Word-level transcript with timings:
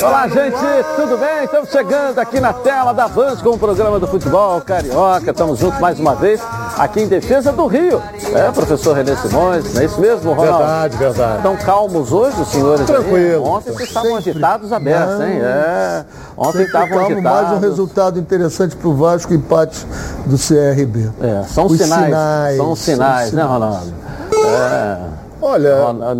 Olá, 0.00 0.28
gente, 0.28 0.56
tudo 0.94 1.18
bem? 1.18 1.44
Estamos 1.44 1.70
chegando 1.70 2.18
aqui 2.20 2.38
na 2.38 2.52
tela 2.52 2.92
da 2.92 3.08
Band 3.08 3.36
com 3.36 3.50
o 3.50 3.58
programa 3.58 3.98
do 3.98 4.06
futebol 4.06 4.60
carioca. 4.60 5.30
Estamos 5.30 5.58
juntos 5.58 5.80
mais 5.80 5.98
uma 5.98 6.14
vez 6.14 6.40
aqui 6.78 7.00
em 7.00 7.08
defesa 7.08 7.50
do 7.50 7.66
Rio. 7.66 8.00
É, 8.32 8.50
professor 8.52 8.94
René 8.94 9.16
Simões, 9.16 9.74
não 9.74 9.80
é 9.80 9.84
isso 9.84 10.00
mesmo, 10.00 10.32
Ronaldo? 10.32 10.58
Verdade, 10.58 10.96
verdade. 10.96 11.36
Estão 11.38 11.56
calmos 11.56 12.12
hoje, 12.12 12.40
os 12.40 12.48
senhores? 12.48 12.86
Tranquilo. 12.86 13.44
Aí? 13.44 13.50
Ontem 13.50 13.72
vocês 13.72 13.88
estavam 13.88 14.16
agitados 14.16 14.72
a 14.72 14.78
beça, 14.78 15.28
hein? 15.28 15.40
É. 15.42 16.04
Ontem 16.36 16.62
estavam 16.62 16.98
agitados. 17.00 17.22
mais 17.22 17.50
um 17.52 17.58
resultado 17.58 18.18
interessante 18.20 18.76
para 18.76 18.88
o 18.88 18.94
Vasco, 18.94 19.34
empate 19.34 19.84
do 20.26 20.36
CRB. 20.36 21.10
É, 21.20 21.42
são 21.48 21.66
Os 21.66 21.76
sinais, 21.76 22.04
sinais, 22.04 22.56
São 22.56 22.76
sinais, 22.76 23.30
são 23.30 23.36
né, 23.36 23.42
sinais. 23.42 23.50
Ronaldo? 23.50 23.94
É. 24.46 25.27
Olha, 25.40 25.76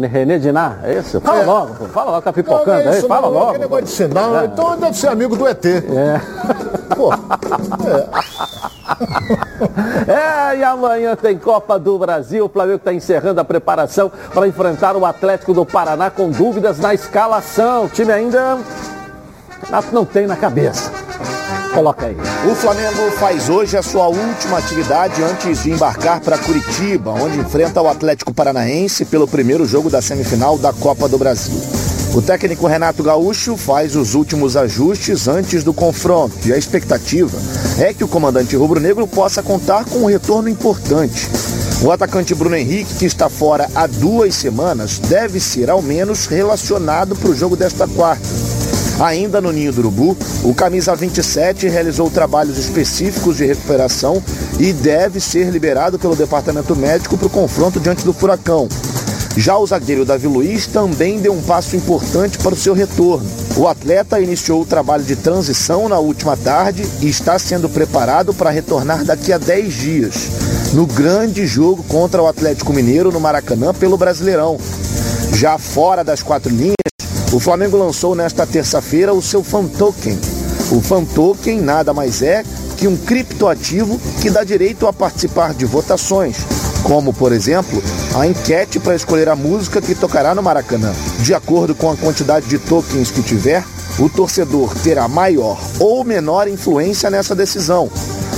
René 0.09 0.39
Dinar, 0.39 0.81
é 0.85 0.95
isso? 0.99 1.21
Fala 1.21 1.43
É. 1.43 1.45
logo, 1.45 1.75
pô, 1.75 1.85
fala 1.87 2.11
logo, 2.13 2.23
tá 2.23 2.33
pipocando 2.33 2.67
não 2.85 2.91
é 2.91 2.93
aí, 2.93 2.99
isso 2.99 3.09
fala 3.09 3.23
não, 3.23 3.33
logo. 3.33 3.53
Que 3.53 3.59
negócio 3.59 3.85
de 3.85 3.91
sinal, 3.91 4.45
então 4.45 4.77
deve 4.77 4.97
ser 4.97 5.09
amigo 5.09 5.37
do 5.37 5.47
ET. 5.49 5.65
É. 5.67 6.21
Pô, 6.95 7.11
É, 10.07 10.57
e 10.57 10.65
amanhã 10.65 11.15
tem 11.15 11.37
Copa 11.39 11.79
do 11.79 11.99
Brasil. 11.99 12.45
O 12.47 12.49
Flamengo 12.49 12.77
está 12.77 12.93
encerrando 12.93 13.41
a 13.41 13.45
preparação 13.45 14.11
para 14.33 14.47
enfrentar 14.49 14.97
o 14.97 15.05
Atlético 15.05 15.53
do 15.53 15.65
Paraná 15.65 16.11
com 16.11 16.31
dúvidas 16.31 16.79
na 16.79 16.95
escalação. 16.95 17.85
O 17.85 17.89
time 17.89 18.13
ainda 18.13 18.59
não 19.93 20.05
tem 20.05 20.27
na 20.27 20.37
cabeça. 20.37 20.91
Coloca 21.79 22.07
aí. 22.07 22.17
O 22.51 22.57
Flamengo 22.57 23.09
faz 23.21 23.49
hoje 23.49 23.77
a 23.77 23.83
sua 23.85 24.09
última 24.09 24.59
atividade 24.59 25.23
antes 25.23 25.63
de 25.63 25.71
embarcar 25.71 26.21
para 26.21 26.37
Curitiba, 26.37 27.13
onde 27.13 27.39
enfrenta 27.39 27.81
o 27.81 27.87
Atlético 27.87 28.35
Paranaense 28.35 29.05
pelo 29.05 29.29
primeiro 29.29 29.65
jogo 29.65 29.89
da 29.89 30.03
semifinal 30.03 30.59
da 30.59 30.73
Copa 30.73 31.09
do 31.09 31.17
Brasil. 31.17 31.55
O 32.17 32.21
técnico 32.21 32.67
Renato 32.67 33.01
Gaúcho 33.01 33.57
faz 33.57 33.95
os 33.95 34.17
últimos 34.17 34.57
ajustes 34.57 35.29
antes 35.29 35.63
do 35.63 35.73
confronto 35.73 36.49
e 36.49 36.53
a 36.53 36.59
expectativa 36.59 37.39
é 37.79 37.95
que 37.95 38.03
o 38.03 38.09
comandante 38.09 38.57
rubro-negro 38.57 39.07
possa 39.07 39.41
contar 39.41 39.85
com 39.85 39.99
um 40.01 40.07
retorno 40.07 40.49
importante. 40.49 41.29
O 41.81 41.93
atacante 41.93 42.35
Bruno 42.35 42.57
Henrique, 42.57 42.93
que 42.95 43.07
está 43.07 43.29
fora 43.29 43.71
há 43.73 43.87
duas 43.87 44.35
semanas, 44.35 44.99
deve 44.99 45.39
ser 45.39 45.71
ao 45.71 45.81
menos 45.81 46.27
relacionado 46.27 47.15
para 47.15 47.31
o 47.31 47.37
jogo 47.37 47.55
desta 47.55 47.87
quarta. 47.87 48.27
Ainda 49.01 49.41
no 49.41 49.53
Ninho 49.53 49.73
do 49.73 49.79
Urubu, 49.79 50.17
o 50.43 50.53
camisa 50.53 50.95
27 50.97 51.69
realizou 51.69 52.11
trabalhos 52.11 52.59
específicos 52.59 53.37
de 53.37 53.47
recuperação 53.47 54.21
e 54.59 54.73
deve 54.73 55.21
ser 55.21 55.51
liberado 55.51 56.01
pelo 56.01 56.17
departamento 56.17 56.75
médico 56.75 57.17
para 57.17 57.29
o 57.29 57.31
confronto 57.31 57.79
diante 57.79 58.05
do 58.05 58.13
Furacão. 58.13 58.69
Já 59.37 59.57
o 59.57 59.65
zagueiro 59.65 60.05
Davi 60.05 60.27
Luiz 60.27 60.67
também 60.67 61.21
deu 61.21 61.33
um 61.33 61.41
passo 61.41 61.77
importante 61.77 62.39
para 62.39 62.55
o 62.55 62.57
seu 62.57 62.75
retorno. 62.75 63.25
O 63.57 63.69
atleta 63.69 64.19
iniciou 64.19 64.63
o 64.63 64.67
trabalho 64.67 65.05
de 65.05 65.15
transição 65.15 65.89
na 65.89 66.01
última 66.01 66.37
tarde 66.37 66.85
e 67.01 67.09
está 67.09 67.39
sendo 67.39 67.69
preparado 67.69 68.35
para 68.35 68.51
retornar 68.51 69.05
daqui 69.05 69.33
a 69.33 69.39
10 69.39 69.75
dias, 69.75 70.15
no 70.73 70.85
grande 70.87 71.47
jogo 71.47 71.85
contra 71.85 72.21
o 72.21 72.27
Atlético 72.27 72.73
Mineiro 72.73 73.13
no 73.13 73.21
Maracanã 73.21 73.73
pelo 73.73 73.97
Brasileirão. 73.97 74.59
Já 75.35 75.57
fora 75.57 76.03
das 76.03 76.21
quatro 76.21 76.53
linhas, 76.53 76.75
o 77.33 77.39
Flamengo 77.39 77.77
lançou 77.77 78.15
nesta 78.15 78.47
terça-feira 78.47 79.13
o 79.13 79.21
seu 79.21 79.45
Fan 79.45 79.67
Token. 79.67 80.19
O 80.73 80.81
Fan 80.81 81.05
Token 81.05 81.61
nada 81.61 81.93
mais 81.93 82.23
é 82.23 82.43
que 82.77 82.89
um 82.89 82.97
criptoativo 82.97 84.01
que 84.21 84.31
dá 84.31 84.45
direito 84.45 84.87
a 84.87 84.93
participar 84.93 85.53
de 85.53 85.67
votações, 85.67 86.39
como, 86.83 87.13
por 87.13 87.33
exemplo, 87.33 87.83
a 88.19 88.27
enquete 88.27 88.79
para 88.79 88.95
escolher 88.95 89.29
a 89.29 89.37
música 89.37 89.83
que 89.83 89.95
tocará 89.95 90.35
no 90.35 90.43
Maracanã. 90.43 90.93
De 91.21 91.35
acordo 91.35 91.75
com 91.75 91.91
a 91.91 91.97
quantidade 91.97 92.47
de 92.47 92.59
tokens 92.59 93.11
que 93.11 93.23
tiver, 93.23 93.63
o 93.99 94.09
torcedor 94.09 94.75
terá 94.83 95.07
maior 95.07 95.59
ou 95.79 96.05
menor 96.05 96.49
influência 96.49 97.11
nessa 97.11 97.35
decisão. 97.35 97.91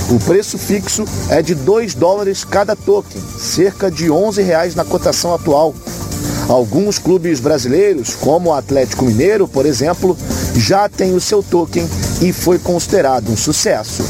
O 0.09 0.19
preço 0.19 0.57
fixo 0.57 1.05
é 1.29 1.41
de 1.41 1.55
2 1.55 1.93
dólares 1.93 2.43
cada 2.43 2.75
token, 2.75 3.21
cerca 3.37 3.89
de 3.89 4.11
11 4.11 4.41
reais 4.41 4.75
na 4.75 4.83
cotação 4.83 5.33
atual. 5.33 5.73
Alguns 6.51 6.99
clubes 6.99 7.39
brasileiros, 7.39 8.13
como 8.13 8.49
o 8.49 8.53
Atlético 8.53 9.05
Mineiro, 9.05 9.47
por 9.47 9.65
exemplo, 9.65 10.17
já 10.53 10.89
têm 10.89 11.15
o 11.15 11.21
seu 11.21 11.41
token 11.41 11.87
e 12.21 12.33
foi 12.33 12.59
considerado 12.59 13.31
um 13.31 13.37
sucesso. 13.37 14.03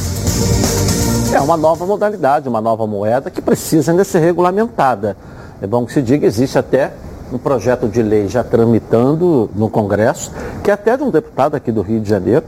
É 1.31 1.39
uma 1.39 1.55
nova 1.55 1.85
modalidade, 1.85 2.49
uma 2.49 2.59
nova 2.59 2.87
moeda 2.87 3.29
que 3.29 3.43
precisa 3.43 3.91
ainda 3.91 4.03
ser 4.03 4.21
regulamentada. 4.21 5.15
É 5.61 5.67
bom 5.67 5.85
que 5.85 5.93
se 5.93 6.01
diga, 6.01 6.25
existe 6.25 6.57
até 6.57 6.91
um 7.31 7.37
projeto 7.37 7.87
de 7.87 8.01
lei 8.01 8.27
já 8.27 8.43
tramitando 8.43 9.47
no 9.55 9.69
Congresso, 9.69 10.31
que 10.63 10.71
é 10.71 10.73
até 10.73 10.97
de 10.97 11.03
um 11.03 11.11
deputado 11.11 11.53
aqui 11.53 11.71
do 11.71 11.83
Rio 11.83 11.99
de 11.99 12.09
Janeiro, 12.09 12.43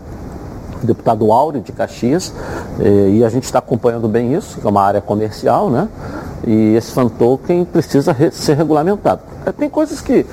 deputado 0.86 1.32
Áureo 1.32 1.62
de 1.62 1.72
Caxias, 1.72 2.34
eh, 2.80 3.10
e 3.18 3.24
a 3.26 3.30
gente 3.30 3.44
está 3.44 3.60
acompanhando 3.60 4.08
bem 4.08 4.34
isso, 4.34 4.60
que 4.60 4.68
é 4.68 4.70
uma 4.70 4.82
área 4.84 5.02
comercial, 5.02 5.70
né? 5.70 5.88
E 6.46 6.76
esse 6.76 6.92
fan 6.92 7.08
token 7.08 7.64
precisa 7.66 8.12
re- 8.12 8.32
ser 8.32 8.56
regulamentado. 8.58 9.22
Eh, 9.46 9.52
Tem 9.52 9.70
coisas 9.70 10.02
que, 10.02 10.26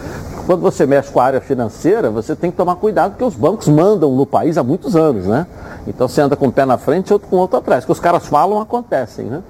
quando 0.47 0.61
você 0.61 0.85
mexe 0.87 1.11
com 1.13 1.21
a 1.21 1.25
área 1.25 1.41
financeira, 1.41 2.11
você 2.11 2.35
tem 2.35 2.51
que 2.51 2.57
tomar 2.57 2.77
cuidado, 2.77 3.13
porque 3.13 3.25
os 3.25 3.35
bancos 3.35 3.69
mandam 3.69 4.11
no 4.15 4.27
país 4.27 4.59
há 4.59 4.63
muitos 4.65 4.97
anos, 4.97 5.27
né? 5.27 5.47
Então 5.87 6.09
você 6.09 6.21
anda 6.21 6.37
com 6.37 6.47
um 6.47 6.51
pé 6.51 6.65
na 6.65 6.77
frente 6.79 7.09
e 7.11 7.13
outro 7.13 7.29
com 7.29 7.37
o 7.37 7.39
outro 7.39 7.59
atrás. 7.59 7.85
O 7.85 7.87
que 7.87 7.93
os 7.93 8.01
caras 8.01 8.27
falam 8.27 8.61
acontecem, 8.61 9.27
né? 9.27 9.43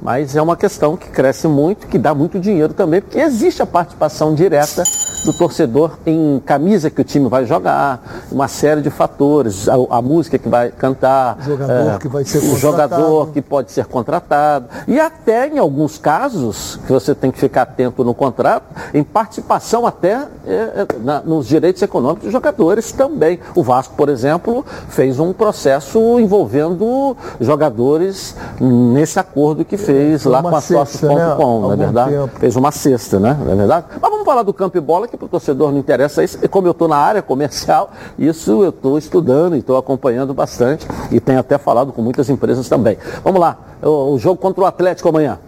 Mas 0.00 0.36
é 0.36 0.40
uma 0.42 0.56
questão 0.56 0.96
que 0.96 1.08
cresce 1.08 1.48
muito, 1.48 1.86
que 1.86 1.98
dá 1.98 2.14
muito 2.14 2.38
dinheiro 2.38 2.72
também, 2.72 3.00
porque 3.00 3.18
existe 3.18 3.60
a 3.62 3.66
participação 3.66 4.34
direta 4.34 4.84
do 5.24 5.32
torcedor 5.32 5.98
em 6.06 6.40
camisa 6.46 6.88
que 6.88 7.00
o 7.00 7.04
time 7.04 7.28
vai 7.28 7.44
jogar, 7.44 8.00
uma 8.30 8.46
série 8.46 8.80
de 8.80 8.90
fatores, 8.90 9.68
a, 9.68 9.74
a 9.90 10.00
música 10.00 10.38
que 10.38 10.48
vai 10.48 10.70
cantar, 10.70 11.36
O 11.40 11.42
jogador 11.42 11.98
que 11.98 12.08
vai 12.08 12.24
ser 12.24 12.38
o 12.38 12.56
jogador 12.56 13.28
que 13.30 13.42
pode 13.42 13.72
ser 13.72 13.86
contratado, 13.86 14.66
e 14.86 15.00
até 15.00 15.48
em 15.48 15.58
alguns 15.58 15.98
casos, 15.98 16.78
que 16.86 16.92
você 16.92 17.14
tem 17.16 17.32
que 17.32 17.38
ficar 17.38 17.62
atento 17.62 18.04
no 18.04 18.14
contrato, 18.14 18.64
em 18.94 19.02
participação 19.02 19.84
até 19.86 20.26
é, 20.46 20.52
é, 20.52 20.86
na- 21.02 21.20
nos 21.20 21.48
direitos 21.48 21.82
econômicos 21.82 22.24
dos 22.24 22.32
jogadores 22.32 22.92
também. 22.92 23.40
O 23.56 23.62
Vasco, 23.64 23.94
por 23.96 24.08
exemplo, 24.08 24.64
fez 24.88 25.18
um 25.18 25.32
processo 25.32 25.98
envolvendo 26.20 27.16
jogadores 27.40 28.36
nesse 28.60 29.18
acordo 29.18 29.64
que 29.64 29.76
fez 29.76 29.87
Foi 30.18 30.32
lá 30.32 30.42
com 30.42 30.56
a 30.56 30.60
cesta, 30.60 30.84
sócios.com, 30.84 31.14
né? 31.14 31.36
não 31.38 31.72
é 31.72 31.76
verdade? 31.76 32.10
tempo. 32.10 32.38
Fez 32.38 32.56
uma 32.56 32.72
cesta, 32.72 33.18
né? 33.18 33.38
Não 33.44 33.52
é 33.52 33.56
verdade? 33.56 33.86
Mas 34.00 34.10
vamos 34.10 34.24
falar 34.24 34.42
do 34.42 34.52
campo 34.52 34.76
e 34.76 34.80
bola, 34.80 35.08
que 35.08 35.16
para 35.16 35.26
o 35.26 35.28
torcedor 35.28 35.72
não 35.72 35.78
interessa 35.78 36.22
isso. 36.22 36.38
E 36.42 36.48
como 36.48 36.66
eu 36.66 36.72
estou 36.72 36.88
na 36.88 36.96
área 36.96 37.22
comercial, 37.22 37.90
isso 38.18 38.62
eu 38.62 38.70
estou 38.70 38.98
estudando 38.98 39.56
e 39.56 39.60
estou 39.60 39.76
acompanhando 39.76 40.34
bastante. 40.34 40.86
E 41.10 41.20
tenho 41.20 41.40
até 41.40 41.58
falado 41.58 41.92
com 41.92 42.02
muitas 42.02 42.28
empresas 42.28 42.68
também. 42.68 42.98
Vamos 43.24 43.40
lá, 43.40 43.56
o, 43.82 44.14
o 44.14 44.18
jogo 44.18 44.40
contra 44.40 44.62
o 44.62 44.66
Atlético 44.66 45.08
amanhã. 45.08 45.38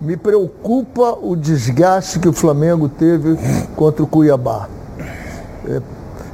Me 0.00 0.16
preocupa 0.16 1.18
o 1.20 1.34
desgaste 1.34 2.20
que 2.20 2.28
o 2.28 2.32
Flamengo 2.32 2.88
teve 2.88 3.36
contra 3.74 4.02
o 4.02 4.06
Cuiabá. 4.06 4.68
É, 5.66 5.82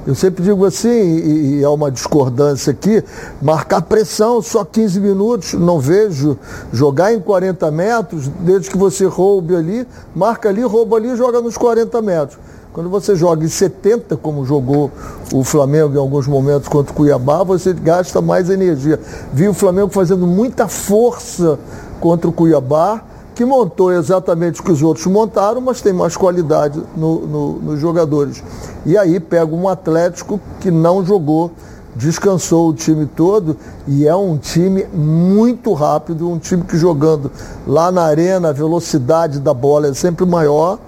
eu 0.06 0.14
sempre 0.14 0.44
digo 0.44 0.64
assim, 0.66 0.88
e, 0.88 1.58
e 1.60 1.64
há 1.64 1.70
uma 1.70 1.90
discordância 1.90 2.70
aqui, 2.70 3.02
marcar 3.40 3.82
pressão 3.82 4.42
só 4.42 4.64
15 4.64 5.00
minutos, 5.00 5.54
não 5.54 5.80
vejo 5.80 6.36
jogar 6.72 7.14
em 7.14 7.20
40 7.20 7.70
metros, 7.70 8.28
desde 8.40 8.70
que 8.70 8.76
você 8.76 9.06
roube 9.06 9.56
ali, 9.56 9.86
marca 10.14 10.48
ali, 10.48 10.62
rouba 10.62 10.96
ali 10.96 11.16
joga 11.16 11.40
nos 11.40 11.56
40 11.56 12.02
metros. 12.02 12.38
Quando 12.74 12.90
você 12.90 13.14
joga 13.14 13.44
em 13.44 13.48
70, 13.48 14.16
como 14.16 14.44
jogou 14.44 14.90
o 15.32 15.44
Flamengo 15.44 15.94
em 15.94 15.98
alguns 15.98 16.26
momentos 16.26 16.68
contra 16.68 16.92
o 16.92 16.94
Cuiabá, 16.94 17.44
você 17.44 17.72
gasta 17.72 18.20
mais 18.20 18.50
energia. 18.50 18.98
Vi 19.32 19.46
o 19.46 19.54
Flamengo 19.54 19.90
fazendo 19.90 20.26
muita 20.26 20.66
força 20.66 21.56
contra 22.00 22.28
o 22.28 22.32
Cuiabá, 22.32 23.00
que 23.34 23.44
montou 23.44 23.92
exatamente 23.92 24.60
o 24.60 24.64
que 24.64 24.70
os 24.72 24.82
outros 24.82 25.06
montaram, 25.06 25.60
mas 25.60 25.80
tem 25.80 25.92
mais 25.92 26.16
qualidade 26.16 26.80
no- 26.96 27.26
no- 27.26 27.52
nos 27.60 27.80
jogadores. 27.80 28.42
E 28.86 28.96
aí 28.96 29.18
pega 29.18 29.54
um 29.54 29.68
Atlético 29.68 30.40
que 30.60 30.70
não 30.70 31.04
jogou, 31.04 31.50
descansou 31.96 32.68
o 32.70 32.74
time 32.74 33.06
todo 33.06 33.56
e 33.86 34.06
é 34.06 34.14
um 34.14 34.36
time 34.36 34.84
muito 34.92 35.72
rápido, 35.72 36.28
um 36.28 36.38
time 36.38 36.62
que 36.62 36.76
jogando 36.76 37.30
lá 37.66 37.90
na 37.92 38.02
arena, 38.02 38.48
a 38.50 38.52
velocidade 38.52 39.38
da 39.38 39.54
bola 39.54 39.88
é 39.88 39.94
sempre 39.94 40.24
maior, 40.24 40.78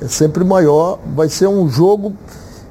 é 0.00 0.08
sempre 0.08 0.44
maior. 0.44 0.98
Vai 1.14 1.28
ser 1.28 1.46
um 1.46 1.68
jogo 1.68 2.12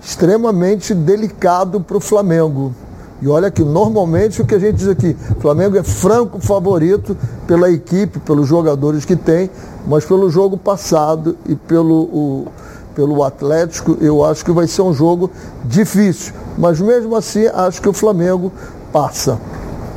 extremamente 0.01 0.93
delicado 0.93 1.79
para 1.81 1.97
o 1.97 1.99
Flamengo. 1.99 2.73
E 3.21 3.27
olha 3.27 3.51
que 3.51 3.63
normalmente 3.63 4.41
o 4.41 4.45
que 4.45 4.55
a 4.55 4.59
gente 4.59 4.75
diz 4.77 4.87
aqui, 4.87 5.15
Flamengo 5.39 5.77
é 5.77 5.83
franco 5.83 6.39
favorito 6.39 7.17
pela 7.45 7.69
equipe, 7.69 8.17
pelos 8.19 8.47
jogadores 8.47 9.03
que 9.03 9.15
tem, 9.15 9.49
mas 9.85 10.05
pelo 10.05 10.29
jogo 10.29 10.57
passado 10.57 11.35
e 11.45 11.53
pelo, 11.55 12.01
o- 12.03 12.47
pelo 12.95 13.21
Atlético, 13.23 13.97
eu 13.99 14.23
acho 14.23 14.43
que 14.45 14.51
vai 14.51 14.67
ser 14.67 14.83
um 14.83 14.93
jogo 14.93 15.29
difícil. 15.65 16.33
Mas 16.57 16.79
mesmo 16.79 17.15
assim, 17.15 17.45
acho 17.47 17.81
que 17.81 17.89
o 17.89 17.93
Flamengo 17.93 18.51
passa. 18.91 19.37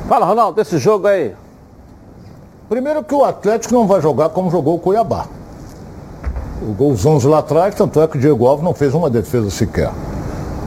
Fala, 0.09 0.27
Ronaldo, 0.27 0.57
desse 0.57 0.79
jogo 0.79 1.07
aí. 1.07 1.33
Primeiro 2.69 3.05
que 3.05 3.15
o 3.15 3.25
Atlético 3.25 3.75
não 3.75 3.87
vai 3.87 4.01
jogar 4.01 4.31
como 4.31 4.51
jogou 4.51 4.75
o 4.77 4.79
Cuiabá. 4.81 5.27
O 6.61 6.73
gol 6.73 6.93
11 6.93 7.27
lá 7.29 7.39
atrás, 7.39 7.75
tanto 7.75 8.01
é 8.01 8.07
que 8.09 8.17
o 8.17 8.21
Diego 8.21 8.47
Alves 8.47 8.65
não 8.65 8.73
fez 8.75 8.95
uma 8.95 9.11
defesa 9.11 9.51
sequer. 9.51 9.91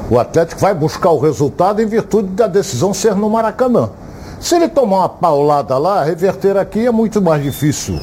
O 0.10 0.20
Atlético 0.20 0.62
vai 0.62 0.74
buscar 0.74 1.10
o 1.10 1.20
resultado 1.20 1.82
em 1.82 1.88
virtude 1.88 2.28
da 2.30 2.46
decisão 2.46 2.94
ser 2.94 3.16
no 3.16 3.28
Maracanã. 3.28 3.90
Se 4.40 4.56
ele 4.56 4.68
tomar 4.68 4.98
uma 4.98 5.10
paulada 5.10 5.76
lá, 5.80 6.04
reverter 6.04 6.58
aqui 6.58 6.86
é 6.86 6.92
muito 6.92 7.20
mais 7.20 7.42
difícil. 7.42 7.96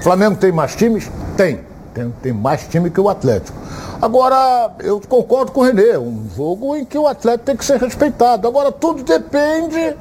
O 0.00 0.02
Flamengo 0.02 0.34
tem 0.34 0.50
mais 0.50 0.74
times? 0.74 1.08
Tem. 1.36 1.60
Tem, 1.94 2.12
tem 2.20 2.32
mais 2.32 2.66
time 2.66 2.90
que 2.90 3.00
o 3.00 3.08
Atlético. 3.08 3.56
Agora, 4.02 4.72
eu 4.80 5.00
concordo 5.08 5.52
com 5.52 5.60
o 5.60 5.62
Renê, 5.62 5.96
um 5.96 6.26
jogo 6.36 6.74
em 6.74 6.84
que 6.84 6.98
o 6.98 7.06
Atlético 7.06 7.44
tem 7.44 7.56
que 7.56 7.64
ser 7.64 7.78
respeitado. 7.78 8.48
Agora, 8.48 8.72
tudo 8.72 9.04
depende 9.04 9.94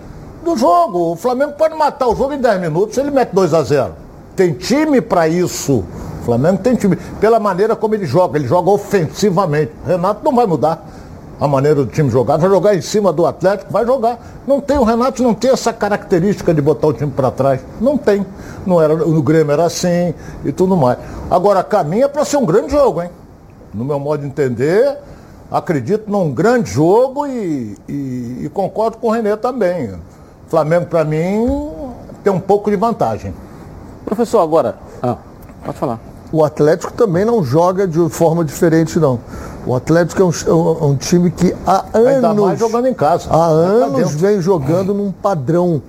do 0.44 0.58
jogo. 0.58 1.12
O 1.12 1.16
Flamengo 1.16 1.54
pode 1.54 1.76
matar 1.76 2.08
o 2.08 2.16
jogo 2.16 2.34
em 2.34 2.42
10 2.42 2.62
minutos, 2.62 2.98
ele 2.98 3.12
mete 3.12 3.30
2 3.30 3.54
a 3.54 3.62
0 3.62 3.94
Tem 4.36 4.54
time 4.54 5.02
para 5.02 5.28
isso. 5.28 5.84
O 6.22 6.26
Flamengo 6.26 6.58
tem 6.64 6.74
time. 6.74 6.96
Pela 7.22 7.40
maneira 7.40 7.76
como 7.76 7.94
ele 7.94 8.08
joga, 8.08 8.40
ele 8.40 8.48
joga 8.48 8.72
ofensivamente. 8.72 9.72
Renato 9.86 10.26
não 10.26 10.34
vai 10.36 10.48
mudar 10.48 10.84
a 11.40 11.48
maneira 11.48 11.84
do 11.84 11.88
time 11.88 12.10
jogar, 12.10 12.38
vai 12.38 12.50
jogar 12.50 12.76
em 12.76 12.82
cima 12.82 13.12
do 13.12 13.26
Atlético, 13.26 13.72
vai 13.72 13.86
jogar. 13.86 14.20
Não 14.48 14.62
tem, 14.62 14.78
o 14.78 14.84
Renato 14.84 15.22
não 15.24 15.34
tem 15.34 15.52
essa 15.52 15.74
característica 15.74 16.54
de 16.54 16.62
botar 16.62 16.88
o 16.88 16.94
time 16.94 17.12
para 17.12 17.32
trás. 17.32 17.62
Não 17.82 17.98
tem. 17.98 18.26
Não 18.66 18.82
era, 18.82 18.96
no 18.96 19.22
Grêmio 19.22 19.52
era 19.52 19.66
assim 19.66 20.14
e 20.46 20.52
tudo 20.52 20.78
mais. 20.78 20.98
Agora 21.30 21.64
caminha 21.64 22.08
para 22.08 22.24
ser 22.24 22.38
um 22.38 22.46
grande 22.46 22.72
jogo, 22.72 23.02
hein? 23.02 23.10
No 23.74 23.84
meu 23.84 24.00
modo 24.00 24.22
de 24.22 24.28
entender, 24.28 24.98
acredito 25.52 26.10
num 26.10 26.32
grande 26.32 26.72
jogo 26.72 27.26
e, 27.26 27.76
e, 27.90 28.42
e 28.44 28.52
concordo 28.54 28.98
com 28.98 29.08
o 29.08 29.12
Renê 29.12 29.36
também. 29.36 29.94
Flamengo, 30.48 30.86
para 30.86 31.04
mim, 31.04 31.72
tem 32.24 32.32
um 32.32 32.40
pouco 32.40 32.70
de 32.70 32.78
vantagem. 32.78 33.34
Professor, 34.06 34.40
agora. 34.40 34.76
Ah, 35.02 35.18
pode 35.66 35.78
falar. 35.78 36.13
O 36.34 36.44
Atlético 36.44 36.92
também 36.92 37.24
não 37.24 37.44
joga 37.44 37.88
de 37.88 38.10
forma 38.10 38.44
diferente, 38.44 38.98
não. 38.98 39.20
O 39.68 39.76
Atlético 39.76 40.24
é 40.24 40.26
um, 40.26 40.32
é 40.82 40.84
um 40.86 40.96
time 40.96 41.30
que 41.30 41.56
há 41.64 41.86
anos. 41.94 42.08
Ainda 42.08 42.34
mais 42.34 42.60
jogando 42.60 42.88
em 42.88 42.94
casa. 42.96 43.30
Há 43.30 43.46
anos 43.46 44.16
vem 44.16 44.42
jogando 44.42 44.96
num 44.96 45.12
padrão. 45.12 45.80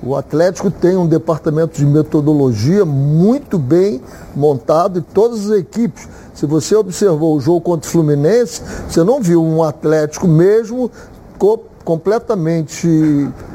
O 0.00 0.14
Atlético 0.14 0.70
tem 0.70 0.96
um 0.96 1.04
departamento 1.04 1.76
de 1.76 1.84
metodologia 1.84 2.84
muito 2.84 3.58
bem 3.58 4.00
montado 4.36 5.00
e 5.00 5.02
todas 5.02 5.50
as 5.50 5.58
equipes. 5.58 6.08
Se 6.32 6.46
você 6.46 6.76
observou 6.76 7.36
o 7.36 7.40
jogo 7.40 7.60
contra 7.60 7.88
o 7.88 7.90
Fluminense, 7.90 8.62
você 8.88 9.02
não 9.02 9.20
viu 9.20 9.42
um 9.42 9.64
Atlético 9.64 10.28
mesmo 10.28 10.92
completamente 11.84 12.86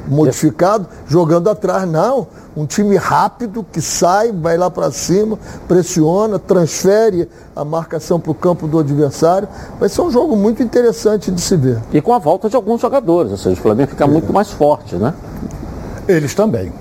modificado 0.10 0.90
jogando 1.08 1.50
atrás, 1.50 1.90
não 1.90 2.28
um 2.56 2.66
time 2.66 2.96
rápido 2.96 3.66
que 3.72 3.82
sai, 3.82 4.32
vai 4.32 4.58
lá 4.58 4.70
para 4.70 4.92
cima, 4.92 5.38
pressiona, 5.68 6.38
transfere 6.38 7.28
a 7.56 7.66
marcação 7.66 8.20
para 8.20 8.32
o 8.32 8.36
campo 8.36 8.68
do 8.68 8.80
adversário. 8.80 9.48
Vai 9.80 9.90
ser 9.90 10.02
um 10.02 10.12
jogo 10.12 10.36
muito 10.36 10.62
interessante 10.62 11.32
de 11.32 11.42
se 11.42 11.56
ver. 11.56 11.80
E 11.92 12.02
com 12.02 12.14
a 12.14 12.20
volta 12.20 12.50
de 12.50 12.56
alguns 12.56 12.82
jogadores, 12.82 13.32
ou 13.32 13.38
seja, 13.38 13.60
o 13.60 13.64
Flamengo 13.64 13.90
fica 13.90 14.04
é. 14.04 14.08
muito 14.08 14.32
mais 14.32 14.52
forte, 14.52 14.96
né? 14.96 15.14
Eles 16.08 16.36
também. 16.36 16.72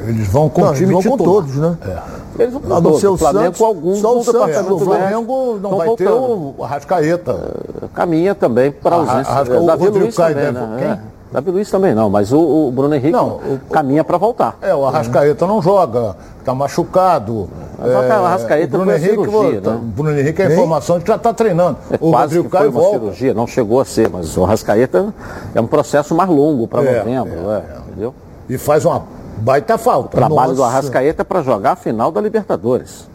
Eles 0.00 0.28
vão 0.28 0.48
com 0.48 0.60
não, 0.60 0.70
o 0.70 0.74
time 0.74 0.92
eles 0.92 1.04
vão 1.04 1.16
com 1.16 1.24
todos, 1.24 1.56
né? 1.56 1.78
É. 1.82 2.42
Eles 2.42 2.52
vão 2.52 2.62
com 2.62 2.82
todos. 2.82 3.04
O 3.04 3.16
Flamengo 3.16 3.44
Santos, 3.44 3.58
com 3.58 3.64
alguns 3.64 3.98
só 3.98 4.18
o, 4.18 4.24
Santos, 4.24 4.56
é, 4.56 4.72
o 4.72 4.78
Flamengo 4.78 5.58
não 5.60 5.76
vai 5.76 5.86
voltando. 5.86 6.06
ter 6.06 6.12
o 6.12 6.64
Arrascaeta. 6.64 7.54
Caminha 7.94 8.34
também 8.34 8.70
para 8.70 8.96
a 8.96 8.98
ausência. 8.98 9.32
Arrasca, 9.32 9.60
o 9.60 9.66
Davi 9.66 9.88
Luiz 9.88 10.14
também, 10.14 10.52
né? 10.52 11.00
É. 11.12 11.15
Davi 11.32 11.50
Luiz 11.50 11.70
também 11.70 11.94
não, 11.94 12.08
mas 12.08 12.32
o, 12.32 12.68
o 12.68 12.70
Bruno 12.70 12.94
Henrique 12.94 13.10
não, 13.10 13.36
o, 13.36 13.60
caminha 13.70 14.04
para 14.04 14.16
voltar. 14.16 14.56
É, 14.62 14.74
o 14.74 14.86
Arrascaeta 14.86 15.46
não 15.46 15.60
joga, 15.60 16.16
está 16.38 16.54
machucado. 16.54 17.48
Mas 17.78 17.90
é, 17.90 17.94
o 17.94 18.24
Arrascaeta 18.24 18.76
o 18.76 18.78
Bruno 18.78 18.92
Henrique, 18.92 19.24
cirurgia, 19.24 19.60
né? 19.60 19.80
Bruno 19.82 20.18
Henrique 20.18 20.42
é 20.42 20.46
a 20.46 20.52
informação 20.52 20.98
de 20.98 21.04
que 21.04 21.10
já 21.10 21.16
está 21.16 21.34
treinando. 21.34 21.78
É 21.90 21.96
o 22.00 22.10
quase 22.10 22.36
Rodrigo 22.36 22.50
que 22.50 22.56
foi 22.56 22.68
uma 22.68 22.80
volta. 22.80 22.98
cirurgia, 22.98 23.34
não 23.34 23.46
chegou 23.46 23.80
a 23.80 23.84
ser, 23.84 24.08
mas 24.08 24.36
o 24.36 24.44
Arrascaeta 24.44 25.12
é 25.54 25.60
um 25.60 25.66
processo 25.66 26.14
mais 26.14 26.30
longo 26.30 26.66
para 26.68 26.82
é, 26.82 26.98
novembro, 26.98 27.50
é, 27.50 27.56
é, 27.56 27.78
entendeu? 27.88 28.14
E 28.48 28.56
faz 28.56 28.84
uma 28.84 29.02
baita 29.38 29.76
falta. 29.76 30.16
O 30.16 30.20
trabalho 30.20 30.50
Nossa. 30.50 30.54
do 30.54 30.64
Arrascaeta 30.64 31.24
para 31.24 31.42
jogar 31.42 31.72
a 31.72 31.76
final 31.76 32.12
da 32.12 32.20
Libertadores 32.20 33.06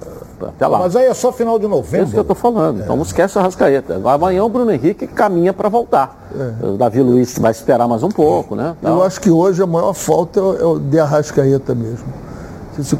até 0.49 0.67
lá. 0.67 0.79
Mas 0.79 0.95
aí 0.95 1.05
é 1.05 1.13
só 1.13 1.31
final 1.31 1.57
de 1.59 1.67
novembro. 1.67 1.99
É 1.99 2.03
isso 2.03 2.11
que 2.11 2.17
eu 2.17 2.21
estou 2.21 2.35
falando. 2.35 2.79
É. 2.79 2.83
Então 2.83 2.95
não 2.95 3.03
esquece 3.03 3.37
o 3.37 3.41
Arrascaeta. 3.41 4.01
Amanhã 4.03 4.43
o 4.43 4.49
Bruno 4.49 4.71
Henrique 4.71 5.07
caminha 5.07 5.53
para 5.53 5.69
voltar. 5.69 6.29
É. 6.33 6.65
O 6.65 6.77
Davi 6.77 7.01
Luiz 7.01 7.37
vai 7.37 7.51
esperar 7.51 7.87
mais 7.87 8.03
um 8.03 8.09
pouco, 8.09 8.55
né? 8.55 8.75
Então... 8.79 8.95
Eu 8.95 9.03
acho 9.03 9.19
que 9.19 9.29
hoje 9.29 9.61
a 9.61 9.67
maior 9.67 9.93
falta 9.93 10.39
é 10.39 10.65
o 10.65 10.79
de 10.79 10.99
Arrascaeta 10.99 11.75
mesmo. 11.75 12.05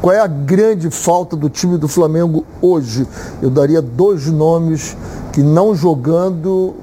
Qual 0.00 0.12
é 0.12 0.20
a 0.20 0.26
grande 0.26 0.90
falta 0.90 1.34
do 1.34 1.48
time 1.48 1.78
do 1.78 1.88
Flamengo 1.88 2.44
hoje? 2.60 3.06
Eu 3.40 3.50
daria 3.50 3.80
dois 3.80 4.26
nomes 4.26 4.96
que 5.32 5.42
não 5.42 5.74
jogando 5.74 6.74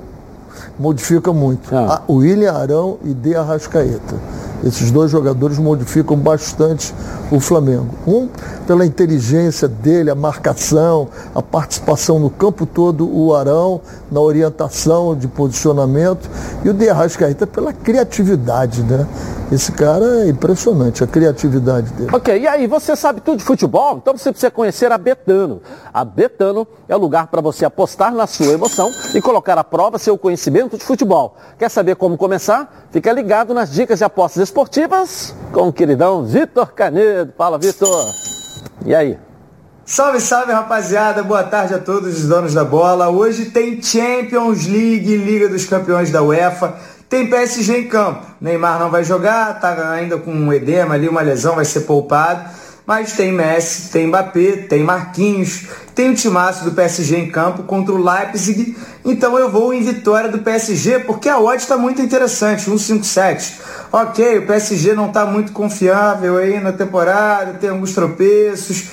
modifica 0.78 1.32
muito. 1.32 1.74
Ah. 1.74 2.02
O 2.08 2.16
William 2.16 2.54
Arão 2.54 2.98
e 3.04 3.14
De 3.14 3.36
Arrascaeta. 3.36 4.16
Esses 4.64 4.92
dois 4.92 5.10
jogadores 5.10 5.58
modificam 5.58 6.18
bastante 6.18 6.94
o 7.32 7.40
Flamengo. 7.40 7.88
Um, 8.06 8.28
pela 8.68 8.86
inteligência 8.86 9.68
dele, 9.68 10.10
a 10.10 10.16
marcação, 10.16 11.08
a 11.34 11.42
participação 11.42 12.20
no 12.20 12.30
campo 12.30 12.66
todo, 12.66 13.10
o 13.10 13.34
Arão, 13.34 13.82
na 14.12 14.20
orientação 14.20 15.16
de 15.16 15.28
posicionamento, 15.28 16.30
e 16.64 16.70
o 16.70 16.74
De 16.74 16.90
Arrascaeta 16.90 17.48
pela 17.48 17.72
criatividade, 17.72 18.84
né? 18.84 19.08
Esse 19.52 19.72
cara 19.72 20.06
é 20.26 20.30
impressionante, 20.30 21.04
a 21.04 21.08
criatividade 21.08 21.92
dele. 21.94 22.10
Ok, 22.14 22.40
e 22.40 22.48
aí, 22.48 22.68
você 22.68 22.96
sabe 22.96 23.20
tudo 23.20 23.38
de 23.38 23.44
futebol? 23.44 23.98
Então 23.98 24.16
você 24.16 24.32
precisa 24.32 24.52
conhecer 24.52 24.92
a 24.92 24.98
Betano. 24.98 25.60
A 25.92 26.06
Betano 26.06 26.68
é 26.88 26.96
o 26.96 27.00
lugar 27.00 27.28
para 27.28 27.42
você 27.42 27.66
apostar 27.66 28.14
na 28.14 28.28
sua 28.28 28.54
emoção 28.54 28.92
e 29.16 29.20
colocar 29.20 29.58
à 29.58 29.64
prova 29.64 29.98
seu 29.98 30.16
conhecimento 30.20 30.78
de 30.78 30.84
futebol. 30.84 31.36
Quer 31.58 31.70
saber 31.70 31.96
como 31.96 32.16
começar? 32.16 32.88
Fica 32.92 33.12
ligado 33.12 33.52
nas 33.52 33.72
dicas 33.72 33.98
de 33.98 34.04
apostas 34.04 34.49
esportivas 34.50 35.36
com 35.54 35.68
o 35.68 35.74
queridão 35.74 36.26
Vitor 36.26 36.74
Canedo. 36.74 37.32
Fala, 37.38 37.58
Vitor. 37.58 38.12
E 38.84 38.96
aí? 38.96 39.18
Salve, 39.86 40.20
salve, 40.20 40.52
rapaziada. 40.52 41.22
Boa 41.22 41.44
tarde 41.44 41.76
a 41.76 41.80
todos 41.80 42.18
os 42.18 42.28
donos 42.28 42.54
da 42.54 42.66
bola. 42.66 43.10
Hoje 43.10 43.46
tem 43.46 43.82
Champions 43.82 44.66
League, 44.66 45.18
Liga 45.18 45.48
dos 45.48 45.66
Campeões 45.66 46.12
da 46.12 46.24
UEFA. 46.24 46.76
Tem 47.08 47.30
PSG 47.30 47.82
em 47.82 47.88
campo. 47.88 48.26
Neymar 48.42 48.80
não 48.80 48.90
vai 48.90 49.04
jogar, 49.04 49.60
tá 49.60 49.92
ainda 49.92 50.18
com 50.18 50.32
um 50.32 50.52
edema 50.52 50.96
ali, 50.96 51.08
uma 51.08 51.22
lesão, 51.22 51.56
vai 51.56 51.66
ser 51.66 51.82
poupado. 51.82 52.50
Mas 52.90 53.14
tem 53.14 53.32
Messi, 53.32 53.92
tem 53.92 54.08
Mbappé, 54.08 54.66
tem 54.68 54.82
Marquinhos, 54.82 55.68
tem 55.94 56.10
o 56.10 56.16
timaço 56.16 56.66
do 56.66 56.72
PSG 56.72 57.18
em 57.18 57.30
campo 57.30 57.62
contra 57.62 57.94
o 57.94 58.04
Leipzig. 58.04 58.76
Então 59.06 59.38
eu 59.38 59.48
vou 59.48 59.72
em 59.72 59.84
vitória 59.84 60.28
do 60.28 60.40
PSG 60.40 61.02
porque 61.02 61.30
a 61.30 61.38
odd 61.38 61.62
está 61.62 61.78
muito 61.78 62.02
interessante, 62.02 62.68
1,57. 62.68 63.60
Ok, 63.92 64.40
o 64.40 64.48
PSG 64.48 64.96
não 64.96 65.10
está 65.10 65.24
muito 65.24 65.52
confiável 65.52 66.38
aí 66.38 66.60
na 66.60 66.72
temporada, 66.72 67.60
tem 67.60 67.70
alguns 67.70 67.94
tropeços. 67.94 68.86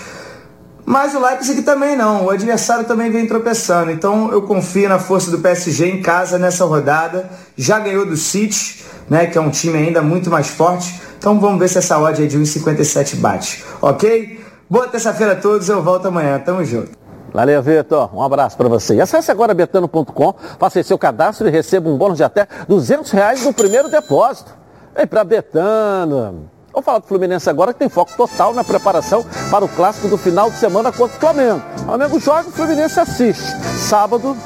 Mas 0.85 1.14
o 1.14 1.18
Leipzig 1.18 1.62
também 1.62 1.97
não, 1.97 2.26
o 2.26 2.28
adversário 2.28 2.85
também 2.85 3.11
vem 3.11 3.26
tropeçando. 3.26 3.90
Então 3.90 4.30
eu 4.30 4.42
confio 4.42 4.90
na 4.90 4.99
força 4.99 5.30
do 5.30 5.38
PSG 5.38 5.87
em 5.87 6.02
casa 6.02 6.38
nessa 6.38 6.66
rodada. 6.66 7.30
Já 7.56 7.78
ganhou 7.78 8.04
do 8.04 8.18
City, 8.18 8.85
né, 9.09 9.25
que 9.25 9.38
é 9.38 9.40
um 9.40 9.49
time 9.49 9.78
ainda 9.78 10.02
muito 10.02 10.28
mais 10.28 10.49
forte. 10.49 11.00
Então 11.26 11.40
vamos 11.40 11.59
ver 11.59 11.66
se 11.66 11.78
essa 11.78 11.99
odd 11.99 12.23
aí 12.23 12.28
de 12.28 12.38
1,57 12.38 13.16
bate. 13.16 13.64
Ok? 13.83 14.40
Boa 14.71 14.87
terça-feira 14.87 15.33
a 15.33 15.35
todos, 15.35 15.68
eu 15.68 15.83
volto 15.83 16.06
amanhã. 16.06 16.38
Tamo 16.38 16.64
junto. 16.64 16.92
Valeu, 17.35 17.61
Vitor. 17.61 18.16
Um 18.16 18.23
abraço 18.23 18.56
para 18.56 18.68
você. 18.68 18.95
E 18.95 19.00
acesse 19.00 19.28
agora 19.28 19.52
betano.com, 19.52 20.35
faça 20.56 20.80
seu 20.85 20.97
cadastro 20.97 21.49
e 21.49 21.50
receba 21.50 21.90
um 21.90 21.99
bônus 21.99 22.18
de 22.18 22.23
até 22.23 22.47
200 22.68 23.11
reais 23.11 23.45
no 23.45 23.52
primeiro 23.52 23.90
depósito. 23.90 24.54
Vem 24.97 25.04
para 25.04 25.25
Betano. 25.25 26.49
Vamos 26.73 26.85
falar 26.85 27.00
do 27.00 27.09
Fluminense 27.09 27.50
agora, 27.50 27.73
que 27.73 27.80
tem 27.80 27.88
foco 27.88 28.12
total 28.16 28.54
na 28.54 28.62
preparação 28.62 29.26
para 29.50 29.64
o 29.64 29.68
clássico 29.68 30.06
do 30.06 30.16
final 30.16 30.49
de 30.49 30.59
semana 30.59 30.92
contra 30.92 31.16
o 31.16 31.21
Flamengo. 31.21 31.61
O 31.80 31.85
Flamengo 31.87 32.21
joga, 32.21 32.49
o 32.49 32.52
Fluminense 32.52 33.00
assiste. 33.00 33.42
Sábado 33.76 34.37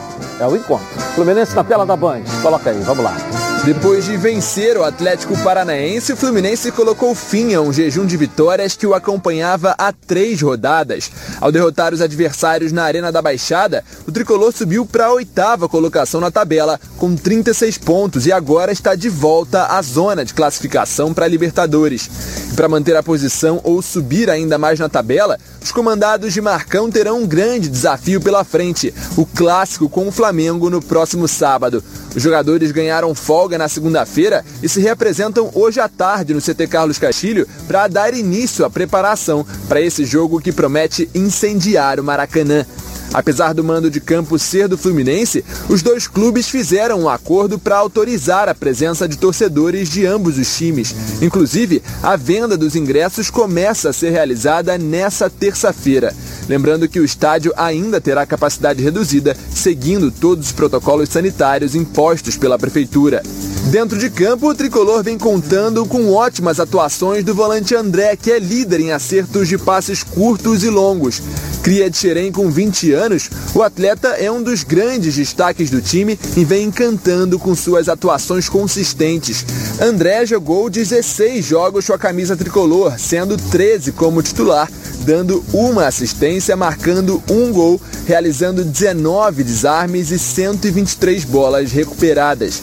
é 0.40 0.46
o 0.46 0.56
encontro. 0.56 0.86
Fluminense 1.14 1.54
na 1.54 1.62
tela 1.62 1.84
da 1.84 1.94
Band. 1.94 2.22
Coloca 2.42 2.70
aí, 2.70 2.80
vamos 2.80 3.04
lá. 3.04 3.49
Depois 3.64 4.06
de 4.06 4.16
vencer 4.16 4.78
o 4.78 4.82
Atlético 4.82 5.36
Paranaense, 5.44 6.14
o 6.14 6.16
Fluminense 6.16 6.72
colocou 6.72 7.14
fim 7.14 7.52
a 7.52 7.60
um 7.60 7.70
jejum 7.70 8.06
de 8.06 8.16
vitórias 8.16 8.74
que 8.74 8.86
o 8.86 8.94
acompanhava 8.94 9.74
há 9.76 9.92
três 9.92 10.40
rodadas. 10.40 11.10
Ao 11.38 11.52
derrotar 11.52 11.92
os 11.92 12.00
adversários 12.00 12.72
na 12.72 12.84
Arena 12.84 13.12
da 13.12 13.20
Baixada, 13.20 13.84
o 14.08 14.12
tricolor 14.12 14.50
subiu 14.50 14.86
para 14.86 15.06
a 15.06 15.12
oitava 15.12 15.68
colocação 15.68 16.22
na 16.22 16.30
tabela, 16.30 16.80
com 16.96 17.14
36 17.14 17.76
pontos 17.76 18.26
e 18.26 18.32
agora 18.32 18.72
está 18.72 18.94
de 18.94 19.10
volta 19.10 19.66
à 19.66 19.82
zona 19.82 20.24
de 20.24 20.32
classificação 20.32 21.12
para 21.12 21.26
a 21.26 21.28
Libertadores. 21.28 22.10
Para 22.56 22.68
manter 22.68 22.96
a 22.96 23.02
posição 23.02 23.60
ou 23.62 23.82
subir 23.82 24.30
ainda 24.30 24.56
mais 24.58 24.78
na 24.78 24.88
tabela, 24.88 25.38
os 25.62 25.70
comandados 25.70 26.32
de 26.32 26.40
Marcão 26.40 26.90
terão 26.90 27.22
um 27.22 27.26
grande 27.26 27.68
desafio 27.68 28.20
pela 28.20 28.42
frente: 28.42 28.92
o 29.16 29.26
clássico 29.26 29.88
com 29.88 30.08
o 30.08 30.12
Flamengo 30.12 30.70
no 30.70 30.82
próximo 30.82 31.28
sábado. 31.28 31.84
Os 32.14 32.22
jogadores 32.22 32.72
ganharam 32.72 33.14
folga 33.14 33.49
na 33.58 33.68
segunda-feira 33.68 34.44
e 34.62 34.68
se 34.68 34.80
reapresentam 34.80 35.50
hoje 35.54 35.80
à 35.80 35.88
tarde 35.88 36.34
no 36.34 36.40
CT 36.40 36.66
Carlos 36.66 36.98
Castilho 36.98 37.46
para 37.66 37.88
dar 37.88 38.14
início 38.14 38.64
à 38.64 38.70
preparação 38.70 39.46
para 39.68 39.80
esse 39.80 40.04
jogo 40.04 40.40
que 40.40 40.52
promete 40.52 41.08
incendiar 41.14 42.00
o 42.00 42.04
Maracanã. 42.04 42.66
Apesar 43.12 43.52
do 43.52 43.64
mando 43.64 43.90
de 43.90 44.00
campo 44.00 44.38
ser 44.38 44.68
do 44.68 44.78
Fluminense, 44.78 45.44
os 45.68 45.82
dois 45.82 46.06
clubes 46.06 46.48
fizeram 46.48 47.00
um 47.00 47.08
acordo 47.08 47.58
para 47.58 47.76
autorizar 47.76 48.48
a 48.48 48.54
presença 48.54 49.08
de 49.08 49.18
torcedores 49.18 49.88
de 49.88 50.06
ambos 50.06 50.38
os 50.38 50.56
times. 50.56 50.94
Inclusive, 51.20 51.82
a 52.02 52.16
venda 52.16 52.56
dos 52.56 52.76
ingressos 52.76 53.30
começa 53.30 53.90
a 53.90 53.92
ser 53.92 54.10
realizada 54.10 54.78
nessa 54.78 55.28
terça-feira. 55.28 56.14
Lembrando 56.48 56.88
que 56.88 56.98
o 56.98 57.04
estádio 57.04 57.52
ainda 57.56 58.00
terá 58.00 58.26
capacidade 58.26 58.82
reduzida, 58.82 59.36
seguindo 59.54 60.10
todos 60.10 60.46
os 60.46 60.52
protocolos 60.52 61.08
sanitários 61.08 61.74
impostos 61.74 62.36
pela 62.36 62.58
prefeitura. 62.58 63.22
Dentro 63.70 63.98
de 63.98 64.10
campo, 64.10 64.48
o 64.48 64.54
tricolor 64.54 65.02
vem 65.02 65.16
contando 65.16 65.86
com 65.86 66.12
ótimas 66.12 66.58
atuações 66.58 67.22
do 67.22 67.34
volante 67.34 67.74
André, 67.74 68.16
que 68.16 68.32
é 68.32 68.38
líder 68.38 68.80
em 68.80 68.90
acertos 68.90 69.46
de 69.46 69.58
passes 69.58 70.02
curtos 70.02 70.64
e 70.64 70.70
longos. 70.70 71.22
Cria 71.62 71.90
de 71.90 71.96
Xerém 71.98 72.32
com 72.32 72.50
20 72.50 72.92
anos, 72.92 73.28
o 73.54 73.62
atleta 73.62 74.08
é 74.08 74.30
um 74.30 74.42
dos 74.42 74.64
grandes 74.64 75.14
destaques 75.14 75.68
do 75.68 75.82
time 75.82 76.18
e 76.34 76.42
vem 76.42 76.64
encantando 76.64 77.38
com 77.38 77.54
suas 77.54 77.88
atuações 77.88 78.48
consistentes. 78.48 79.44
André 79.78 80.24
jogou 80.24 80.70
16 80.70 81.44
jogos 81.44 81.86
com 81.86 81.92
a 81.92 81.98
camisa 81.98 82.34
tricolor, 82.34 82.98
sendo 82.98 83.36
13 83.36 83.92
como 83.92 84.22
titular, 84.22 84.70
dando 85.00 85.44
uma 85.52 85.86
assistência, 85.86 86.56
marcando 86.56 87.22
um 87.30 87.52
gol, 87.52 87.78
realizando 88.06 88.64
19 88.64 89.44
desarmes 89.44 90.10
e 90.10 90.18
123 90.18 91.24
bolas 91.24 91.72
recuperadas. 91.72 92.60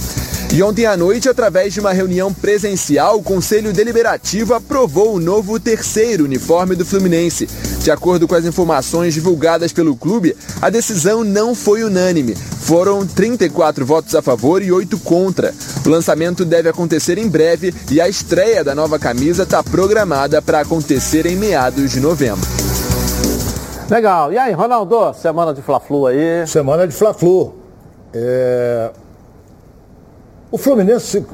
E 0.53 0.63
ontem 0.63 0.85
à 0.85 0.95
noite, 0.95 1.27
através 1.27 1.73
de 1.73 1.79
uma 1.79 1.91
reunião 1.91 2.33
presencial, 2.33 3.17
o 3.17 3.23
Conselho 3.23 3.73
Deliberativo 3.73 4.53
aprovou 4.53 5.13
o 5.13 5.19
novo 5.19 5.59
terceiro 5.59 6.23
uniforme 6.23 6.73
do 6.73 6.85
Fluminense. 6.85 7.47
De 7.83 7.91
acordo 7.91 8.27
com 8.27 8.33
as 8.33 8.45
informações 8.45 9.13
divulgadas 9.13 9.73
pelo 9.73 9.95
clube, 9.95 10.35
a 10.61 10.69
decisão 10.69 11.23
não 11.23 11.53
foi 11.53 11.83
unânime. 11.83 12.33
Foram 12.35 13.05
34 13.05 13.85
votos 13.85 14.15
a 14.15 14.21
favor 14.21 14.61
e 14.61 14.71
8 14.71 14.97
contra. 14.99 15.53
O 15.85 15.89
lançamento 15.89 16.43
deve 16.43 16.69
acontecer 16.69 17.17
em 17.17 17.27
breve 17.27 17.73
e 17.91 17.99
a 18.01 18.07
estreia 18.07 18.63
da 18.63 18.73
nova 18.73 18.97
camisa 18.97 19.43
está 19.43 19.61
programada 19.61 20.41
para 20.41 20.61
acontecer 20.61 21.25
em 21.25 21.35
meados 21.35 21.91
de 21.91 21.99
novembro. 21.99 22.47
Legal. 23.89 24.33
E 24.33 24.37
aí, 24.37 24.53
Ronaldo, 24.53 25.13
semana 25.13 25.53
de 25.53 25.61
Fla-Flu 25.61 26.07
aí? 26.07 26.47
Semana 26.47 26.87
de 26.87 26.93
Fla-Flu. 26.93 27.55
É... 28.13 28.91
O 30.49 30.57
Fluminense, 30.57 31.25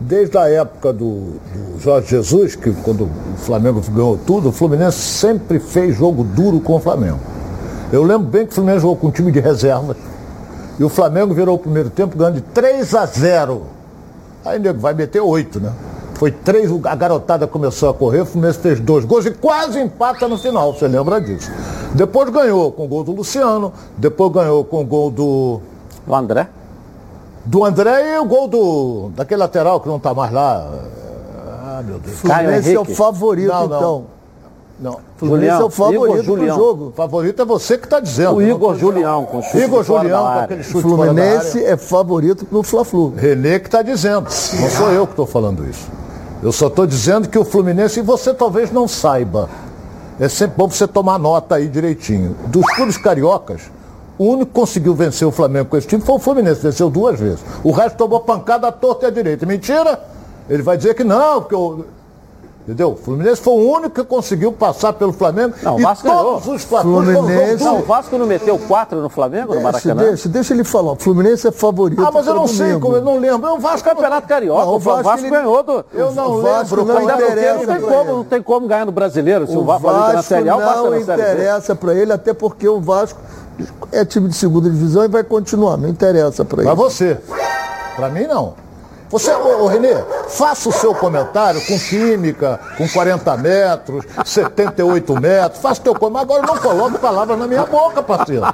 desde 0.00 0.36
a 0.36 0.48
época 0.50 0.92
do, 0.92 1.34
do, 1.54 1.80
Jorge 1.80 2.08
Jesus, 2.08 2.56
que 2.56 2.72
quando 2.82 3.04
o 3.04 3.36
Flamengo 3.36 3.80
ganhou 3.88 4.18
tudo, 4.18 4.48
o 4.48 4.52
Fluminense 4.52 4.98
sempre 4.98 5.60
fez 5.60 5.96
jogo 5.96 6.24
duro 6.24 6.60
com 6.60 6.74
o 6.74 6.80
Flamengo. 6.80 7.20
Eu 7.92 8.02
lembro 8.02 8.26
bem 8.26 8.44
que 8.44 8.50
o 8.50 8.54
Fluminense 8.56 8.82
jogou 8.82 8.96
com 8.96 9.06
um 9.06 9.10
time 9.12 9.30
de 9.30 9.38
reservas. 9.38 9.96
E 10.76 10.82
o 10.82 10.88
Flamengo 10.88 11.32
virou 11.32 11.54
o 11.54 11.58
primeiro 11.58 11.88
tempo 11.88 12.18
ganhando 12.18 12.34
de 12.34 12.40
3 12.40 12.94
a 12.96 13.06
0. 13.06 13.62
Aí 14.44 14.58
nego 14.58 14.80
vai 14.80 14.92
meter 14.92 15.20
8, 15.20 15.60
né? 15.60 15.72
Foi 16.14 16.32
três, 16.32 16.68
a 16.84 16.96
garotada 16.96 17.46
começou 17.46 17.90
a 17.90 17.94
correr, 17.94 18.22
o 18.22 18.26
Fluminense 18.26 18.58
fez 18.58 18.80
dois 18.80 19.04
gols 19.04 19.24
e 19.24 19.30
quase 19.30 19.78
empata 19.78 20.26
no 20.26 20.36
final, 20.36 20.74
você 20.74 20.88
lembra 20.88 21.20
disso. 21.20 21.48
Depois 21.94 22.28
ganhou 22.30 22.72
com 22.72 22.86
o 22.86 22.88
gol 22.88 23.04
do 23.04 23.12
Luciano, 23.12 23.72
depois 23.96 24.32
ganhou 24.32 24.64
com 24.64 24.80
o 24.80 24.84
gol 24.84 25.12
do. 25.12 25.60
O 26.04 26.14
André? 26.16 26.48
Do 27.48 27.64
André 27.64 28.14
e 28.14 28.18
o 28.18 28.26
gol 28.26 28.46
do, 28.46 29.10
daquele 29.16 29.40
lateral 29.40 29.80
que 29.80 29.88
não 29.88 29.96
está 29.96 30.12
mais 30.12 30.30
lá. 30.30 30.70
Ah, 31.64 31.82
meu 31.82 31.98
Deus. 31.98 32.18
Fluminense 32.18 32.74
é 32.74 32.78
o 32.78 32.84
favorito, 32.84 33.48
não, 33.48 33.66
não. 33.66 33.76
então. 33.78 34.06
Não. 34.80 35.00
Fluminense 35.16 35.62
é 35.62 35.64
o 35.64 35.70
favorito 35.70 36.36
do 36.36 36.46
jogo. 36.46 36.92
Favorito 36.94 37.40
é 37.40 37.44
você 37.46 37.78
que 37.78 37.84
está 37.84 38.00
dizendo. 38.00 38.34
O 38.34 38.42
Igor 38.42 38.76
Julião, 38.76 39.24
com 39.24 39.42
chute 39.42 39.64
Igor 39.64 39.82
Julião, 39.82 40.24
com 40.24 40.38
aquele 40.40 40.62
chute 40.62 40.82
Fluminense 40.82 41.64
é 41.64 41.76
favorito 41.76 42.46
no 42.50 42.62
Fla-Flu. 42.62 43.14
Renê 43.16 43.58
que 43.58 43.66
está 43.66 43.80
dizendo. 43.80 44.24
Não 44.24 44.70
sou 44.70 44.90
eu 44.90 45.06
que 45.06 45.14
estou 45.14 45.26
falando 45.26 45.66
isso. 45.66 45.88
Eu 46.42 46.52
só 46.52 46.66
estou 46.66 46.86
dizendo 46.86 47.28
que 47.28 47.38
o 47.38 47.44
Fluminense, 47.44 47.98
e 47.98 48.02
você 48.02 48.32
talvez 48.32 48.70
não 48.70 48.86
saiba, 48.86 49.48
é 50.20 50.28
sempre 50.28 50.58
bom 50.58 50.68
você 50.68 50.86
tomar 50.86 51.18
nota 51.18 51.56
aí 51.56 51.66
direitinho. 51.66 52.36
Dos 52.46 52.64
clubes 52.74 52.98
cariocas, 52.98 53.62
o 54.18 54.24
único 54.24 54.46
que 54.46 54.52
conseguiu 54.52 54.94
vencer 54.94 55.26
o 55.26 55.30
Flamengo 55.30 55.70
com 55.70 55.76
esse 55.76 55.86
time 55.86 56.02
foi 56.02 56.16
o 56.16 56.18
Fluminense, 56.18 56.60
venceu 56.60 56.90
duas 56.90 57.18
vezes. 57.18 57.40
O 57.62 57.70
resto 57.70 57.96
tomou 57.96 58.20
pancada 58.20 58.66
à 58.66 58.72
torta 58.72 59.06
e 59.06 59.08
à 59.08 59.10
direita. 59.10 59.46
Mentira! 59.46 60.00
Ele 60.48 60.62
vai 60.62 60.76
dizer 60.76 60.94
que 60.94 61.04
não, 61.04 61.40
porque 61.40 61.54
o. 61.54 61.84
Entendeu? 62.68 62.92
O 62.92 62.96
Fluminense 62.96 63.40
foi 63.40 63.54
o 63.54 63.72
único 63.72 63.94
que 63.94 64.04
conseguiu 64.04 64.52
passar 64.52 64.92
pelo 64.92 65.10
Flamengo. 65.10 65.54
Não, 65.62 65.76
o 65.76 65.78
Vasco 65.80 66.06
todos 66.06 66.44
ganhou. 66.44 66.54
os 66.54 66.64
Fluminense... 66.64 67.64
Não, 67.64 67.78
o 67.78 67.82
Vasco 67.82 68.18
não 68.18 68.26
meteu 68.26 68.58
quatro 68.58 69.00
no 69.00 69.08
Flamengo, 69.08 69.54
no 69.54 69.62
Maracanã? 69.62 70.02
Deixa, 70.02 70.28
deixa 70.28 70.52
ele 70.52 70.64
falar. 70.64 70.92
O 70.92 70.96
Fluminense 70.96 71.48
é 71.48 71.50
favorito. 71.50 72.04
Ah, 72.04 72.10
mas 72.12 72.26
eu 72.26 72.34
não 72.34 72.46
sei, 72.46 72.78
como, 72.78 72.96
eu 72.96 73.02
não 73.02 73.18
lembro. 73.18 73.54
O 73.54 73.58
Vasco 73.58 73.88
é 73.88 73.94
Campeonato 73.94 74.28
Carioca. 74.28 74.66
Não, 74.66 74.74
o 74.74 74.78
Vasco, 74.78 75.00
o 75.00 75.02
Vasco 75.02 75.26
ele... 75.26 75.30
ganhou 75.30 75.62
do. 75.62 75.84
Eu 75.94 76.12
não 76.12 76.30
o 76.30 76.42
Vasco 76.42 76.76
lembro. 76.76 76.94
Não, 76.94 77.02
interessa 77.02 77.66
não, 77.66 77.74
tem 77.74 77.80
como, 77.80 78.12
não 78.12 78.24
tem 78.24 78.42
como 78.42 78.68
ganhar 78.68 78.84
no 78.84 78.92
brasileiro. 78.92 79.46
Se 79.46 79.56
o, 79.56 79.60
o 79.60 79.64
Vasco, 79.64 79.86
Vasco 79.86 80.12
na 80.12 80.22
Série 80.22 80.48
A, 80.50 80.56
o 80.56 80.60
Vasco 80.60 80.90
não 80.90 81.00
interessa 81.00 81.74
para 81.74 81.94
ele, 81.94 82.12
até 82.12 82.34
porque 82.34 82.68
o 82.68 82.80
Vasco 82.80 83.18
é 83.92 84.04
time 84.04 84.28
de 84.28 84.36
segunda 84.36 84.68
divisão 84.68 85.04
e 85.04 85.08
vai 85.08 85.24
continuar, 85.24 85.76
não 85.76 85.88
interessa 85.88 86.44
para 86.44 86.58
ele. 86.58 86.66
Para 86.66 86.74
você. 86.74 87.18
Para 87.96 88.08
mim, 88.08 88.26
não. 88.26 88.54
Você, 89.10 89.32
ô, 89.32 89.64
ô, 89.64 89.66
Renê, 89.66 89.94
faça 90.28 90.68
o 90.68 90.72
seu 90.72 90.94
comentário 90.94 91.64
com 91.66 91.78
química, 91.78 92.60
com 92.76 92.86
40 92.86 93.36
metros, 93.38 94.04
78 94.24 95.18
metros, 95.18 95.62
faça 95.62 95.80
o 95.80 95.84
teu 95.84 95.94
comentário. 95.94 96.42
Agora 96.42 96.46
não 96.46 96.62
coloque 96.62 96.98
palavras 96.98 97.38
na 97.38 97.46
minha 97.46 97.64
boca, 97.64 98.02
parceiro. 98.02 98.44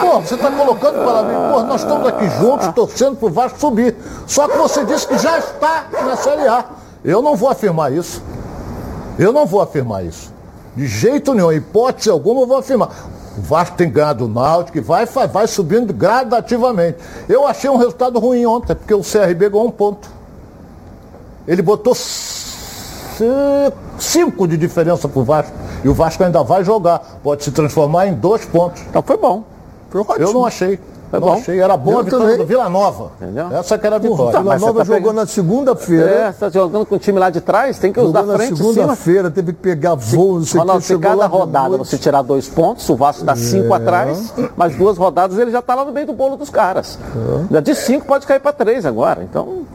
Pô, 0.00 0.20
você 0.20 0.34
está 0.34 0.50
colocando 0.50 1.02
palavras. 1.02 1.52
Pô, 1.52 1.62
nós 1.62 1.80
estamos 1.80 2.08
aqui 2.08 2.28
juntos, 2.38 2.68
torcendo 2.74 3.16
pro 3.16 3.30
Vasco 3.30 3.58
subir. 3.58 3.96
Só 4.26 4.46
que 4.46 4.58
você 4.58 4.84
disse 4.84 5.08
que 5.08 5.16
já 5.16 5.38
está 5.38 5.86
na 5.92 6.16
Série 6.16 6.46
A. 6.46 6.64
Eu 7.02 7.22
não 7.22 7.34
vou 7.34 7.48
afirmar 7.48 7.90
isso. 7.90 8.22
Eu 9.18 9.32
não 9.32 9.46
vou 9.46 9.62
afirmar 9.62 10.04
isso. 10.04 10.30
De 10.76 10.86
jeito 10.86 11.32
nenhum, 11.32 11.50
hipótese 11.50 12.10
alguma, 12.10 12.42
eu 12.42 12.46
vou 12.46 12.58
afirmar. 12.58 12.90
O 13.38 13.42
Vasco 13.42 13.76
tem 13.76 13.88
ganhado 13.88 14.24
o 14.24 14.28
Náutico 14.28 14.78
e 14.78 14.80
vai, 14.80 15.06
vai 15.06 15.46
subindo 15.46 15.92
gradativamente. 15.92 16.98
Eu 17.28 17.46
achei 17.46 17.70
um 17.70 17.76
resultado 17.76 18.18
ruim 18.18 18.44
ontem, 18.44 18.74
porque 18.74 18.92
o 18.92 19.00
CRB 19.00 19.48
ganhou 19.48 19.66
um 19.66 19.70
ponto. 19.70 20.10
Ele 21.46 21.62
botou 21.62 21.94
cinco 23.98 24.46
de 24.48 24.56
diferença 24.56 25.08
para 25.08 25.20
o 25.20 25.24
Vasco. 25.24 25.52
E 25.84 25.88
o 25.88 25.94
Vasco 25.94 26.24
ainda 26.24 26.42
vai 26.42 26.64
jogar. 26.64 26.98
Pode 27.22 27.44
se 27.44 27.52
transformar 27.52 28.08
em 28.08 28.14
dois 28.14 28.44
pontos. 28.44 28.82
Então 28.82 29.02
foi 29.02 29.16
bom. 29.16 29.44
Foi 29.88 30.02
Eu 30.18 30.32
não 30.32 30.44
achei. 30.44 30.80
É 31.12 31.18
bom. 31.18 31.32
Achei, 31.32 31.58
era 31.58 31.76
boa 31.76 32.00
a 32.00 32.02
vitória 32.02 32.24
também. 32.24 32.38
do 32.38 32.46
Vila 32.46 32.68
Nova. 32.68 33.12
Entendeu? 33.20 33.48
Essa 33.52 33.78
que 33.78 33.86
era 33.86 33.96
a 33.96 33.98
vitória. 33.98 34.32
Tá, 34.32 34.40
Vila 34.40 34.58
Nova 34.58 34.78
tá 34.78 34.84
jogou 34.84 35.00
pegando... 35.00 35.16
na 35.16 35.26
segunda-feira. 35.26 36.10
É, 36.10 36.32
você 36.32 36.38
tá 36.38 36.50
jogando 36.50 36.86
com 36.86 36.94
o 36.94 36.98
time 36.98 37.18
lá 37.18 37.30
de 37.30 37.40
trás, 37.40 37.78
tem 37.78 37.92
que 37.92 38.00
usar 38.00 38.20
jogou 38.20 38.36
frente 38.36 38.50
na 38.50 38.56
segunda-feira, 38.56 39.30
teve 39.30 39.52
que 39.52 39.60
pegar 39.60 39.94
voo, 39.94 40.38
não 40.38 40.44
sei 40.44 40.60
o 40.60 40.66
que. 40.66 40.80
Se 40.82 40.98
cada 40.98 41.26
rodada 41.26 41.76
você 41.76 41.96
tirar 41.96 42.22
dois 42.22 42.48
pontos, 42.48 42.88
o 42.88 42.96
Vasco 42.96 43.24
dá 43.24 43.34
cinco 43.34 43.72
é. 43.72 43.76
atrás, 43.76 44.34
mas 44.56 44.76
duas 44.76 44.98
rodadas 44.98 45.38
ele 45.38 45.50
já 45.50 45.60
está 45.60 45.74
lá 45.74 45.84
no 45.84 45.92
meio 45.92 46.06
do 46.06 46.12
bolo 46.12 46.36
dos 46.36 46.50
caras. 46.50 46.98
É. 47.52 47.60
De 47.60 47.74
cinco 47.74 48.06
pode 48.06 48.26
cair 48.26 48.40
para 48.40 48.52
três 48.52 48.84
agora, 48.84 49.22
então... 49.22 49.66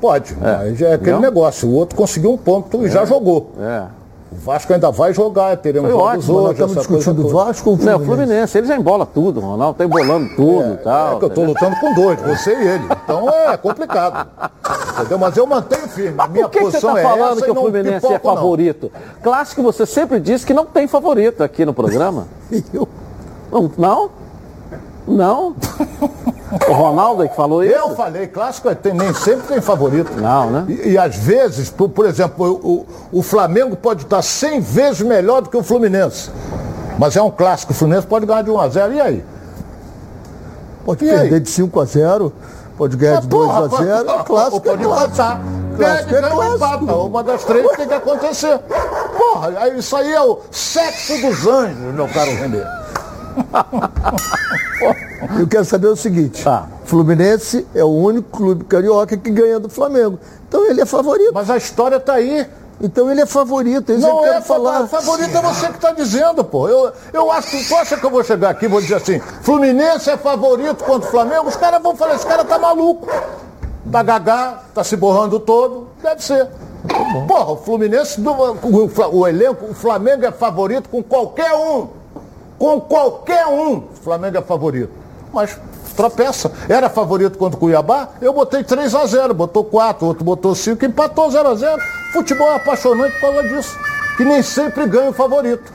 Pode, 0.00 0.36
é. 0.42 0.56
mas 0.58 0.82
é 0.82 0.94
aquele 0.94 1.18
negócio. 1.18 1.68
O 1.68 1.74
outro 1.74 1.96
conseguiu 1.96 2.32
um 2.32 2.36
ponto 2.36 2.84
e 2.84 2.90
já 2.90 3.02
é. 3.02 3.06
jogou. 3.06 3.52
É. 3.60 4.01
O 4.32 4.34
Vasco 4.34 4.72
ainda 4.72 4.90
vai 4.90 5.12
jogar, 5.12 5.54
teremos 5.58 5.90
Foi 5.90 6.00
jogos 6.00 6.16
ótimo, 6.16 6.38
outros. 6.38 6.58
Estamos 6.58 6.76
discutindo 6.76 7.26
o 7.26 7.28
Vasco 7.28 7.68
ou 7.68 7.76
o 7.76 7.78
Fluminense? 7.78 7.98
Não, 7.98 8.02
o 8.02 8.16
Fluminense, 8.16 8.58
ele 8.58 8.66
já 8.66 8.76
embola 8.76 9.04
tudo, 9.04 9.40
o 9.40 9.42
Ronaldo 9.42 9.76
tá 9.76 9.84
embolando 9.84 10.34
tudo 10.34 10.62
é, 10.62 10.72
e 10.72 10.76
tal. 10.78 11.16
É 11.16 11.18
que 11.18 11.24
eu 11.24 11.28
estou 11.28 11.44
lutando 11.44 11.76
com 11.76 11.94
dois, 11.94 12.20
você 12.22 12.54
e 12.54 12.66
ele. 12.68 12.84
Então 13.04 13.28
é 13.28 13.56
complicado. 13.58 14.26
Entendeu? 14.98 15.18
Mas 15.18 15.36
eu 15.36 15.46
mantenho 15.46 15.86
firme. 15.88 16.14
A 16.16 16.26
minha 16.28 16.44
por 16.44 16.50
que 16.50 16.60
posição 16.60 16.94
que 16.94 17.00
você 17.00 17.02
tá 17.02 17.08
é 17.08 17.18
falando 17.18 17.42
que 17.42 17.50
o 17.50 17.54
Fluminense 17.54 18.06
pipoco, 18.06 18.14
é 18.14 18.18
favorito? 18.18 18.90
Não. 18.92 19.22
Clássico, 19.22 19.62
você 19.62 19.84
sempre 19.84 20.18
disse 20.18 20.46
que 20.46 20.54
não 20.54 20.64
tem 20.64 20.86
favorito 20.86 21.42
aqui 21.42 21.66
no 21.66 21.74
programa. 21.74 22.26
eu? 22.72 22.88
Não? 23.50 23.70
Não? 23.76 24.10
Não? 25.06 25.56
O 26.68 26.72
Ronaldo 26.72 27.24
é 27.24 27.28
que 27.28 27.34
falou 27.34 27.64
isso? 27.64 27.74
Eu 27.74 27.94
falei, 27.94 28.26
clássico 28.26 28.68
é, 28.68 28.74
tem, 28.74 28.92
nem 28.92 29.14
sempre 29.14 29.46
tem 29.46 29.60
favorito. 29.60 30.12
Não, 30.20 30.50
né? 30.50 30.66
E, 30.68 30.90
e 30.90 30.98
às 30.98 31.16
vezes, 31.16 31.70
por, 31.70 31.88
por 31.88 32.04
exemplo, 32.04 32.46
o, 32.62 32.86
o, 33.10 33.22
Flamengo 33.22 33.74
pode 33.74 34.02
estar 34.02 34.20
100 34.20 34.60
vezes 34.60 35.00
melhor 35.00 35.40
do 35.40 35.48
que 35.48 35.56
o 35.56 35.62
Fluminense. 35.62 36.30
Mas 36.98 37.16
é 37.16 37.22
um 37.22 37.30
clássico, 37.30 37.72
o 37.72 37.74
Fluminense 37.74 38.06
pode 38.06 38.26
ganhar 38.26 38.42
de 38.42 38.50
1 38.50 38.60
a 38.60 38.68
0 38.68 38.92
e 38.92 39.00
aí? 39.00 39.24
Pode 40.84 41.04
e 41.04 41.08
perder 41.08 41.34
aí? 41.34 41.40
de 41.40 41.48
5 41.48 41.80
a 41.80 41.84
0 41.86 42.32
pode 42.76 42.96
ganhar 42.96 43.20
de 43.20 43.28
2 43.28 43.50
a 43.50 43.68
0 43.68 44.24
clássico 44.24 44.60
pode 44.60 44.82
é 44.82 44.86
empatar. 44.86 45.40
Perde, 45.76 46.14
é 46.14 46.20
ganha 46.20 46.54
empata. 46.54 46.94
Uma 46.96 47.22
das 47.22 47.44
três 47.44 47.66
tem 47.76 47.88
que 47.88 47.94
acontecer. 47.94 48.58
Porra, 49.16 49.68
isso 49.70 49.96
aí 49.96 50.12
é 50.12 50.20
o 50.20 50.40
sexo 50.50 51.18
dos 51.22 51.46
anjos, 51.46 51.94
meu 51.94 52.08
caro 52.08 52.30
Renê. 52.34 52.81
Eu 55.38 55.46
quero 55.46 55.64
saber 55.64 55.86
o 55.88 55.96
seguinte: 55.96 56.46
ah. 56.48 56.66
Fluminense 56.84 57.66
é 57.74 57.84
o 57.84 57.88
único 57.88 58.36
clube 58.36 58.64
carioca 58.64 59.16
que 59.16 59.30
ganha 59.30 59.60
do 59.60 59.68
Flamengo. 59.68 60.18
Então 60.48 60.64
ele 60.68 60.80
é 60.80 60.86
favorito. 60.86 61.30
Mas 61.32 61.48
a 61.48 61.56
história 61.56 61.96
está 61.96 62.14
aí. 62.14 62.46
Então 62.80 63.08
ele 63.10 63.20
é 63.20 63.26
favorito, 63.26 63.92
é 63.92 63.94
isso 63.94 64.06
Não 64.06 64.26
eu 64.26 64.32
é 64.32 64.40
falar. 64.40 64.88
favorito, 64.88 65.36
é 65.36 65.40
você 65.40 65.68
que 65.68 65.76
está 65.76 65.92
dizendo, 65.92 66.42
pô. 66.42 66.68
Eu, 66.68 66.90
eu 67.12 67.30
acho 67.30 67.50
que 67.50 67.68
tu 67.68 67.76
acha 67.76 67.96
que 67.96 68.04
eu 68.04 68.10
vou 68.10 68.24
chegar 68.24 68.50
aqui 68.50 68.64
e 68.64 68.68
vou 68.68 68.80
dizer 68.80 68.96
assim, 68.96 69.20
Fluminense 69.42 70.10
é 70.10 70.16
favorito 70.16 70.82
contra 70.82 71.06
o 71.06 71.10
Flamengo, 71.12 71.46
os 71.46 71.54
caras 71.54 71.80
vão 71.80 71.94
falar, 71.94 72.16
esse 72.16 72.26
cara 72.26 72.44
tá 72.44 72.58
maluco. 72.58 73.06
Tá 73.90 74.02
gagá, 74.02 74.62
tá 74.74 74.82
se 74.82 74.96
borrando 74.96 75.38
todo. 75.38 75.88
Deve 76.02 76.24
ser. 76.24 76.48
Porra, 77.28 77.52
o 77.52 77.56
Fluminense, 77.58 78.20
do- 78.20 78.32
o, 78.32 78.90
o 79.12 79.28
elenco, 79.28 79.66
o 79.70 79.74
Flamengo 79.74 80.24
é 80.26 80.32
favorito 80.32 80.88
com 80.88 81.00
qualquer 81.04 81.52
um. 81.54 81.86
Com 82.62 82.80
qualquer 82.80 83.44
um, 83.48 83.78
o 83.78 83.90
Flamengo 84.04 84.38
é 84.38 84.40
favorito. 84.40 84.92
Mas 85.32 85.58
tropeça. 85.96 86.52
Era 86.68 86.88
favorito 86.88 87.36
contra 87.36 87.56
o 87.56 87.58
Cuiabá, 87.58 88.10
eu 88.20 88.32
botei 88.32 88.62
3 88.62 88.94
a 88.94 89.04
0 89.04 89.34
botou 89.34 89.64
4, 89.64 90.06
outro 90.06 90.22
botou 90.22 90.54
5, 90.54 90.84
empatou 90.84 91.28
0 91.28 91.48
a 91.48 91.54
0 91.56 91.82
Futebol 92.12 92.46
é 92.52 92.54
apaixonante 92.54 93.14
por 93.14 93.32
causa 93.32 93.48
disso. 93.48 93.76
Que 94.16 94.24
nem 94.24 94.44
sempre 94.44 94.86
ganha 94.86 95.10
o 95.10 95.12
favorito. 95.12 95.72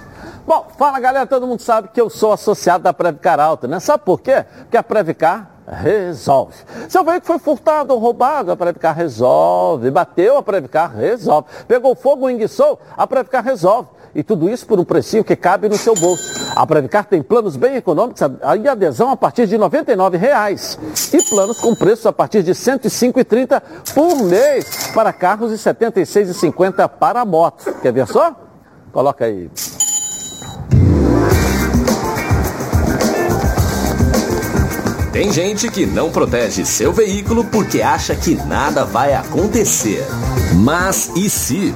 Bom, 0.47 0.65
fala 0.77 0.97
galera, 1.01 1.27
todo 1.27 1.45
mundo 1.45 1.61
sabe 1.61 1.89
que 1.89 1.99
eu 1.99 2.09
sou 2.09 2.31
associado 2.31 2.85
da 2.85 2.93
Previcar 2.93 3.37
Alta, 3.37 3.67
né? 3.67 3.81
Sabe 3.81 4.03
por 4.05 4.21
quê? 4.21 4.45
Porque 4.59 4.77
a 4.77 4.83
Previcar 4.83 5.57
resolve. 5.67 6.55
Seu 6.87 7.03
veículo 7.03 7.37
foi 7.37 7.39
furtado 7.39 7.93
ou 7.93 7.99
roubado, 7.99 8.49
a 8.49 8.55
Previcar 8.55 8.95
resolve. 8.95 9.91
Bateu, 9.91 10.37
a 10.37 10.41
Previcar 10.41 10.95
resolve. 10.95 11.49
Pegou 11.67 11.93
fogo, 11.95 12.29
enguiçou, 12.29 12.79
a 12.95 13.05
Previcar 13.05 13.43
resolve. 13.43 13.89
E 14.17 14.23
tudo 14.23 14.49
isso 14.49 14.65
por 14.65 14.79
um 14.79 14.83
precinho 14.83 15.23
que 15.23 15.35
cabe 15.35 15.69
no 15.69 15.77
seu 15.77 15.93
bolso. 15.93 16.51
A 16.55 16.65
Previcar 16.65 17.05
tem 17.05 17.21
planos 17.21 17.55
bem 17.55 17.75
econômicos 17.75 18.19
e 18.19 18.67
adesão 18.67 19.11
a 19.11 19.15
partir 19.15 19.45
de 19.45 19.59
99 19.59 20.17
reais. 20.17 20.79
E 21.13 21.21
planos 21.29 21.59
com 21.59 21.75
preço 21.75 22.09
a 22.09 22.11
partir 22.11 22.41
de 22.41 22.51
R$ 22.51 22.57
105,30 22.57 23.61
por 23.93 24.23
mês 24.23 24.89
para 24.91 25.13
carros 25.13 25.51
e 25.51 25.69
R$ 25.69 25.75
76,50 25.75 26.89
para 26.89 27.23
moto. 27.23 27.71
Quer 27.79 27.93
ver 27.93 28.07
só? 28.07 28.35
Coloca 28.91 29.23
aí. 29.25 29.51
Tem 35.13 35.31
gente 35.31 35.69
que 35.69 35.85
não 35.85 36.09
protege 36.09 36.65
seu 36.65 36.91
veículo 36.91 37.45
porque 37.45 37.83
acha 37.83 38.15
que 38.15 38.33
nada 38.47 38.83
vai 38.83 39.13
acontecer. 39.13 40.03
Mas 40.55 41.11
e 41.15 41.29
se? 41.29 41.75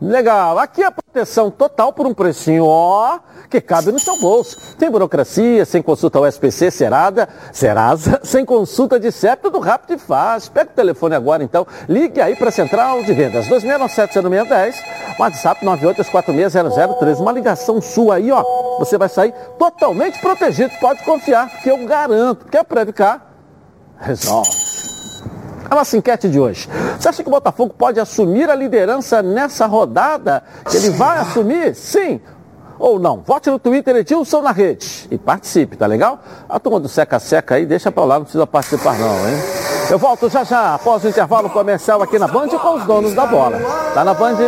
Legal, 0.00 0.58
aqui 0.58 0.82
a 0.82 0.90
proteção 0.90 1.50
total 1.50 1.92
por 1.92 2.06
um 2.06 2.14
precinho, 2.14 2.64
ó, 2.64 3.18
que 3.50 3.60
cabe 3.60 3.92
no 3.92 3.98
seu 3.98 4.18
bolso. 4.18 4.56
Sem 4.78 4.90
burocracia, 4.90 5.66
sem 5.66 5.82
consulta 5.82 6.18
ao 6.18 6.26
SPC, 6.26 6.70
Serada, 6.70 7.28
Serasa, 7.52 8.18
sem 8.24 8.42
consulta 8.46 8.98
de 8.98 9.12
CEP, 9.12 9.42
tudo 9.42 9.58
rápido 9.58 9.94
e 9.94 9.98
fácil. 9.98 10.52
Pega 10.52 10.70
o 10.70 10.74
telefone 10.74 11.14
agora 11.14 11.44
então, 11.44 11.66
ligue 11.86 12.18
aí 12.18 12.34
para 12.34 12.48
a 12.48 12.52
Central 12.52 13.02
de 13.02 13.12
Vendas, 13.12 13.46
2697-0610, 13.48 14.74
WhatsApp 15.18 15.66
982460013, 15.66 17.20
uma 17.20 17.32
ligação 17.32 17.78
sua 17.82 18.14
aí, 18.14 18.32
ó, 18.32 18.42
você 18.78 18.96
vai 18.96 19.08
sair 19.10 19.34
totalmente 19.58 20.18
protegido, 20.18 20.72
pode 20.80 21.04
confiar, 21.04 21.50
porque 21.50 21.70
eu 21.70 21.84
garanto. 21.84 22.46
Que 22.46 22.56
a 22.56 22.64
Previcar 22.64 23.26
resolve. 23.98 24.59
A 25.70 25.74
nossa 25.76 25.96
enquete 25.96 26.28
de 26.28 26.40
hoje. 26.40 26.68
Você 26.98 27.08
acha 27.08 27.22
que 27.22 27.28
o 27.28 27.32
Botafogo 27.32 27.72
pode 27.78 28.00
assumir 28.00 28.50
a 28.50 28.54
liderança 28.56 29.22
nessa 29.22 29.66
rodada? 29.66 30.42
Que 30.68 30.76
ele 30.76 30.90
vai 30.90 31.18
assumir? 31.18 31.74
Sim 31.74 32.20
ou 32.80 32.98
não? 32.98 33.22
Vote 33.24 33.50
no 33.50 33.58
Twitter 33.58 33.94
Edilson 33.96 34.40
na 34.40 34.50
rede 34.50 35.06
e 35.10 35.18
participe, 35.18 35.76
tá 35.76 35.86
legal? 35.86 36.18
A 36.48 36.58
turma 36.58 36.80
do 36.80 36.88
Seca 36.88 37.20
Seca 37.20 37.56
aí, 37.56 37.66
deixa 37.66 37.92
pra 37.92 38.04
lá, 38.04 38.14
não 38.16 38.22
precisa 38.24 38.46
participar 38.46 38.98
não, 38.98 39.28
hein? 39.28 39.36
Eu 39.90 39.98
volto 39.98 40.30
já 40.30 40.42
já, 40.44 40.74
após 40.74 41.04
o 41.04 41.08
intervalo 41.08 41.50
comercial 41.50 42.02
aqui 42.02 42.18
na 42.18 42.26
Band 42.26 42.48
com 42.48 42.74
os 42.74 42.84
donos 42.86 43.12
da 43.12 43.26
bola. 43.26 43.60
Tá 43.92 44.02
na 44.02 44.14
Band? 44.14 44.38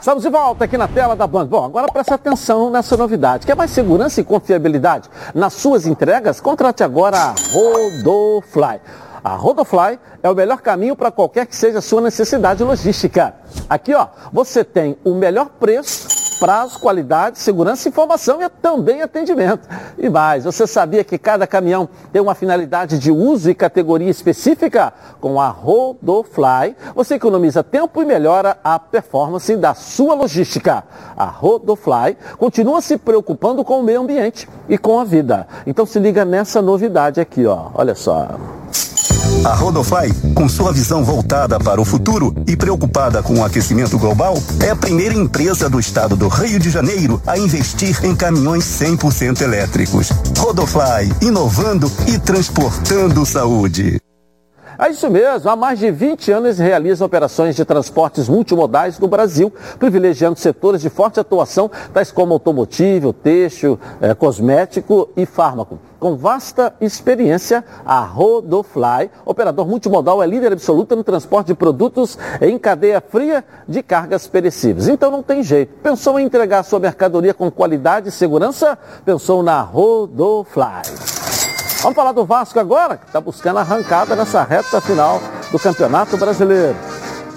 Estamos 0.00 0.22
de 0.22 0.28
volta 0.28 0.64
aqui 0.64 0.76
na 0.76 0.88
tela 0.88 1.14
da 1.14 1.26
Band. 1.26 1.46
Bom, 1.46 1.64
agora 1.64 1.86
presta 1.90 2.16
atenção 2.16 2.70
nessa 2.70 2.96
novidade. 2.96 3.46
Quer 3.46 3.56
mais 3.56 3.70
segurança 3.70 4.20
e 4.20 4.24
confiabilidade 4.24 5.08
nas 5.34 5.54
suas 5.54 5.86
entregas? 5.86 6.40
Contrate 6.40 6.82
agora 6.82 7.16
a 7.16 7.34
Rodofly. 7.52 8.80
A 9.24 9.36
Rodofly 9.36 9.98
é 10.22 10.28
o 10.28 10.34
melhor 10.34 10.60
caminho 10.60 10.94
para 10.94 11.10
qualquer 11.10 11.46
que 11.46 11.56
seja 11.56 11.78
a 11.78 11.82
sua 11.82 12.02
necessidade 12.02 12.62
logística. 12.62 13.34
Aqui, 13.70 13.94
ó, 13.94 14.08
você 14.30 14.62
tem 14.62 14.98
o 15.02 15.14
melhor 15.14 15.48
preço, 15.58 16.38
prazo, 16.38 16.78
qualidade, 16.78 17.38
segurança, 17.38 17.88
informação 17.88 18.42
e 18.42 18.50
também 18.50 19.00
atendimento. 19.00 19.66
E 19.96 20.10
mais, 20.10 20.44
você 20.44 20.66
sabia 20.66 21.02
que 21.02 21.16
cada 21.16 21.46
caminhão 21.46 21.88
tem 22.12 22.20
uma 22.20 22.34
finalidade 22.34 22.98
de 22.98 23.10
uso 23.10 23.48
e 23.48 23.54
categoria 23.54 24.10
específica? 24.10 24.92
Com 25.22 25.40
a 25.40 25.48
Rodofly, 25.48 26.76
você 26.94 27.14
economiza 27.14 27.62
tempo 27.62 28.02
e 28.02 28.04
melhora 28.04 28.58
a 28.62 28.78
performance 28.78 29.56
da 29.56 29.72
sua 29.72 30.14
logística. 30.14 30.84
A 31.16 31.24
Rodofly 31.24 32.18
continua 32.36 32.82
se 32.82 32.98
preocupando 32.98 33.64
com 33.64 33.80
o 33.80 33.82
meio 33.82 34.02
ambiente 34.02 34.46
e 34.68 34.76
com 34.76 35.00
a 35.00 35.04
vida. 35.04 35.48
Então 35.66 35.86
se 35.86 35.98
liga 35.98 36.26
nessa 36.26 36.60
novidade 36.60 37.22
aqui, 37.22 37.46
ó. 37.46 37.70
Olha 37.74 37.94
só. 37.94 38.28
A 39.42 39.54
Rodofly, 39.54 40.12
com 40.34 40.48
sua 40.48 40.72
visão 40.72 41.02
voltada 41.02 41.58
para 41.58 41.80
o 41.80 41.84
futuro 41.84 42.34
e 42.46 42.56
preocupada 42.56 43.22
com 43.22 43.40
o 43.40 43.44
aquecimento 43.44 43.98
global, 43.98 44.34
é 44.62 44.70
a 44.70 44.76
primeira 44.76 45.14
empresa 45.14 45.68
do 45.68 45.80
estado 45.80 46.14
do 46.14 46.28
Rio 46.28 46.58
de 46.58 46.68
Janeiro 46.70 47.20
a 47.26 47.38
investir 47.38 48.04
em 48.04 48.14
caminhões 48.14 48.64
100% 48.64 49.40
elétricos. 49.40 50.10
Rodofly, 50.38 51.12
inovando 51.22 51.90
e 52.06 52.18
transportando 52.18 53.24
saúde. 53.24 53.98
É 54.76 54.90
isso 54.90 55.08
mesmo, 55.08 55.48
há 55.48 55.54
mais 55.54 55.78
de 55.78 55.88
20 55.90 56.32
anos 56.32 56.58
realiza 56.58 57.04
operações 57.04 57.54
de 57.54 57.64
transportes 57.64 58.28
multimodais 58.28 58.98
no 58.98 59.06
Brasil, 59.06 59.52
privilegiando 59.78 60.38
setores 60.38 60.80
de 60.82 60.90
forte 60.90 61.20
atuação, 61.20 61.70
tais 61.92 62.10
como 62.10 62.32
automotivo, 62.32 63.12
têxtil, 63.12 63.78
eh, 64.00 64.14
cosmético 64.14 65.08
e 65.16 65.24
fármaco. 65.24 65.78
Com 66.04 66.18
vasta 66.18 66.74
experiência, 66.82 67.64
a 67.82 68.00
Rodofly, 68.00 69.10
operador 69.24 69.66
multimodal, 69.66 70.22
é 70.22 70.26
líder 70.26 70.52
absoluta 70.52 70.94
no 70.94 71.02
transporte 71.02 71.46
de 71.46 71.54
produtos 71.54 72.18
em 72.42 72.58
cadeia 72.58 73.00
fria 73.00 73.42
de 73.66 73.82
cargas 73.82 74.26
perecíveis. 74.26 74.86
Então 74.86 75.10
não 75.10 75.22
tem 75.22 75.42
jeito. 75.42 75.72
Pensou 75.82 76.20
em 76.20 76.26
entregar 76.26 76.62
sua 76.62 76.78
mercadoria 76.78 77.32
com 77.32 77.50
qualidade 77.50 78.10
e 78.10 78.12
segurança? 78.12 78.76
Pensou 79.02 79.42
na 79.42 79.62
Rodofly. 79.62 80.82
Vamos 81.80 81.96
falar 81.96 82.12
do 82.12 82.26
Vasco 82.26 82.60
agora, 82.60 82.98
que 82.98 83.06
está 83.06 83.18
buscando 83.18 83.60
arrancada 83.60 84.14
nessa 84.14 84.42
reta 84.42 84.82
final 84.82 85.22
do 85.50 85.58
Campeonato 85.58 86.18
Brasileiro. 86.18 86.76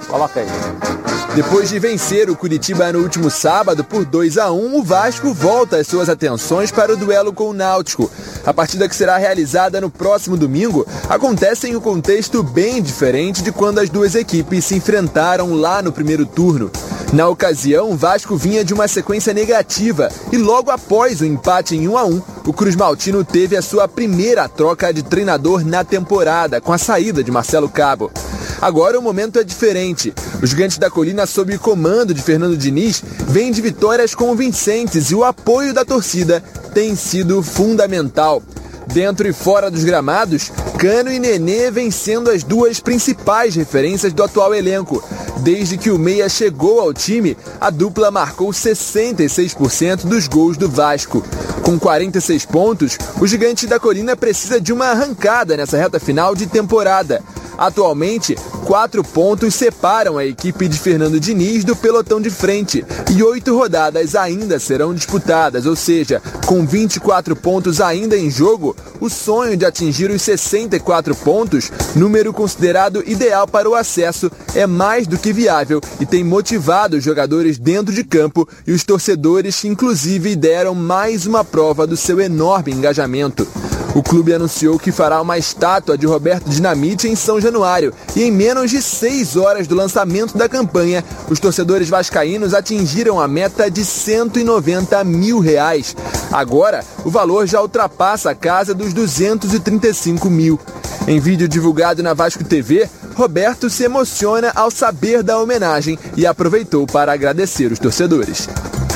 Coloca 0.09 0.41
aí. 0.41 1.06
Depois 1.37 1.69
de 1.69 1.77
vencer 1.77 2.31
o 2.31 2.35
Curitiba 2.35 2.91
no 2.91 2.97
último 2.97 3.29
sábado 3.29 3.83
por 3.83 4.03
2 4.03 4.39
a 4.39 4.51
1, 4.51 4.75
o 4.75 4.81
Vasco 4.81 5.31
volta 5.35 5.77
as 5.77 5.85
suas 5.85 6.09
atenções 6.09 6.71
para 6.71 6.91
o 6.91 6.97
duelo 6.97 7.31
com 7.31 7.51
o 7.51 7.53
Náutico. 7.53 8.09
A 8.43 8.51
partida 8.51 8.89
que 8.89 8.95
será 8.95 9.17
realizada 9.17 9.79
no 9.79 9.87
próximo 9.87 10.35
domingo 10.35 10.83
acontece 11.07 11.67
em 11.67 11.75
um 11.75 11.79
contexto 11.79 12.41
bem 12.41 12.81
diferente 12.81 13.43
de 13.43 13.51
quando 13.51 13.77
as 13.77 13.87
duas 13.87 14.15
equipes 14.15 14.65
se 14.65 14.73
enfrentaram 14.73 15.53
lá 15.53 15.79
no 15.79 15.91
primeiro 15.91 16.25
turno. 16.25 16.71
Na 17.13 17.27
ocasião, 17.27 17.91
o 17.91 17.95
Vasco 17.95 18.35
vinha 18.35 18.65
de 18.65 18.73
uma 18.73 18.87
sequência 18.87 19.31
negativa 19.31 20.09
e 20.31 20.37
logo 20.37 20.71
após 20.71 21.21
o 21.21 21.25
empate 21.25 21.75
em 21.75 21.87
1 21.87 21.97
a 21.99 22.03
1, 22.03 22.21
o 22.47 22.53
Cruz 22.53 22.75
Maltino 22.75 23.23
teve 23.23 23.55
a 23.55 23.61
sua 23.61 23.87
primeira 23.87 24.49
troca 24.49 24.91
de 24.91 25.03
treinador 25.03 25.63
na 25.63 25.83
temporada, 25.83 26.59
com 26.59 26.73
a 26.73 26.79
saída 26.79 27.23
de 27.23 27.29
Marcelo 27.29 27.69
Cabo. 27.69 28.11
Agora 28.59 28.97
o 28.97 29.03
momento 29.03 29.37
é 29.37 29.43
diferente. 29.43 30.11
Os 30.41 30.49
Gigantes 30.49 30.79
da 30.79 30.89
Colina, 30.89 31.26
sob 31.27 31.57
comando 31.57 32.13
de 32.13 32.21
Fernando 32.21 32.57
Diniz, 32.57 33.03
vêm 33.27 33.51
de 33.51 33.61
vitórias 33.61 34.15
convincentes 34.15 35.11
e 35.11 35.15
o 35.15 35.23
apoio 35.23 35.73
da 35.73 35.85
torcida 35.85 36.43
tem 36.73 36.95
sido 36.95 37.43
fundamental. 37.43 38.41
Dentro 38.87 39.27
e 39.27 39.33
fora 39.33 39.69
dos 39.69 39.83
gramados, 39.83 40.51
Cano 40.77 41.11
e 41.11 41.19
Nenê 41.19 41.69
vêm 41.69 41.91
sendo 41.91 42.29
as 42.29 42.43
duas 42.43 42.79
principais 42.79 43.55
referências 43.55 44.13
do 44.13 44.23
atual 44.23 44.55
elenco. 44.55 45.03
Desde 45.39 45.77
que 45.77 45.89
o 45.89 45.99
Meia 45.99 46.29
chegou 46.29 46.79
ao 46.79 46.93
time, 46.93 47.37
a 47.59 47.69
dupla 47.69 48.09
marcou 48.09 48.49
66% 48.49 50.05
dos 50.05 50.27
gols 50.27 50.55
do 50.55 50.69
Vasco. 50.69 51.23
Com 51.63 51.77
46 51.77 52.45
pontos, 52.45 52.97
o 53.19 53.27
gigante 53.27 53.67
da 53.67 53.79
colina 53.79 54.15
precisa 54.15 54.59
de 54.59 54.71
uma 54.71 54.85
arrancada 54.85 55.57
nessa 55.57 55.77
reta 55.77 55.99
final 55.99 56.33
de 56.33 56.47
temporada. 56.47 57.21
Atualmente, 57.57 58.35
quatro 58.65 59.03
pontos 59.03 59.55
separam 59.55 60.17
a 60.17 60.25
equipe 60.25 60.67
de 60.67 60.77
Fernando 60.77 61.19
Diniz 61.19 61.63
do 61.63 61.75
pelotão 61.75 62.21
de 62.21 62.29
frente 62.29 62.85
e 63.09 63.23
oito 63.23 63.57
rodadas 63.57 64.15
ainda 64.15 64.59
serão 64.59 64.93
disputadas, 64.93 65.65
ou 65.65 65.75
seja, 65.75 66.21
com 66.45 66.65
24 66.65 67.35
pontos 67.35 67.81
ainda 67.81 68.17
em 68.17 68.29
jogo, 68.29 68.75
o 68.99 69.09
sonho 69.09 69.57
de 69.57 69.65
atingir 69.65 70.11
os 70.11 70.21
64 70.21 71.15
pontos, 71.15 71.71
número 71.95 72.31
considerado 72.31 73.03
ideal 73.07 73.47
para 73.47 73.69
o 73.69 73.75
acesso, 73.75 74.31
é 74.53 74.67
mais 74.67 75.07
do 75.07 75.17
que 75.17 75.33
viável 75.33 75.81
e 75.99 76.05
tem 76.05 76.23
motivado 76.23 76.97
os 76.97 77.03
jogadores 77.03 77.57
dentro 77.57 77.93
de 77.93 78.03
campo 78.03 78.47
e 78.65 78.71
os 78.71 78.83
torcedores 78.83 79.59
que, 79.59 79.67
inclusive, 79.67 80.35
deram 80.35 80.75
mais 80.75 81.25
uma 81.25 81.43
prova 81.43 81.87
do 81.87 81.97
seu 81.97 82.19
enorme 82.19 82.71
engajamento. 82.71 83.47
O 83.97 84.03
clube 84.03 84.31
anunciou 84.31 84.77
que 84.77 84.91
fará 84.91 85.19
uma 85.19 85.39
estátua 85.39 85.97
de 85.97 86.05
Roberto 86.05 86.47
Dinamite 86.47 87.07
em 87.07 87.15
São 87.15 87.41
Januário 87.41 87.91
e 88.15 88.21
em 88.21 88.31
menos 88.31 88.69
de 88.69 88.79
seis 88.79 89.35
horas 89.35 89.65
do 89.65 89.73
lançamento 89.73 90.37
da 90.37 90.47
campanha, 90.47 91.03
os 91.27 91.39
torcedores 91.39 91.89
vascaínos 91.89 92.53
atingiram 92.53 93.19
a 93.19 93.27
meta 93.27 93.71
de 93.71 93.83
190 93.83 95.03
mil 95.03 95.39
reais. 95.39 95.95
Agora, 96.31 96.85
o 97.03 97.09
valor 97.09 97.47
já 97.47 97.59
ultrapassa 97.59 98.29
a 98.29 98.35
casa 98.35 98.71
dos 98.71 98.93
235 98.93 100.29
mil. 100.29 100.59
Em 101.07 101.19
vídeo 101.19 101.47
divulgado 101.47 102.03
na 102.03 102.13
Vasco 102.13 102.43
TV, 102.43 102.87
Roberto 103.15 103.67
se 103.67 103.83
emociona 103.83 104.51
ao 104.53 104.69
saber 104.69 105.23
da 105.23 105.39
homenagem 105.39 105.97
e 106.15 106.27
aproveitou 106.27 106.85
para 106.85 107.13
agradecer 107.13 107.71
os 107.71 107.79
torcedores. 107.79 108.47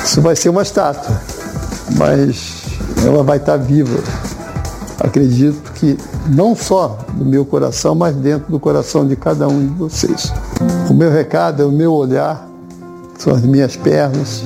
Isso 0.04 0.20
vai 0.20 0.36
ser 0.36 0.50
uma 0.50 0.62
estátua, 0.62 1.20
mas 1.96 2.62
ela 3.04 3.24
vai 3.24 3.38
estar 3.38 3.56
viva 3.56 4.00
acredito 5.02 5.72
que 5.72 5.98
não 6.28 6.54
só 6.54 6.98
no 7.14 7.24
meu 7.24 7.44
coração, 7.44 7.94
mas 7.94 8.14
dentro 8.14 8.50
do 8.50 8.60
coração 8.60 9.06
de 9.06 9.16
cada 9.16 9.48
um 9.48 9.66
de 9.66 9.74
vocês. 9.74 10.32
O 10.88 10.94
meu 10.94 11.10
recado 11.10 11.62
é 11.62 11.66
o 11.66 11.72
meu 11.72 11.92
olhar, 11.92 12.48
são 13.18 13.34
as 13.34 13.42
minhas 13.42 13.76
pernas, 13.76 14.42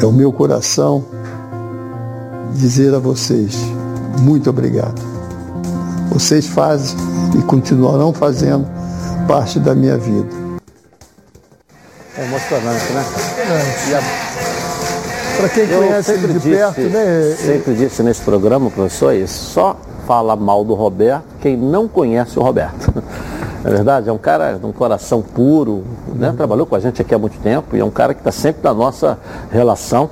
é 0.00 0.06
o 0.06 0.12
meu 0.12 0.32
coração 0.32 1.04
dizer 2.54 2.94
a 2.94 2.98
vocês 2.98 3.56
muito 4.20 4.50
obrigado. 4.50 5.00
Vocês 6.10 6.46
fazem 6.46 6.96
e 7.38 7.42
continuarão 7.42 8.12
fazendo 8.12 8.66
parte 9.26 9.58
da 9.58 9.74
minha 9.74 9.96
vida. 9.96 10.28
É 12.16 12.24
emocionante, 12.24 12.92
né? 12.92 13.04
É. 14.26 14.29
Para 15.40 15.48
quem 15.48 15.64
eu 15.64 15.78
conhece 15.78 16.18
de 16.18 16.32
disse, 16.34 16.50
perto, 16.50 16.80
né? 16.80 17.34
Sempre 17.36 17.74
disse 17.74 18.02
nesse 18.02 18.20
programa, 18.20 18.70
professor, 18.70 19.14
isso 19.14 19.52
só 19.52 19.76
fala 20.06 20.36
mal 20.36 20.64
do 20.64 20.74
Roberto 20.74 21.24
quem 21.40 21.56
não 21.56 21.88
conhece 21.88 22.38
o 22.38 22.42
Roberto. 22.42 22.92
Na 23.64 23.70
é 23.70 23.72
verdade, 23.72 24.08
é 24.08 24.12
um 24.12 24.18
cara 24.18 24.54
de 24.54 24.66
um 24.66 24.72
coração 24.72 25.22
puro, 25.22 25.84
né? 26.14 26.32
trabalhou 26.36 26.66
com 26.66 26.74
a 26.74 26.80
gente 26.80 27.00
aqui 27.00 27.14
há 27.14 27.18
muito 27.18 27.38
tempo 27.38 27.74
e 27.74 27.80
é 27.80 27.84
um 27.84 27.90
cara 27.90 28.12
que 28.12 28.20
está 28.20 28.30
sempre 28.30 28.62
na 28.62 28.74
nossa 28.74 29.18
relação. 29.50 30.10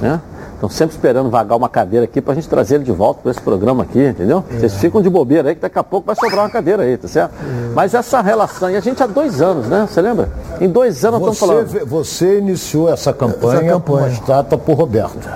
Né? 0.00 0.20
Estão 0.58 0.68
sempre 0.68 0.96
esperando 0.96 1.30
vagar 1.30 1.56
uma 1.56 1.68
cadeira 1.68 2.04
aqui 2.04 2.20
para 2.20 2.32
a 2.32 2.34
gente 2.34 2.48
trazer 2.48 2.74
ele 2.74 2.84
de 2.84 2.90
volta 2.90 3.20
para 3.22 3.30
esse 3.30 3.40
programa 3.40 3.84
aqui, 3.84 4.08
entendeu? 4.08 4.42
É. 4.50 4.58
Vocês 4.58 4.74
ficam 4.74 5.00
de 5.00 5.08
bobeira 5.08 5.50
aí 5.50 5.54
que 5.54 5.60
daqui 5.60 5.78
a 5.78 5.84
pouco 5.84 6.04
vai 6.08 6.16
sobrar 6.16 6.40
uma 6.40 6.50
cadeira 6.50 6.82
aí, 6.82 6.96
tá 6.96 7.06
certo? 7.06 7.32
É. 7.32 7.74
Mas 7.74 7.94
essa 7.94 8.20
relação, 8.20 8.68
e 8.68 8.74
a 8.74 8.80
gente 8.80 9.00
há 9.00 9.06
dois 9.06 9.40
anos, 9.40 9.68
né? 9.68 9.86
Você 9.88 10.02
lembra? 10.02 10.28
Em 10.60 10.68
dois 10.68 11.04
anos 11.04 11.20
estamos 11.20 11.38
falando. 11.38 11.86
Você 11.86 12.38
iniciou 12.38 12.92
essa 12.92 13.12
campanha, 13.12 13.60
essa 13.60 13.68
campanha. 13.68 13.80
com 13.82 13.92
uma 13.92 14.08
estátua 14.08 14.58
por 14.58 14.74
Roberto. 14.74 15.28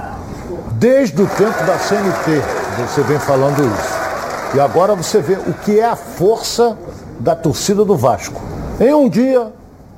Desde 0.73 1.23
o 1.23 1.27
tempo 1.29 1.65
da 1.65 1.79
CNT, 1.79 2.43
você 2.89 3.03
vem 3.03 3.21
falando 3.21 3.63
isso. 3.65 4.57
E 4.57 4.61
agora 4.61 4.97
você 4.97 5.21
vê 5.21 5.35
o 5.35 5.53
que 5.53 5.79
é 5.79 5.87
a 5.87 5.95
força 5.95 6.77
da 7.21 7.37
torcida 7.37 7.85
do 7.85 7.97
Vasco. 7.97 8.43
Em 8.81 8.93
um 8.93 9.09
dia, 9.09 9.53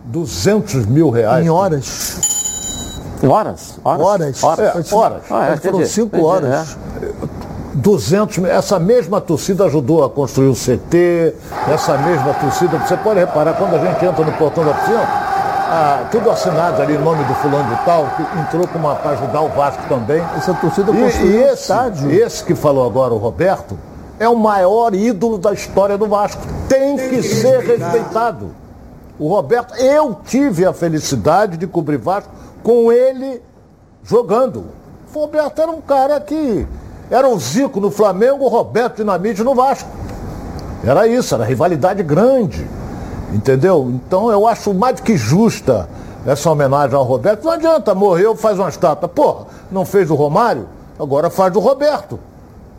200 0.04 0.84
mil 0.84 1.08
reais. 1.08 1.46
Em 1.46 1.48
horas. 1.48 2.43
Horas? 3.26 3.78
Horas. 3.84 4.42
Horas. 4.42 4.44
horas. 4.44 4.92
É, 4.92 4.94
horas. 4.94 5.22
Ah, 5.30 5.46
é, 5.52 5.56
foram 5.56 5.86
cinco 5.86 6.16
entendi, 6.16 6.24
horas. 6.24 6.76
É. 7.02 7.44
200 7.74 8.38
mil. 8.38 8.50
Essa 8.50 8.78
mesma 8.78 9.20
torcida 9.20 9.64
ajudou 9.64 10.04
a 10.04 10.10
construir 10.10 10.48
o 10.48 10.54
CT, 10.54 11.34
essa 11.72 11.98
mesma 11.98 12.32
torcida. 12.34 12.78
Você 12.78 12.96
pode 12.96 13.20
reparar, 13.20 13.54
quando 13.54 13.74
a 13.74 13.78
gente 13.78 14.04
entra 14.04 14.24
no 14.24 14.32
portão 14.32 14.64
da 14.64 14.72
piscina, 14.74 15.02
ah, 15.76 16.04
tudo 16.10 16.30
assinado 16.30 16.80
ali 16.80 16.94
em 16.94 16.98
nome 16.98 17.24
do 17.24 17.34
fulano 17.34 17.68
de 17.68 17.84
tal, 17.84 18.06
que 18.16 18.38
entrou 18.38 18.68
com 18.68 18.78
uma 18.78 18.94
para 18.94 19.12
ajudar 19.12 19.40
o 19.40 19.48
Vasco 19.48 19.82
também. 19.88 20.22
Essa 20.36 20.54
torcida 20.54 20.92
construiu 20.92 21.30
e, 21.30 21.36
e 21.36 21.42
esse, 21.42 21.62
estádio. 21.62 22.10
Esse 22.10 22.44
que 22.44 22.54
falou 22.54 22.86
agora, 22.86 23.12
o 23.12 23.18
Roberto, 23.18 23.76
é 24.18 24.28
o 24.28 24.36
maior 24.36 24.94
ídolo 24.94 25.36
da 25.36 25.52
história 25.52 25.98
do 25.98 26.06
Vasco. 26.06 26.42
Tem 26.68 26.96
que 26.96 27.22
ser 27.22 27.58
respeitado. 27.58 28.54
O 29.18 29.28
Roberto, 29.28 29.74
eu 29.76 30.16
tive 30.24 30.64
a 30.64 30.72
felicidade 30.72 31.56
de 31.56 31.66
cobrir 31.66 31.98
Vasco 31.98 32.30
com 32.64 32.90
ele 32.90 33.40
jogando. 34.02 34.64
O 35.14 35.20
Roberto 35.20 35.62
era 35.62 35.70
um 35.70 35.80
cara 35.80 36.18
que 36.18 36.66
era 37.08 37.28
o 37.28 37.38
Zico 37.38 37.78
no 37.78 37.90
Flamengo, 37.90 38.44
o 38.44 38.48
Roberto 38.48 38.96
Dinamite 38.96 39.44
no 39.44 39.54
Vasco. 39.54 39.88
Era 40.82 41.06
isso, 41.06 41.34
era 41.34 41.44
rivalidade 41.44 42.02
grande. 42.02 42.66
Entendeu? 43.32 43.90
Então 43.94 44.30
eu 44.30 44.48
acho 44.48 44.74
mais 44.74 44.98
que 44.98 45.16
justa 45.16 45.88
essa 46.26 46.50
homenagem 46.50 46.96
ao 46.96 47.04
Roberto. 47.04 47.44
Não 47.44 47.52
adianta, 47.52 47.94
morreu, 47.94 48.34
faz 48.34 48.58
uma 48.58 48.68
estátua. 48.68 49.08
Porra, 49.08 49.46
não 49.70 49.84
fez 49.84 50.10
o 50.10 50.14
Romário, 50.14 50.66
agora 50.98 51.30
faz 51.30 51.52
do 51.52 51.60
Roberto. 51.60 52.18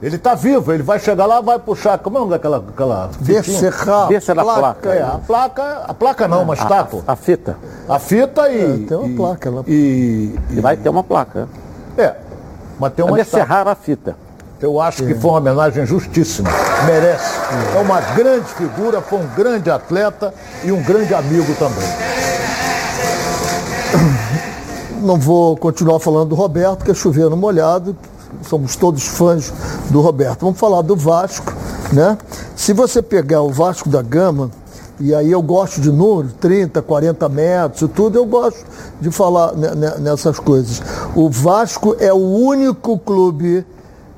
Ele 0.02 0.18
está 0.18 0.36
vivo, 0.36 0.74
ele 0.74 0.84
vai 0.84 1.00
chegar 1.00 1.26
lá, 1.26 1.40
vai 1.40 1.58
puxar. 1.58 1.98
Como 2.00 2.18
é 2.18 2.20
o 2.20 2.24
nome 2.24 2.34
daquela. 2.34 2.58
Aquela 2.58 3.10
Descerrar. 3.20 4.08
Descer 4.08 4.38
a 4.38 4.44
placa. 4.44 4.90
É, 4.94 5.02
a 5.02 5.20
placa. 5.26 5.82
A 5.88 5.94
placa 5.94 6.28
não, 6.28 6.44
uma 6.44 6.54
estátua. 6.54 7.04
A, 7.08 7.14
a, 7.14 7.16
fita. 7.16 7.58
A 7.88 7.98
fita 7.98 8.50
e. 8.50 8.84
É, 8.84 8.88
tem 8.88 8.98
uma 8.98 9.08
e, 9.08 9.16
placa 9.16 9.50
lá. 9.50 9.64
E, 9.68 10.36
e, 10.52 10.60
vai 10.60 10.76
ter 10.76 10.90
uma 10.90 11.04
placa. 11.04 11.48
É. 11.98 12.14
Mas 12.78 12.94
tem 12.94 13.06
uma. 13.06 13.16
Descerrar 13.16 13.68
a 13.68 13.76
fita. 13.76 14.18
Eu 14.62 14.82
acho 14.82 15.04
é. 15.04 15.08
que 15.08 15.16
foi 15.16 15.32
uma 15.32 15.40
homenagem 15.40 15.86
justíssima. 15.86 16.50
Merece. 16.86 17.40
É. 17.74 17.78
é 17.78 17.82
uma 17.82 18.02
grande 18.02 18.48
figura, 18.50 19.02
foi 19.02 19.20
um 19.20 19.28
grande 19.28 19.72
atleta 19.72 20.34
e 20.64 20.72
um 20.74 20.84
grande 20.84 21.14
amigo 21.14 21.56
também. 21.56 21.88
Não 25.02 25.18
vou 25.18 25.56
continuar 25.56 26.00
falando 26.00 26.30
do 26.30 26.36
Roberto, 26.36 26.84
que 26.84 26.92
é 26.92 26.94
chovendo 26.94 27.38
molhado, 27.38 27.96
somos 28.44 28.76
todos 28.76 29.04
fãs 29.08 29.52
do 29.90 30.02
Roberto. 30.02 30.42
Vamos 30.42 30.60
falar 30.60 30.82
do 30.82 30.96
Vasco, 30.96 31.54
né? 31.92 32.18
Se 32.56 32.74
você 32.74 33.02
pegar 33.02 33.42
o 33.42 33.52
Vasco 33.52 33.90
da 33.90 34.02
Gama, 34.02 34.52
e 35.00 35.14
aí 35.14 35.32
eu 35.32 35.42
gosto 35.42 35.82
de 35.82 35.92
números, 35.92 36.34
30, 36.40 36.82
40 36.82 37.28
metros 37.28 37.92
tudo, 37.94 38.18
eu 38.18 38.26
gosto 38.26 38.66
de 39.00 39.12
falar 39.12 39.54
nessas 40.00 40.40
coisas. 40.40 40.82
O 41.14 41.30
Vasco 41.30 41.96
é 42.00 42.14
o 42.14 42.18
único 42.18 42.98
clube 42.98 43.66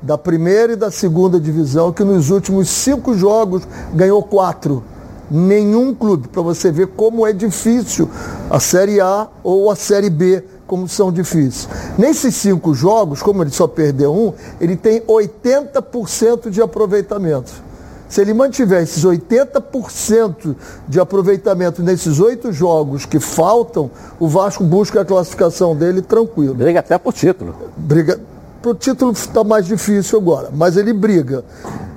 da 0.00 0.16
primeira 0.16 0.74
e 0.74 0.76
da 0.76 0.90
segunda 0.90 1.40
divisão 1.40 1.92
que 1.92 2.04
nos 2.04 2.30
últimos 2.30 2.68
cinco 2.68 3.14
jogos 3.14 3.62
ganhou 3.92 4.22
quatro. 4.22 4.84
Nenhum 5.30 5.94
clube, 5.94 6.28
para 6.28 6.40
você 6.40 6.70
ver 6.70 6.86
como 6.88 7.26
é 7.26 7.32
difícil 7.32 8.08
a 8.48 8.60
Série 8.60 9.00
A 9.00 9.26
ou 9.42 9.70
a 9.70 9.76
Série 9.76 10.08
B 10.08 10.42
como 10.68 10.86
são 10.86 11.10
difíceis. 11.10 11.68
Nesses 11.98 12.36
cinco 12.36 12.72
jogos, 12.74 13.20
como 13.20 13.42
ele 13.42 13.50
só 13.50 13.66
perdeu 13.66 14.14
um, 14.14 14.32
ele 14.60 14.76
tem 14.76 15.00
80% 15.00 16.50
de 16.50 16.62
aproveitamento. 16.62 17.66
Se 18.08 18.20
ele 18.20 18.32
mantiver 18.32 18.82
esses 18.82 19.04
80% 19.04 20.54
de 20.86 21.00
aproveitamento 21.00 21.82
nesses 21.82 22.20
oito 22.20 22.52
jogos 22.52 23.04
que 23.04 23.18
faltam, 23.18 23.90
o 24.20 24.28
Vasco 24.28 24.62
busca 24.62 25.00
a 25.00 25.04
classificação 25.04 25.74
dele 25.74 26.00
tranquilo. 26.00 26.54
Briga 26.54 26.80
até 26.80 26.96
por 26.96 27.12
título. 27.12 27.54
Briga 27.76 28.18
para 28.60 28.72
o 28.72 28.74
título 28.74 29.12
está 29.12 29.44
mais 29.44 29.66
difícil 29.66 30.18
agora, 30.18 30.50
mas 30.52 30.76
ele 30.76 30.92
briga. 30.92 31.44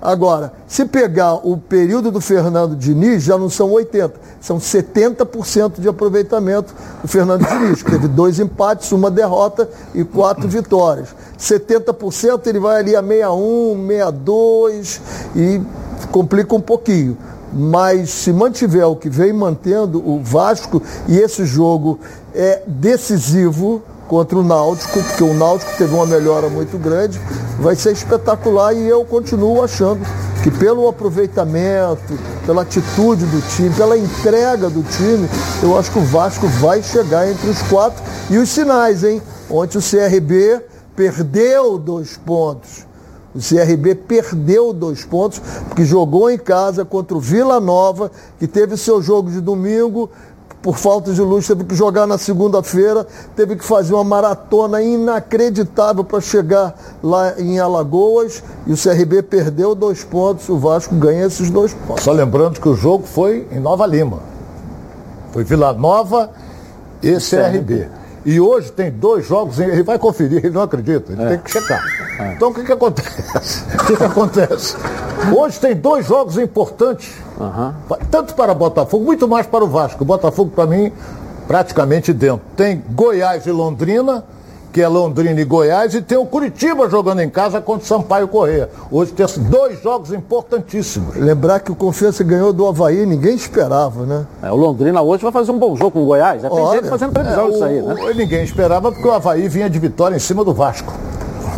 Agora, 0.01 0.51
se 0.67 0.83
pegar 0.85 1.35
o 1.35 1.57
período 1.57 2.09
do 2.09 2.19
Fernando 2.19 2.75
Diniz, 2.75 3.21
já 3.21 3.37
não 3.37 3.51
são 3.51 3.69
80%, 3.69 4.11
são 4.39 4.57
70% 4.57 5.79
de 5.79 5.87
aproveitamento 5.87 6.73
do 7.03 7.07
Fernando 7.07 7.45
Diniz, 7.45 7.83
que 7.83 7.91
teve 7.91 8.07
dois 8.07 8.39
empates, 8.39 8.91
uma 8.91 9.11
derrota 9.11 9.69
e 9.93 10.03
quatro 10.03 10.49
vitórias. 10.49 11.09
70% 11.39 12.47
ele 12.47 12.59
vai 12.59 12.79
ali 12.79 12.95
a 12.95 13.03
61, 13.03 13.87
62 13.87 15.01
e 15.35 15.61
complica 16.11 16.55
um 16.55 16.61
pouquinho. 16.61 17.15
Mas 17.53 18.09
se 18.09 18.33
mantiver 18.33 18.87
o 18.87 18.95
que 18.95 19.09
vem 19.09 19.31
mantendo 19.31 19.99
o 19.99 20.19
Vasco, 20.23 20.81
e 21.07 21.17
esse 21.17 21.45
jogo 21.45 21.99
é 22.33 22.63
decisivo, 22.65 23.83
contra 24.11 24.37
o 24.37 24.43
Náutico, 24.43 25.01
porque 25.01 25.23
o 25.23 25.33
Náutico 25.33 25.71
teve 25.77 25.95
uma 25.95 26.05
melhora 26.05 26.49
muito 26.49 26.77
grande, 26.77 27.17
vai 27.57 27.77
ser 27.77 27.93
espetacular 27.93 28.73
e 28.73 28.85
eu 28.85 29.05
continuo 29.05 29.63
achando 29.63 30.05
que 30.43 30.51
pelo 30.51 30.85
aproveitamento, 30.89 32.19
pela 32.45 32.63
atitude 32.63 33.25
do 33.25 33.41
time, 33.55 33.69
pela 33.69 33.97
entrega 33.97 34.69
do 34.69 34.83
time, 34.83 35.29
eu 35.63 35.79
acho 35.79 35.89
que 35.91 35.99
o 35.99 36.03
Vasco 36.03 36.45
vai 36.45 36.83
chegar 36.83 37.31
entre 37.31 37.49
os 37.49 37.61
quatro. 37.61 38.03
E 38.29 38.37
os 38.37 38.49
sinais, 38.49 39.01
hein? 39.05 39.21
Ontem 39.49 39.77
o 39.77 39.81
CRB 39.81 40.61
perdeu 40.93 41.77
dois 41.77 42.17
pontos. 42.17 42.85
O 43.33 43.39
CRB 43.39 43.95
perdeu 43.95 44.73
dois 44.73 45.05
pontos, 45.05 45.39
porque 45.69 45.85
jogou 45.85 46.29
em 46.29 46.37
casa 46.37 46.83
contra 46.83 47.15
o 47.15 47.19
Vila 47.21 47.61
Nova, 47.61 48.11
que 48.37 48.45
teve 48.45 48.75
seu 48.75 49.01
jogo 49.01 49.31
de 49.31 49.39
domingo, 49.39 50.09
por 50.61 50.77
falta 50.77 51.11
de 51.11 51.21
luz, 51.21 51.47
teve 51.47 51.63
que 51.63 51.75
jogar 51.75 52.05
na 52.05 52.17
segunda-feira, 52.17 53.05
teve 53.35 53.55
que 53.55 53.65
fazer 53.65 53.93
uma 53.93 54.03
maratona 54.03 54.81
inacreditável 54.81 56.03
para 56.03 56.21
chegar 56.21 56.75
lá 57.03 57.39
em 57.39 57.59
Alagoas 57.59 58.43
e 58.67 58.73
o 58.73 58.77
CRB 58.77 59.23
perdeu 59.23 59.73
dois 59.73 60.03
pontos, 60.03 60.47
o 60.49 60.57
Vasco 60.57 60.93
ganha 60.95 61.25
esses 61.25 61.49
dois 61.49 61.73
pontos. 61.73 62.03
Só 62.03 62.11
lembrando 62.11 62.59
que 62.59 62.69
o 62.69 62.75
jogo 62.75 63.05
foi 63.07 63.47
em 63.51 63.59
Nova 63.59 63.85
Lima. 63.87 64.19
Foi 65.31 65.43
Vila 65.43 65.73
Nova 65.73 66.29
e 67.01 67.15
CRB. 67.15 67.87
E 68.23 68.39
hoje 68.39 68.71
tem 68.71 68.91
dois 68.91 69.25
jogos, 69.25 69.59
ele 69.59 69.81
vai 69.81 69.97
conferir, 69.97 70.45
ele 70.45 70.53
não 70.53 70.61
acredita, 70.61 71.11
ele 71.11 71.23
é. 71.23 71.29
tem 71.29 71.37
que 71.39 71.49
checar. 71.49 71.83
É. 72.19 72.33
Então 72.33 72.49
o 72.49 72.53
que, 72.53 72.63
que 72.63 72.71
acontece? 72.71 73.63
o 73.73 73.85
que, 73.85 73.97
que 73.97 74.03
acontece? 74.03 74.77
Hoje 75.35 75.59
tem 75.59 75.75
dois 75.75 76.05
jogos 76.05 76.37
importantes, 76.37 77.11
uhum. 77.41 77.97
tanto 78.09 78.35
para 78.35 78.53
Botafogo, 78.53 79.03
muito 79.03 79.27
mais 79.27 79.45
para 79.45 79.63
o 79.63 79.67
Vasco. 79.67 80.03
O 80.03 80.05
Botafogo, 80.05 80.51
para 80.53 80.65
mim, 80.65 80.91
praticamente 81.47 82.13
dentro. 82.13 82.41
Tem 82.55 82.83
Goiás 82.89 83.45
e 83.45 83.51
Londrina 83.51 84.23
que 84.71 84.81
é 84.81 84.87
Londrina 84.87 85.39
e 85.39 85.43
Goiás, 85.43 85.93
e 85.93 86.01
tem 86.01 86.17
o 86.17 86.25
Curitiba 86.25 86.89
jogando 86.89 87.21
em 87.21 87.29
casa 87.29 87.59
contra 87.59 87.83
o 87.83 87.87
Sampaio 87.87 88.27
Correia. 88.27 88.69
Hoje 88.89 89.11
tem 89.11 89.25
dois 89.49 89.81
jogos 89.81 90.13
importantíssimos. 90.13 91.15
Lembrar 91.15 91.59
que 91.59 91.71
o 91.71 91.75
Confiança 91.75 92.23
ganhou 92.23 92.53
do 92.53 92.65
Havaí, 92.65 93.05
ninguém 93.05 93.35
esperava, 93.35 94.05
né? 94.05 94.25
É, 94.41 94.51
o 94.51 94.55
Londrina 94.55 95.01
hoje 95.01 95.23
vai 95.23 95.31
fazer 95.31 95.51
um 95.51 95.59
bom 95.59 95.75
jogo 95.75 95.91
com 95.91 96.03
o 96.03 96.05
Goiás. 96.05 96.41
Já 96.41 96.49
tem 96.49 96.59
Olha, 96.59 96.79
gente 96.79 96.89
fazendo 96.89 97.11
previsão 97.11 97.47
é, 97.47 97.51
disso 97.51 97.63
aí, 97.63 97.81
né? 97.81 97.95
Ninguém 98.15 98.43
esperava 98.43 98.91
porque 98.91 99.07
o 99.07 99.11
Havaí 99.11 99.47
vinha 99.49 99.69
de 99.69 99.77
vitória 99.77 100.15
em 100.15 100.19
cima 100.19 100.43
do 100.43 100.53
Vasco 100.53 100.93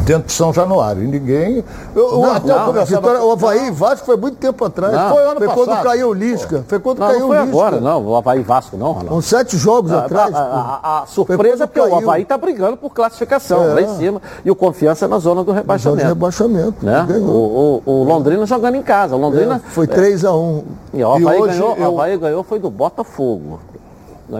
dentro 0.04 0.28
de 0.28 0.34
São 0.34 0.54
Januário. 0.54 1.04
E 1.04 1.08
ninguém. 1.08 1.64
Eu, 1.96 2.12
não, 2.12 2.34
até 2.34 2.48
não, 2.48 2.76
eu 2.76 2.86
vitória, 2.86 3.24
o 3.24 3.32
Havaí 3.32 3.72
Vasco 3.72 4.06
foi 4.06 4.18
muito 4.18 4.38
tempo 4.38 4.64
atrás. 4.66 4.94
Não, 4.94 5.10
foi 5.14 5.24
ano 5.24 5.38
foi 5.38 5.48
passado. 5.48 5.66
quando 5.66 5.84
caiu 5.84 6.10
o 6.10 6.14
Lisca. 6.14 6.66
Foi 6.68 6.80
quando 6.80 7.00
não, 7.00 7.08
caiu 7.08 7.20
não 7.22 7.28
foi 7.28 7.38
o 7.38 7.42
Lisca. 7.42 7.58
agora, 7.58 7.80
não. 7.80 8.06
O 8.06 8.16
Havaí 8.16 8.42
Vasco, 8.42 8.78
não, 8.78 8.88
Ronaldo. 8.88 9.10
Com 9.10 9.22
sete 9.22 9.58
jogos 9.58 9.92
ah, 9.92 10.06
atrás. 10.06 10.36
A, 10.36 10.40
a, 10.40 11.02
a 11.02 11.06
surpresa 11.06 11.64
é 11.64 11.68
porque 11.68 11.80
caiu. 11.80 11.94
o 11.94 11.98
Havaí 11.98 12.24
está 12.24 12.38
brigando 12.38 12.78
por 12.78 12.92
classificação 12.92 13.64
é. 13.64 13.74
lá 13.74 13.82
em 13.82 13.98
cima. 13.98 14.22
E 14.44 14.52
o 14.52 14.56
confiança 14.56 15.08
na 15.08 15.20
zona 15.20 15.44
do 15.44 15.52
rebaixamento. 15.52 16.02
zona 16.02 16.02
de 16.02 16.08
rebaixamento. 16.08 16.86
Né? 16.86 17.06
O, 17.20 17.82
o, 17.86 17.92
o, 17.92 18.04
Londrina 18.04 18.46
jogando 18.46 18.76
em 18.76 18.84
casa. 18.84 19.16
O 19.16 19.20
Londrina. 19.20 19.56
É, 19.56 19.70
foi 19.70 19.88
3x1. 19.88 20.34
Um. 20.34 20.64
E 20.94 21.04
o 21.04 21.12
Havaí, 21.12 21.24
e 21.24 21.42
hoje 21.42 21.60
ganhou, 21.60 21.76
eu... 21.78 21.84
o 21.84 22.02
Havaí 22.02 22.18
ganhou 22.18 22.44
foi 22.44 22.60
do 22.60 22.70
Botafogo. 22.70 23.60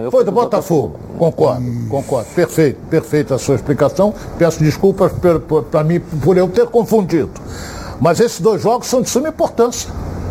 Foi, 0.02 0.10
foi 0.10 0.24
do, 0.24 0.32
Botafogo. 0.32 0.88
Botafogo. 0.88 1.18
Concordo, 1.18 1.88
concordo. 1.88 2.28
Perfeito, 2.34 2.78
perfeita 2.90 3.34
a 3.34 3.38
sua 3.38 3.54
explicação. 3.54 4.12
Peço 4.38 4.58
desculpas 4.62 5.12
para 5.70 5.84
mim 5.84 6.00
por 6.00 6.36
eu 6.36 6.48
ter 6.48 6.66
confundido. 6.66 7.30
Mas 8.00 8.20
esses 8.20 8.40
dois 8.40 8.62
jogos 8.62 8.86
são 8.88 9.02
de 9.02 9.08
suma 9.08 9.28
importância. 9.28 9.90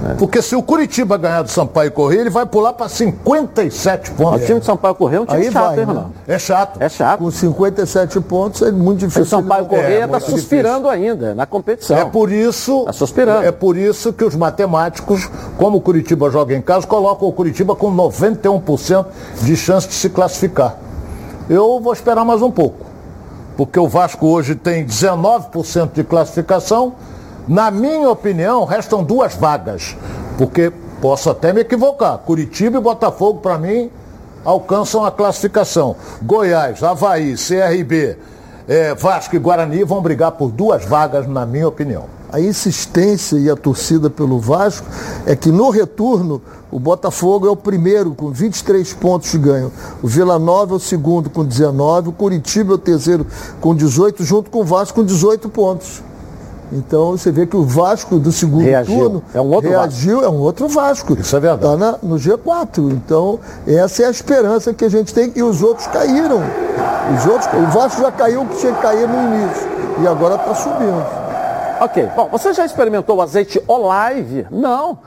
É. 0.09 0.15
Porque 0.15 0.41
se 0.41 0.53
o 0.55 0.61
Curitiba 0.61 1.17
ganhar 1.17 1.43
do 1.43 1.49
Sampaio 1.49 1.89
Correia, 1.91 2.21
ele 2.21 2.29
vai 2.29 2.45
pular 2.45 2.73
para 2.73 2.89
57 2.89 4.11
pontos. 4.11 4.41
O 4.41 4.45
time 4.45 4.59
do 4.59 4.65
Sampaio 4.65 4.95
Correia 4.95 5.19
é 5.19 5.21
um 5.21 5.25
time 5.25 5.45
Aí 5.45 5.51
chato, 5.51 5.63
vai, 5.63 5.79
hein, 5.79 5.85
Ronaldo? 5.85 6.13
É 6.27 6.39
chato. 6.39 6.81
É 6.81 6.89
chato. 6.89 7.19
Com 7.19 7.31
57 7.31 8.19
pontos 8.21 8.61
é 8.61 8.71
muito 8.71 8.99
difícil. 8.99 9.23
O 9.23 9.25
Sampaio 9.25 9.65
Correia 9.65 10.05
está 10.05 10.17
é, 10.17 10.19
suspirando 10.19 10.89
difícil. 10.89 11.11
ainda 11.11 11.35
na 11.35 11.45
competição. 11.45 11.97
É 11.97 12.03
por 12.03 12.31
isso. 12.31 12.83
Tá 12.83 12.91
suspirando. 12.91 13.45
É 13.45 13.51
por 13.51 13.77
isso 13.77 14.11
que 14.11 14.25
os 14.25 14.35
matemáticos, 14.35 15.29
como 15.57 15.77
o 15.77 15.81
Curitiba 15.81 16.29
joga 16.29 16.53
em 16.53 16.61
casa, 16.61 16.85
colocam 16.85 17.27
o 17.27 17.31
Curitiba 17.31 17.73
com 17.73 17.95
91% 17.95 19.05
de 19.41 19.55
chance 19.55 19.87
de 19.87 19.93
se 19.93 20.09
classificar. 20.09 20.75
Eu 21.49 21.79
vou 21.79 21.93
esperar 21.93 22.25
mais 22.25 22.41
um 22.41 22.51
pouco. 22.51 22.85
Porque 23.55 23.79
o 23.79 23.87
Vasco 23.87 24.27
hoje 24.27 24.55
tem 24.55 24.85
19% 24.85 25.93
de 25.93 26.03
classificação 26.03 26.95
na 27.47 27.69
minha 27.69 28.09
opinião, 28.09 28.65
restam 28.65 29.03
duas 29.03 29.35
vagas, 29.35 29.95
porque 30.37 30.71
posso 31.01 31.29
até 31.29 31.51
me 31.51 31.61
equivocar. 31.61 32.17
Curitiba 32.19 32.77
e 32.77 32.81
Botafogo, 32.81 33.39
para 33.39 33.57
mim, 33.57 33.91
alcançam 34.45 35.03
a 35.05 35.11
classificação. 35.11 35.95
Goiás, 36.21 36.81
Havaí, 36.81 37.35
CRB, 37.35 38.17
é, 38.67 38.95
Vasco 38.95 39.35
e 39.35 39.39
Guarani 39.39 39.83
vão 39.83 40.01
brigar 40.01 40.31
por 40.31 40.51
duas 40.51 40.85
vagas, 40.85 41.27
na 41.27 41.45
minha 41.45 41.67
opinião. 41.67 42.05
A 42.31 42.39
insistência 42.39 43.37
e 43.37 43.49
a 43.49 43.55
torcida 43.55 44.09
pelo 44.09 44.39
Vasco 44.39 44.87
é 45.25 45.35
que 45.35 45.51
no 45.51 45.69
retorno 45.69 46.41
o 46.71 46.79
Botafogo 46.79 47.45
é 47.45 47.51
o 47.51 47.55
primeiro 47.55 48.15
com 48.15 48.31
23 48.31 48.91
pontos 48.93 49.31
de 49.31 49.37
ganho. 49.37 49.71
O 50.01 50.07
Vila 50.07 50.39
Nova 50.39 50.73
é 50.73 50.77
o 50.77 50.79
segundo 50.79 51.29
com 51.29 51.45
19, 51.45 52.09
o 52.09 52.11
Curitiba 52.11 52.71
é 52.71 52.75
o 52.75 52.79
terceiro 52.79 53.27
com 53.61 53.75
18, 53.75 54.23
junto 54.23 54.49
com 54.49 54.61
o 54.61 54.63
Vasco 54.63 55.01
com 55.01 55.05
18 55.05 55.47
pontos. 55.49 56.01
Então 56.73 57.11
você 57.11 57.31
vê 57.31 57.45
que 57.45 57.55
o 57.55 57.63
Vasco 57.63 58.17
do 58.17 58.31
segundo 58.31 58.63
reagiu. 58.63 58.97
turno 58.97 59.23
é 59.33 59.39
um 59.39 59.51
outro 59.51 59.69
reagiu, 59.69 60.15
Vasco. 60.15 60.25
é 60.25 60.29
um 60.29 60.41
outro 60.41 60.67
Vasco. 60.67 61.13
Isso 61.19 61.35
é 61.35 61.39
verdade. 61.39 61.75
Está 61.75 61.99
no 62.01 62.15
G4. 62.15 62.91
Então, 62.91 63.39
essa 63.67 64.03
é 64.03 64.05
a 64.07 64.09
esperança 64.09 64.73
que 64.73 64.83
a 64.83 64.89
gente 64.89 65.13
tem. 65.13 65.31
E 65.35 65.43
os 65.43 65.61
outros 65.61 65.87
caíram. 65.87 66.41
Os 67.15 67.25
outros, 67.25 67.47
o 67.53 67.71
Vasco 67.71 68.01
já 68.01 68.11
caiu 68.11 68.45
que 68.45 68.57
tinha 68.57 68.73
que 68.73 68.81
cair 68.81 69.07
no 69.07 69.35
início. 69.35 69.67
E 70.01 70.07
agora 70.07 70.35
está 70.35 70.55
subindo. 70.55 71.05
Ok. 71.79 72.09
Bom, 72.15 72.29
você 72.29 72.53
já 72.53 72.65
experimentou 72.65 73.17
o 73.17 73.21
azeite 73.21 73.61
Olive? 73.67 74.47
Não. 74.49 74.97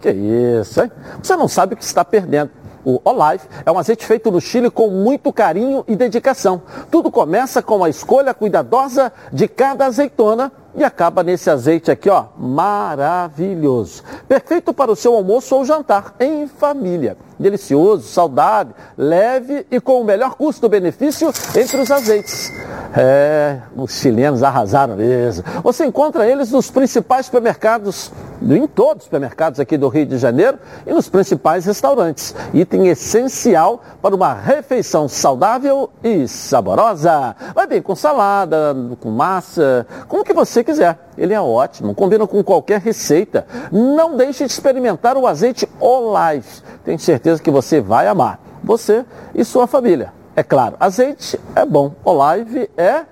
Que 0.00 0.10
isso, 0.10 0.82
hein? 0.82 0.90
Você 1.22 1.34
não 1.36 1.48
sabe 1.48 1.74
o 1.74 1.76
que 1.76 1.84
está 1.84 2.04
perdendo. 2.04 2.50
O 2.84 3.00
Olive 3.04 3.44
é 3.64 3.70
um 3.70 3.78
azeite 3.78 4.06
feito 4.06 4.30
no 4.30 4.40
Chile 4.40 4.70
com 4.70 4.88
muito 4.88 5.32
carinho 5.32 5.84
e 5.86 5.94
dedicação. 5.94 6.62
Tudo 6.90 7.10
começa 7.10 7.60
com 7.60 7.84
a 7.84 7.90
escolha 7.90 8.32
cuidadosa 8.32 9.12
de 9.32 9.46
cada 9.46 9.84
azeitona 9.86 10.50
e 10.74 10.84
acaba 10.84 11.22
nesse 11.22 11.50
azeite 11.50 11.90
aqui, 11.90 12.08
ó, 12.08 12.26
maravilhoso. 12.36 14.02
Perfeito 14.28 14.72
para 14.72 14.90
o 14.90 14.96
seu 14.96 15.14
almoço 15.14 15.54
ou 15.54 15.64
jantar 15.64 16.14
em 16.20 16.46
família. 16.46 17.16
Delicioso, 17.38 18.06
saudável, 18.06 18.74
leve 18.98 19.66
e 19.70 19.80
com 19.80 20.00
o 20.00 20.04
melhor 20.04 20.34
custo-benefício 20.34 21.32
entre 21.56 21.80
os 21.80 21.90
azeites. 21.90 22.52
É, 22.94 23.60
os 23.74 23.92
chilenos 23.92 24.42
arrasaram 24.42 24.96
mesmo. 24.96 25.44
Você 25.62 25.86
encontra 25.86 26.26
eles 26.26 26.50
nos 26.50 26.70
principais 26.70 27.26
supermercados, 27.26 28.12
em 28.42 28.66
todos 28.66 29.02
os 29.02 29.04
supermercados 29.04 29.58
aqui 29.58 29.78
do 29.78 29.88
Rio 29.88 30.04
de 30.04 30.18
Janeiro 30.18 30.58
e 30.86 30.92
nos 30.92 31.08
principais 31.08 31.64
restaurantes. 31.64 32.34
Item 32.52 32.88
essencial 32.88 33.80
para 34.02 34.14
uma 34.14 34.34
refeição 34.34 35.08
saudável 35.08 35.90
e 36.02 36.28
saborosa. 36.28 37.34
Vai 37.54 37.66
bem 37.66 37.80
com 37.80 37.94
salada, 37.94 38.76
com 39.00 39.10
massa, 39.10 39.86
com 40.08 40.18
o 40.18 40.24
que 40.24 40.34
você 40.34 40.59
quiser. 40.64 40.98
Ele 41.16 41.34
é 41.34 41.40
ótimo, 41.40 41.94
combina 41.94 42.26
com 42.26 42.42
qualquer 42.42 42.80
receita. 42.80 43.46
Não 43.70 44.16
deixe 44.16 44.44
de 44.44 44.52
experimentar 44.52 45.16
o 45.16 45.26
azeite 45.26 45.68
Olive. 45.78 46.62
Tenho 46.84 46.98
certeza 46.98 47.42
que 47.42 47.50
você 47.50 47.80
vai 47.80 48.06
amar. 48.06 48.40
Você 48.62 49.04
e 49.34 49.44
sua 49.44 49.66
família. 49.66 50.12
É 50.36 50.42
claro, 50.42 50.76
azeite 50.78 51.38
é 51.54 51.64
bom, 51.64 51.92
Olive 52.04 52.70
é 52.76 53.04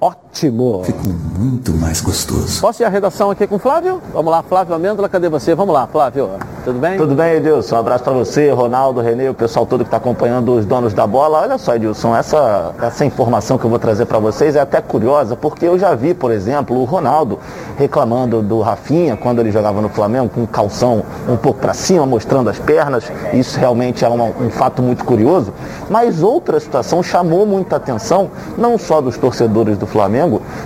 ótimo. 0.00 0.23
Ficou 0.84 1.12
muito 1.38 1.72
mais 1.72 2.00
gostoso. 2.00 2.60
Posso 2.60 2.82
ir 2.82 2.84
à 2.84 2.88
redação 2.88 3.30
aqui 3.30 3.46
com 3.46 3.56
o 3.56 3.58
Flávio? 3.58 4.02
Vamos 4.12 4.30
lá, 4.30 4.42
Flávio 4.42 4.74
Amêndola, 4.74 5.08
cadê 5.08 5.28
você? 5.28 5.54
Vamos 5.54 5.74
lá, 5.74 5.86
Flávio. 5.86 6.30
Tudo 6.64 6.78
bem? 6.78 6.96
Tudo 6.96 7.14
bem, 7.14 7.34
Edilson. 7.34 7.76
Um 7.76 7.78
abraço 7.78 8.04
para 8.04 8.14
você, 8.14 8.50
Ronaldo, 8.50 9.00
Renê, 9.00 9.28
o 9.28 9.34
pessoal 9.34 9.66
todo 9.66 9.80
que 9.80 9.88
está 9.88 9.98
acompanhando 9.98 10.54
os 10.54 10.64
donos 10.64 10.94
da 10.94 11.06
bola. 11.06 11.42
Olha 11.42 11.58
só, 11.58 11.74
Edilson, 11.74 12.16
essa, 12.16 12.72
essa 12.80 13.04
informação 13.04 13.58
que 13.58 13.64
eu 13.64 13.70
vou 13.70 13.78
trazer 13.78 14.06
para 14.06 14.18
vocês 14.18 14.56
é 14.56 14.60
até 14.60 14.80
curiosa, 14.80 15.36
porque 15.36 15.66
eu 15.66 15.78
já 15.78 15.94
vi, 15.94 16.14
por 16.14 16.32
exemplo, 16.32 16.80
o 16.80 16.84
Ronaldo 16.84 17.38
reclamando 17.76 18.40
do 18.40 18.60
Rafinha 18.60 19.16
quando 19.16 19.40
ele 19.40 19.52
jogava 19.52 19.82
no 19.82 19.90
Flamengo, 19.90 20.30
com 20.30 20.46
calção 20.46 21.02
um 21.28 21.36
pouco 21.36 21.60
para 21.60 21.74
cima, 21.74 22.06
mostrando 22.06 22.48
as 22.48 22.58
pernas. 22.58 23.04
Isso 23.34 23.58
realmente 23.60 24.04
é 24.04 24.08
uma, 24.08 24.24
um 24.24 24.48
fato 24.48 24.80
muito 24.82 25.04
curioso. 25.04 25.52
Mas 25.90 26.22
outra 26.22 26.58
situação 26.58 27.02
chamou 27.02 27.44
muita 27.44 27.76
atenção, 27.76 28.30
não 28.56 28.78
só 28.78 29.02
dos 29.02 29.18
torcedores 29.18 29.76
do 29.76 29.86
Flamengo, 29.86 30.23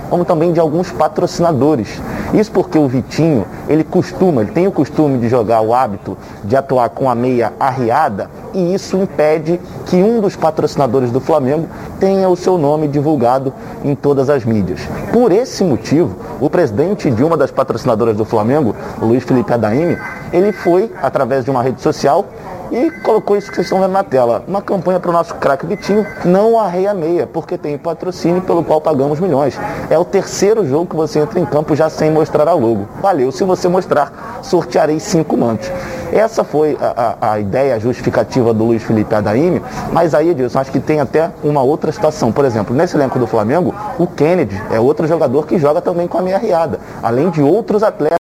como 0.09 0.25
também 0.25 0.51
de 0.51 0.59
alguns 0.59 0.91
patrocinadores. 0.91 2.01
Isso 2.33 2.51
porque 2.51 2.77
o 2.77 2.87
Vitinho, 2.87 3.45
ele 3.67 3.83
costuma, 3.83 4.41
ele 4.41 4.51
tem 4.51 4.67
o 4.67 4.71
costume 4.71 5.17
de 5.17 5.29
jogar 5.29 5.61
o 5.61 5.73
hábito 5.73 6.17
de 6.43 6.55
atuar 6.55 6.89
com 6.89 7.09
a 7.09 7.15
meia 7.15 7.53
arriada 7.59 8.29
e 8.53 8.73
isso 8.73 8.97
impede 8.97 9.59
que 9.85 9.97
um 9.97 10.21
dos 10.21 10.35
patrocinadores 10.35 11.11
do 11.11 11.19
Flamengo 11.19 11.67
tenha 11.99 12.27
o 12.29 12.35
seu 12.35 12.57
nome 12.57 12.87
divulgado 12.87 13.53
em 13.83 13.95
todas 13.95 14.29
as 14.29 14.43
mídias. 14.45 14.81
Por 15.11 15.31
esse 15.31 15.63
motivo, 15.63 16.15
o 16.39 16.49
presidente 16.49 17.09
de 17.09 17.23
uma 17.23 17.37
das 17.37 17.51
patrocinadoras 17.51 18.15
do 18.15 18.25
Flamengo, 18.25 18.75
Luiz 19.01 19.23
Felipe 19.23 19.53
Adaime, 19.53 19.97
ele 20.31 20.51
foi, 20.51 20.91
através 21.01 21.43
de 21.45 21.51
uma 21.51 21.61
rede 21.61 21.81
social, 21.81 22.25
e 22.71 22.91
colocou 23.01 23.37
isso 23.37 23.49
que 23.49 23.55
vocês 23.55 23.65
estão 23.65 23.79
vendo 23.79 23.91
na 23.91 24.03
tela. 24.03 24.43
Uma 24.47 24.61
campanha 24.61 24.99
para 24.99 25.09
o 25.09 25.13
nosso 25.13 25.35
craque 25.35 25.65
Vitinho, 25.65 26.05
não 26.25 26.59
arreia 26.59 26.93
meia, 26.93 27.27
porque 27.27 27.57
tem 27.57 27.77
patrocínio 27.77 28.41
pelo 28.41 28.63
qual 28.63 28.81
pagamos 28.81 29.19
milhões. 29.19 29.59
É 29.89 29.97
o 29.97 30.05
terceiro 30.05 30.67
jogo 30.67 30.87
que 30.87 30.95
você 30.95 31.19
entra 31.19 31.39
em 31.39 31.45
campo 31.45 31.75
já 31.75 31.89
sem 31.89 32.11
mostrar 32.11 32.47
a 32.47 32.53
logo. 32.53 32.87
Valeu, 33.01 33.31
se 33.31 33.43
você 33.43 33.67
mostrar, 33.67 34.39
sortearei 34.41 34.99
cinco 34.99 35.37
mantos. 35.37 35.69
Essa 36.11 36.43
foi 36.43 36.77
a, 36.81 37.15
a, 37.21 37.31
a 37.33 37.39
ideia, 37.39 37.75
a 37.75 37.79
justificativa 37.79 38.53
do 38.53 38.65
Luiz 38.65 38.81
Felipe 38.81 39.13
Adaime, 39.13 39.61
mas 39.91 40.15
aí, 40.15 40.29
Edilson, 40.29 40.59
acho 40.59 40.71
que 40.71 40.79
tem 40.79 40.99
até 40.99 41.29
uma 41.43 41.61
outra 41.61 41.91
situação. 41.91 42.31
Por 42.31 42.45
exemplo, 42.45 42.75
nesse 42.75 42.95
elenco 42.95 43.19
do 43.19 43.27
Flamengo, 43.27 43.73
o 43.97 44.07
Kennedy 44.07 44.59
é 44.71 44.79
outro 44.79 45.07
jogador 45.07 45.45
que 45.45 45.59
joga 45.59 45.81
também 45.81 46.07
com 46.07 46.17
a 46.17 46.21
meia 46.21 46.37
riada, 46.37 46.79
além 47.03 47.29
de 47.29 47.41
outros 47.41 47.83
atletas. 47.83 48.18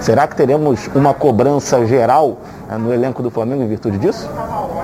Será 0.00 0.26
que 0.26 0.36
teremos 0.36 0.88
uma 0.94 1.14
cobrança 1.14 1.84
geral 1.86 2.38
né, 2.68 2.76
no 2.76 2.92
elenco 2.92 3.22
do 3.22 3.30
Flamengo 3.30 3.62
em 3.62 3.68
virtude 3.68 3.98
disso? 3.98 4.28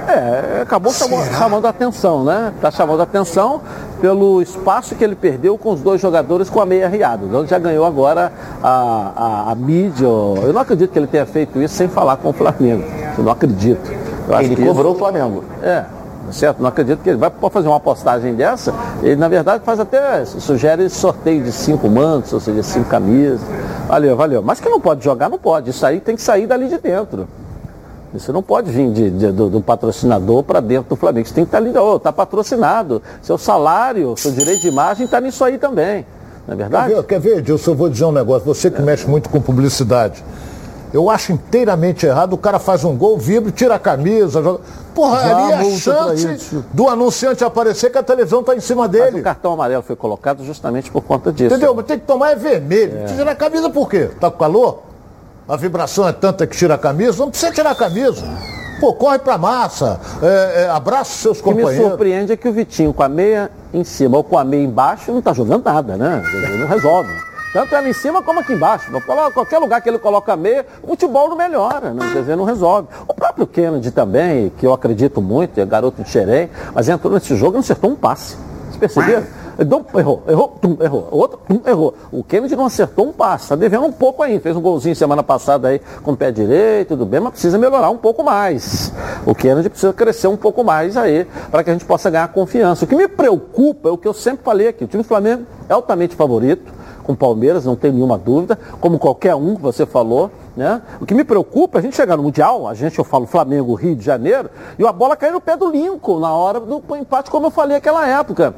É, 0.08 0.62
acabou 0.62 0.92
chamando, 0.92 1.24
chamando 1.36 1.66
a 1.66 1.70
atenção, 1.70 2.24
né? 2.24 2.52
Está 2.54 2.70
chamando 2.70 3.00
a 3.00 3.02
atenção 3.04 3.60
pelo 4.00 4.42
espaço 4.42 4.94
que 4.94 5.02
ele 5.02 5.16
perdeu 5.16 5.56
com 5.56 5.72
os 5.72 5.80
dois 5.80 6.00
jogadores 6.00 6.50
com 6.50 6.60
a 6.60 6.66
meia 6.66 6.88
riada. 6.88 7.24
Onde 7.36 7.50
já 7.50 7.58
ganhou 7.58 7.84
agora 7.84 8.32
a, 8.62 9.12
a, 9.16 9.52
a, 9.52 9.54
mídia. 9.54 10.06
Eu 10.06 10.52
não 10.52 10.60
acredito 10.60 10.92
que 10.92 10.98
ele 10.98 11.06
tenha 11.06 11.26
feito 11.26 11.60
isso 11.60 11.74
sem 11.74 11.88
falar 11.88 12.16
com 12.18 12.30
o 12.30 12.32
Flamengo. 12.32 12.84
Eu 13.16 13.24
não 13.24 13.32
acredito. 13.32 13.92
Eu 14.28 14.40
ele 14.40 14.56
cobrou 14.56 14.92
isso... 14.92 14.94
o 14.94 14.98
Flamengo. 14.98 15.44
É, 15.62 15.84
certo? 16.32 16.60
Não 16.60 16.68
acredito 16.68 17.02
que 17.02 17.10
ele 17.10 17.18
vai 17.18 17.30
fazer 17.50 17.68
uma 17.68 17.80
postagem 17.80 18.34
dessa. 18.34 18.72
Ele, 19.02 19.16
na 19.16 19.28
verdade, 19.28 19.64
faz 19.64 19.78
até, 19.80 20.24
sugere 20.24 20.88
sorteio 20.88 21.42
de 21.42 21.52
cinco 21.52 21.88
mantos, 21.88 22.32
ou 22.32 22.40
seja, 22.40 22.62
cinco 22.62 22.88
camisas. 22.88 23.40
Valeu, 23.88 24.16
valeu. 24.16 24.42
Mas 24.42 24.60
que 24.60 24.68
não 24.68 24.80
pode 24.80 25.04
jogar, 25.04 25.28
não 25.28 25.38
pode. 25.38 25.70
Isso 25.70 25.84
aí 25.84 26.00
tem 26.00 26.16
que 26.16 26.22
sair 26.22 26.46
dali 26.46 26.68
de 26.68 26.78
dentro. 26.78 27.28
Isso 28.14 28.32
não 28.32 28.42
pode 28.42 28.70
vir 28.70 28.92
de, 28.92 29.10
de, 29.10 29.32
do, 29.32 29.50
do, 29.50 29.60
patrocinador 29.60 30.44
para 30.44 30.60
dentro 30.60 30.90
do 30.90 30.96
Flamengo. 30.96 31.26
Isso 31.26 31.34
tem 31.34 31.44
que 31.44 31.48
estar 31.48 31.60
tá 31.60 31.64
ali, 31.64 31.76
oh, 31.76 31.96
está 31.96 32.12
patrocinado. 32.12 33.02
Seu 33.20 33.36
salário, 33.36 34.14
seu 34.16 34.30
direito 34.30 34.62
de 34.62 34.68
imagem 34.68 35.04
está 35.06 35.20
nisso 35.20 35.42
aí 35.42 35.58
também. 35.58 36.06
Não 36.46 36.54
é 36.54 36.56
verdade? 36.56 36.88
Quer 36.88 36.94
ver, 36.94 37.04
quer 37.04 37.20
ver 37.20 37.38
Edilson? 37.38 37.72
Eu 37.72 37.74
vou 37.74 37.88
dizer 37.88 38.04
um 38.04 38.12
negócio. 38.12 38.46
Você 38.46 38.70
que 38.70 38.80
é. 38.80 38.84
mexe 38.84 39.08
muito 39.08 39.28
com 39.28 39.40
publicidade. 39.40 40.22
Eu 40.94 41.10
acho 41.10 41.32
inteiramente 41.32 42.06
errado. 42.06 42.34
O 42.34 42.38
cara 42.38 42.60
faz 42.60 42.84
um 42.84 42.96
gol, 42.96 43.18
vibra, 43.18 43.50
tira 43.50 43.74
a 43.74 43.78
camisa. 43.80 44.40
Joga... 44.40 44.60
Porra, 44.94 45.22
Já 45.22 45.36
ali 45.36 45.52
é 45.52 45.54
a 45.56 45.76
chance 45.76 46.64
do 46.72 46.88
anunciante 46.88 47.42
aparecer 47.42 47.90
que 47.90 47.98
a 47.98 48.02
televisão 48.02 48.38
está 48.38 48.54
em 48.54 48.60
cima 48.60 48.86
dele. 48.86 49.10
Mas 49.10 49.20
o 49.20 49.24
cartão 49.24 49.52
amarelo 49.54 49.82
foi 49.82 49.96
colocado 49.96 50.44
justamente 50.44 50.92
por 50.92 51.02
conta 51.02 51.32
disso. 51.32 51.52
Entendeu? 51.52 51.74
Mas 51.74 51.86
tem 51.86 51.98
que 51.98 52.06
tomar 52.06 52.30
é 52.30 52.36
vermelho. 52.36 52.98
É. 52.98 53.04
Tira 53.06 53.32
a 53.32 53.34
camisa 53.34 53.68
por 53.68 53.90
quê? 53.90 54.08
Tá 54.20 54.30
com 54.30 54.38
calor? 54.38 54.82
A 55.48 55.56
vibração 55.56 56.06
é 56.06 56.12
tanta 56.12 56.46
que 56.46 56.56
tira 56.56 56.74
a 56.74 56.78
camisa? 56.78 57.18
Não 57.18 57.28
precisa 57.28 57.50
tirar 57.50 57.72
a 57.72 57.74
camisa. 57.74 58.24
Pô, 58.78 58.92
corre 58.92 59.18
pra 59.18 59.36
massa, 59.36 60.00
é, 60.22 60.62
é, 60.62 60.68
abraça 60.68 61.10
seus 61.10 61.40
companheiros. 61.40 61.74
O 61.74 61.76
que 61.76 61.82
me 61.82 61.90
surpreende 61.90 62.32
é 62.32 62.36
que 62.36 62.48
o 62.48 62.52
Vitinho 62.52 62.92
com 62.94 63.02
a 63.02 63.08
meia 63.08 63.50
em 63.72 63.82
cima 63.82 64.16
ou 64.16 64.22
com 64.22 64.38
a 64.38 64.44
meia 64.44 64.62
embaixo 64.62 65.12
não 65.12 65.20
tá 65.20 65.32
jogando 65.32 65.64
nada, 65.64 65.96
né? 65.96 66.22
Ele 66.32 66.58
não 66.58 66.68
resolve. 66.68 67.12
Tanto 67.54 67.72
ela 67.72 67.88
em 67.88 67.92
cima 67.92 68.20
como 68.20 68.40
aqui 68.40 68.52
embaixo. 68.52 68.90
Qualquer 69.32 69.58
lugar 69.58 69.80
que 69.80 69.88
ele 69.88 70.00
coloca 70.00 70.32
a 70.32 70.36
meia, 70.36 70.66
o 70.82 70.88
futebol 70.88 71.28
não 71.28 71.36
melhora, 71.36 71.94
né? 71.94 72.10
quer 72.12 72.18
dizer, 72.22 72.36
não 72.36 72.42
resolve. 72.42 72.88
O 73.06 73.14
próprio 73.14 73.46
Kennedy 73.46 73.92
também, 73.92 74.50
que 74.58 74.66
eu 74.66 74.72
acredito 74.72 75.22
muito, 75.22 75.60
é 75.60 75.64
garoto 75.64 76.02
de 76.02 76.10
Xerém, 76.10 76.50
mas 76.74 76.88
entrou 76.88 77.14
nesse 77.14 77.36
jogo 77.36 77.52
e 77.52 77.54
não 77.54 77.60
acertou 77.60 77.90
um 77.90 77.94
passe. 77.94 78.36
Vocês 78.64 78.76
perceberam? 78.76 79.24
errou, 79.96 80.24
errou, 80.26 80.48
tum, 80.60 80.76
errou, 80.80 81.08
outro, 81.12 81.38
tum, 81.46 81.60
errou. 81.64 81.94
O 82.10 82.24
Kennedy 82.24 82.56
não 82.56 82.66
acertou 82.66 83.06
um 83.06 83.12
passe, 83.12 83.44
está 83.44 83.54
devendo 83.54 83.84
um 83.84 83.92
pouco 83.92 84.24
aí. 84.24 84.40
Fez 84.40 84.56
um 84.56 84.60
golzinho 84.60 84.96
semana 84.96 85.22
passada 85.22 85.68
aí 85.68 85.80
com 86.02 86.10
o 86.10 86.16
pé 86.16 86.32
direito, 86.32 86.88
tudo 86.88 87.06
bem, 87.06 87.20
mas 87.20 87.34
precisa 87.34 87.56
melhorar 87.56 87.88
um 87.88 87.96
pouco 87.96 88.24
mais. 88.24 88.92
O 89.24 89.32
Kennedy 89.32 89.70
precisa 89.70 89.92
crescer 89.92 90.26
um 90.26 90.36
pouco 90.36 90.64
mais 90.64 90.96
aí 90.96 91.24
para 91.52 91.62
que 91.62 91.70
a 91.70 91.72
gente 91.72 91.84
possa 91.84 92.10
ganhar 92.10 92.26
confiança. 92.32 92.84
O 92.84 92.88
que 92.88 92.96
me 92.96 93.06
preocupa 93.06 93.90
é 93.90 93.92
o 93.92 93.96
que 93.96 94.08
eu 94.08 94.12
sempre 94.12 94.44
falei 94.44 94.66
aqui. 94.66 94.82
O 94.82 94.88
time 94.88 95.04
do 95.04 95.06
Flamengo 95.06 95.44
é 95.68 95.72
altamente 95.72 96.16
favorito 96.16 96.73
com 97.04 97.12
o 97.12 97.16
Palmeiras, 97.16 97.64
não 97.64 97.76
tem 97.76 97.92
nenhuma 97.92 98.18
dúvida, 98.18 98.58
como 98.80 98.98
qualquer 98.98 99.34
um 99.34 99.54
que 99.54 99.62
você 99.62 99.86
falou. 99.86 100.30
Né? 100.56 100.80
O 101.00 101.06
que 101.06 101.14
me 101.14 101.24
preocupa 101.24 101.78
é 101.78 101.80
a 101.80 101.82
gente 101.82 101.96
chegar 101.96 102.16
no 102.16 102.22
Mundial, 102.22 102.66
a 102.66 102.74
gente, 102.74 102.98
eu 102.98 103.04
falo 103.04 103.26
Flamengo, 103.26 103.74
Rio 103.74 103.94
de 103.94 104.04
Janeiro, 104.04 104.48
e 104.78 104.86
a 104.86 104.92
bola 104.92 105.16
cair 105.16 105.32
no 105.32 105.40
pé 105.40 105.56
do 105.56 105.70
Lincoln 105.70 106.20
na 106.20 106.32
hora 106.32 106.60
do 106.60 106.82
empate, 106.96 107.30
como 107.30 107.46
eu 107.46 107.50
falei 107.50 107.76
naquela 107.76 108.08
época. 108.08 108.54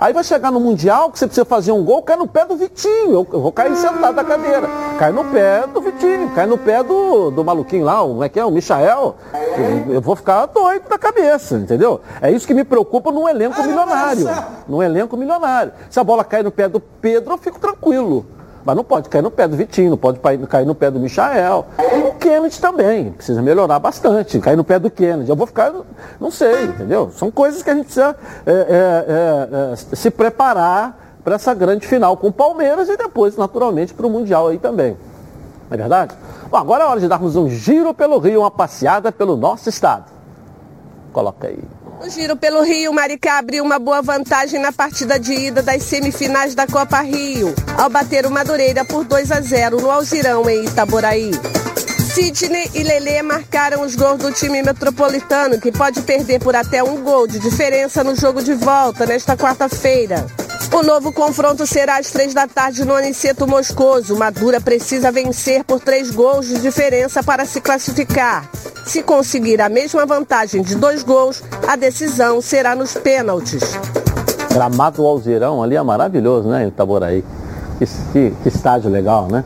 Aí 0.00 0.14
vai 0.14 0.24
chegar 0.24 0.50
no 0.50 0.58
Mundial, 0.58 1.10
que 1.10 1.18
você 1.18 1.26
precisa 1.26 1.44
fazer 1.44 1.72
um 1.72 1.84
gol, 1.84 2.02
cai 2.02 2.16
no 2.16 2.26
pé 2.26 2.46
do 2.46 2.56
Vitinho. 2.56 3.10
Eu, 3.10 3.28
eu 3.30 3.40
vou 3.42 3.52
cair 3.52 3.76
sentado 3.76 4.14
da 4.14 4.24
cadeira. 4.24 4.66
Cai 4.98 5.12
no 5.12 5.26
pé 5.26 5.66
do 5.66 5.78
Vitinho, 5.78 6.30
cai 6.34 6.46
no 6.46 6.56
pé 6.56 6.82
do, 6.82 7.30
do 7.30 7.44
maluquinho 7.44 7.84
lá, 7.84 8.00
como 8.00 8.24
é 8.24 8.28
que 8.30 8.40
é? 8.40 8.44
O 8.44 8.50
Michael. 8.50 9.16
Eu, 9.34 9.94
eu 9.96 10.00
vou 10.00 10.16
ficar 10.16 10.46
doido 10.46 10.88
da 10.88 10.96
cabeça, 10.96 11.56
entendeu? 11.56 12.00
É 12.22 12.30
isso 12.30 12.46
que 12.46 12.54
me 12.54 12.64
preocupa 12.64 13.12
num 13.12 13.28
elenco 13.28 13.62
milionário. 13.62 14.26
Num 14.66 14.82
elenco 14.82 15.18
milionário. 15.18 15.72
Se 15.90 16.00
a 16.00 16.04
bola 16.04 16.24
cair 16.24 16.44
no 16.44 16.50
pé 16.50 16.66
do 16.66 16.80
Pedro, 16.80 17.34
eu 17.34 17.38
fico 17.38 17.60
tranquilo. 17.60 18.24
Mas 18.64 18.76
não 18.76 18.84
pode 18.84 19.08
cair 19.08 19.22
no 19.22 19.30
pé 19.30 19.48
do 19.48 19.56
Vitinho, 19.56 19.90
não 19.90 19.96
pode 19.96 20.18
cair 20.46 20.66
no 20.66 20.74
pé 20.74 20.90
do 20.90 21.00
Michael. 21.00 21.66
O 22.08 22.14
Kennedy 22.14 22.60
também, 22.60 23.12
precisa 23.12 23.40
melhorar 23.40 23.78
bastante, 23.78 24.38
cair 24.38 24.56
no 24.56 24.64
pé 24.64 24.78
do 24.78 24.90
Kennedy. 24.90 25.30
Eu 25.30 25.36
vou 25.36 25.46
ficar, 25.46 25.72
não 26.20 26.30
sei, 26.30 26.64
entendeu? 26.64 27.10
São 27.16 27.30
coisas 27.30 27.62
que 27.62 27.70
a 27.70 27.74
gente 27.74 27.84
precisa 27.84 28.14
é, 28.46 28.52
é, 28.52 29.72
é, 29.72 29.76
se 29.76 30.10
preparar 30.10 31.16
para 31.24 31.36
essa 31.36 31.54
grande 31.54 31.86
final 31.86 32.16
com 32.16 32.28
o 32.28 32.32
Palmeiras 32.32 32.88
e 32.88 32.96
depois, 32.96 33.36
naturalmente, 33.36 33.94
para 33.94 34.06
o 34.06 34.10
Mundial 34.10 34.48
aí 34.48 34.58
também. 34.58 34.96
Não 35.68 35.74
é 35.74 35.76
verdade? 35.76 36.14
Bom, 36.50 36.56
agora 36.56 36.84
é 36.84 36.86
hora 36.86 37.00
de 37.00 37.08
darmos 37.08 37.36
um 37.36 37.48
giro 37.48 37.94
pelo 37.94 38.18
Rio, 38.18 38.40
uma 38.40 38.50
passeada 38.50 39.12
pelo 39.12 39.36
nosso 39.36 39.68
estado. 39.68 40.04
Coloca 41.12 41.46
aí. 41.46 41.62
O 42.02 42.08
giro 42.08 42.34
pelo 42.34 42.62
Rio, 42.62 42.94
Maricá 42.94 43.36
abriu 43.36 43.62
uma 43.62 43.78
boa 43.78 44.00
vantagem 44.00 44.58
na 44.58 44.72
partida 44.72 45.20
de 45.20 45.34
ida 45.34 45.62
das 45.62 45.82
semifinais 45.82 46.54
da 46.54 46.66
Copa 46.66 47.02
Rio, 47.02 47.54
ao 47.76 47.90
bater 47.90 48.24
o 48.24 48.30
Madureira 48.30 48.86
por 48.86 49.04
2 49.04 49.30
a 49.30 49.40
0 49.42 49.82
no 49.82 49.90
Alzirão, 49.90 50.48
em 50.48 50.64
Itaboraí. 50.64 51.30
Sidney 52.14 52.68
e 52.74 52.82
Lele 52.82 53.22
marcaram 53.22 53.82
os 53.82 53.94
gols 53.94 54.18
do 54.18 54.32
time 54.32 54.60
metropolitano, 54.64 55.60
que 55.60 55.70
pode 55.70 56.02
perder 56.02 56.40
por 56.40 56.56
até 56.56 56.82
um 56.82 57.00
gol 57.04 57.28
de 57.28 57.38
diferença 57.38 58.02
no 58.02 58.16
jogo 58.16 58.42
de 58.42 58.52
volta 58.52 59.06
nesta 59.06 59.36
quarta-feira. 59.36 60.26
O 60.72 60.82
novo 60.82 61.12
confronto 61.12 61.64
será 61.68 61.98
às 61.98 62.10
três 62.10 62.34
da 62.34 62.48
tarde 62.48 62.84
no 62.84 62.94
Aniceto 62.94 63.46
Moscoso. 63.46 64.16
Madura 64.16 64.60
precisa 64.60 65.12
vencer 65.12 65.62
por 65.62 65.78
três 65.78 66.10
gols 66.10 66.48
de 66.48 66.60
diferença 66.60 67.22
para 67.22 67.44
se 67.44 67.60
classificar. 67.60 68.50
Se 68.84 69.04
conseguir 69.04 69.60
a 69.60 69.68
mesma 69.68 70.04
vantagem 70.04 70.62
de 70.62 70.74
dois 70.74 71.04
gols, 71.04 71.44
a 71.68 71.76
decisão 71.76 72.40
será 72.40 72.74
nos 72.74 72.92
pênaltis. 72.94 73.62
Gramado 74.52 75.06
Alzirão 75.06 75.62
ali 75.62 75.76
é 75.76 75.82
maravilhoso, 75.82 76.48
né, 76.48 76.66
Itaboraí? 76.66 77.24
Que, 77.78 77.86
que 78.42 78.48
estádio 78.48 78.90
legal, 78.90 79.28
né? 79.28 79.44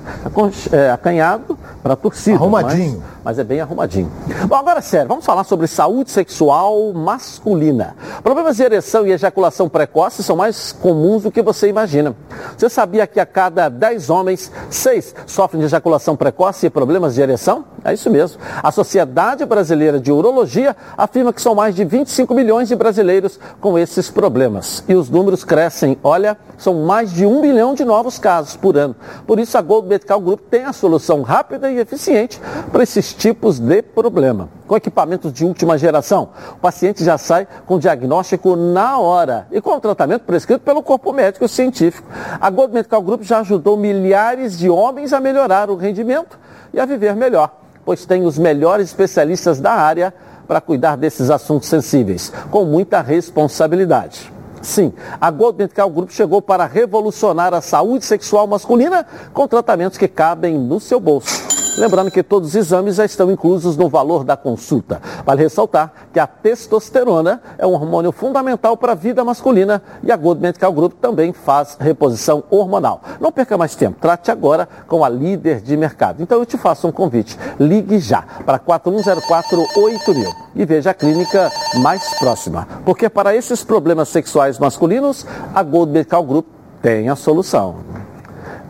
É, 0.72 0.90
acanhado 0.90 1.58
para 1.84 1.92
a 1.92 1.96
torcida. 1.98 2.36
Arrumadinho. 2.36 3.02
Mas 3.24 3.38
é 3.38 3.44
bem 3.44 3.60
arrumadinho. 3.60 4.12
Bom, 4.46 4.54
agora 4.54 4.82
sério, 4.82 5.08
vamos 5.08 5.24
falar 5.24 5.44
sobre 5.44 5.66
saúde 5.66 6.10
sexual 6.10 6.92
masculina. 6.92 7.96
Problemas 8.22 8.58
de 8.58 8.62
ereção 8.62 9.06
e 9.06 9.12
ejaculação 9.12 9.66
precoce 9.66 10.22
são 10.22 10.36
mais 10.36 10.72
comuns 10.72 11.22
do 11.22 11.30
que 11.30 11.40
você 11.40 11.68
imagina. 11.68 12.14
Você 12.56 12.68
sabia 12.68 13.06
que 13.06 13.18
a 13.18 13.24
cada 13.24 13.70
10 13.70 14.10
homens, 14.10 14.52
6 14.68 15.14
sofrem 15.26 15.60
de 15.60 15.66
ejaculação 15.66 16.14
precoce 16.14 16.66
e 16.66 16.70
problemas 16.70 17.14
de 17.14 17.22
ereção? 17.22 17.64
É 17.82 17.94
isso 17.94 18.10
mesmo. 18.10 18.38
A 18.62 18.70
Sociedade 18.70 19.46
Brasileira 19.46 19.98
de 19.98 20.12
Urologia 20.12 20.76
afirma 20.96 21.32
que 21.32 21.40
são 21.40 21.54
mais 21.54 21.74
de 21.74 21.84
25 21.84 22.34
milhões 22.34 22.68
de 22.68 22.76
brasileiros 22.76 23.40
com 23.58 23.78
esses 23.78 24.10
problemas. 24.10 24.84
E 24.86 24.94
os 24.94 25.08
números 25.08 25.44
crescem. 25.44 25.96
Olha, 26.02 26.36
são 26.58 26.84
mais 26.84 27.10
de 27.10 27.24
um 27.24 27.40
milhão 27.40 27.74
de 27.74 27.84
novos 27.84 28.18
casos 28.18 28.54
por 28.54 28.76
ano. 28.76 28.94
Por 29.26 29.38
isso, 29.38 29.56
a 29.56 29.62
Gold 29.62 29.88
Medical 29.88 30.20
Group 30.20 30.40
tem 30.50 30.64
a 30.64 30.72
solução 30.72 31.22
rápida 31.22 31.70
e 31.70 31.78
eficiente 31.78 32.40
para 32.70 32.82
esses 32.82 33.13
tipos 33.14 33.58
de 33.58 33.82
problema. 33.82 34.48
Com 34.66 34.76
equipamentos 34.76 35.32
de 35.32 35.44
última 35.44 35.78
geração, 35.78 36.30
o 36.52 36.56
paciente 36.56 37.04
já 37.04 37.16
sai 37.16 37.46
com 37.66 37.78
diagnóstico 37.78 38.56
na 38.56 38.98
hora 38.98 39.46
e 39.50 39.60
com 39.60 39.70
o 39.70 39.80
tratamento 39.80 40.22
prescrito 40.22 40.60
pelo 40.62 40.82
corpo 40.82 41.12
médico 41.12 41.46
científico. 41.48 42.08
A 42.40 42.50
Gold 42.50 42.74
Medical 42.74 43.02
Group 43.02 43.22
já 43.22 43.40
ajudou 43.40 43.76
milhares 43.76 44.58
de 44.58 44.68
homens 44.68 45.12
a 45.12 45.20
melhorar 45.20 45.70
o 45.70 45.76
rendimento 45.76 46.38
e 46.72 46.80
a 46.80 46.86
viver 46.86 47.14
melhor, 47.14 47.54
pois 47.84 48.04
tem 48.04 48.24
os 48.24 48.38
melhores 48.38 48.88
especialistas 48.88 49.60
da 49.60 49.72
área 49.72 50.12
para 50.46 50.60
cuidar 50.60 50.96
desses 50.96 51.30
assuntos 51.30 51.68
sensíveis, 51.68 52.32
com 52.50 52.64
muita 52.64 53.00
responsabilidade. 53.00 54.32
Sim, 54.62 54.92
a 55.20 55.30
Gold 55.30 55.58
Medical 55.58 55.90
Group 55.90 56.10
chegou 56.10 56.40
para 56.40 56.64
revolucionar 56.64 57.52
a 57.52 57.60
saúde 57.60 58.04
sexual 58.04 58.46
masculina 58.46 59.06
com 59.32 59.46
tratamentos 59.46 59.98
que 59.98 60.08
cabem 60.08 60.58
no 60.58 60.80
seu 60.80 60.98
bolso. 60.98 61.53
Lembrando 61.76 62.10
que 62.10 62.22
todos 62.22 62.50
os 62.50 62.54
exames 62.54 62.96
já 62.96 63.04
estão 63.04 63.30
inclusos 63.30 63.76
no 63.76 63.88
valor 63.88 64.22
da 64.22 64.36
consulta. 64.36 65.02
Vale 65.26 65.42
ressaltar 65.42 65.92
que 66.12 66.20
a 66.20 66.26
testosterona 66.26 67.42
é 67.58 67.66
um 67.66 67.72
hormônio 67.72 68.12
fundamental 68.12 68.76
para 68.76 68.92
a 68.92 68.94
vida 68.94 69.24
masculina 69.24 69.82
e 70.02 70.12
a 70.12 70.16
Gold 70.16 70.40
Medical 70.40 70.72
Group 70.72 70.92
também 71.00 71.32
faz 71.32 71.76
reposição 71.80 72.44
hormonal. 72.48 73.02
Não 73.20 73.32
perca 73.32 73.58
mais 73.58 73.74
tempo, 73.74 73.98
trate 74.00 74.30
agora 74.30 74.68
com 74.86 75.04
a 75.04 75.08
líder 75.08 75.60
de 75.60 75.76
mercado. 75.76 76.22
Então 76.22 76.38
eu 76.38 76.46
te 76.46 76.56
faço 76.56 76.86
um 76.86 76.92
convite, 76.92 77.36
ligue 77.58 77.98
já 77.98 78.22
para 78.46 78.60
41048000 78.60 80.32
e 80.54 80.64
veja 80.64 80.90
a 80.90 80.94
clínica 80.94 81.50
mais 81.82 82.18
próxima, 82.20 82.68
porque 82.84 83.08
para 83.08 83.34
esses 83.34 83.64
problemas 83.64 84.08
sexuais 84.08 84.60
masculinos, 84.60 85.26
a 85.52 85.62
Gold 85.62 85.90
Medical 85.90 86.22
Group 86.22 86.46
tem 86.80 87.08
a 87.08 87.16
solução. 87.16 87.76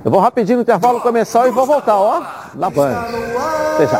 Eu 0.04 0.10
vou 0.10 0.20
rapidinho 0.20 0.58
no 0.58 0.62
intervalo 0.62 1.00
começar 1.00 1.48
e 1.48 1.50
vou 1.50 1.64
voltar, 1.64 1.96
ó, 1.96 2.22
na 2.54 2.68
Band. 2.68 2.94
Até 3.74 3.86
já. 3.86 3.98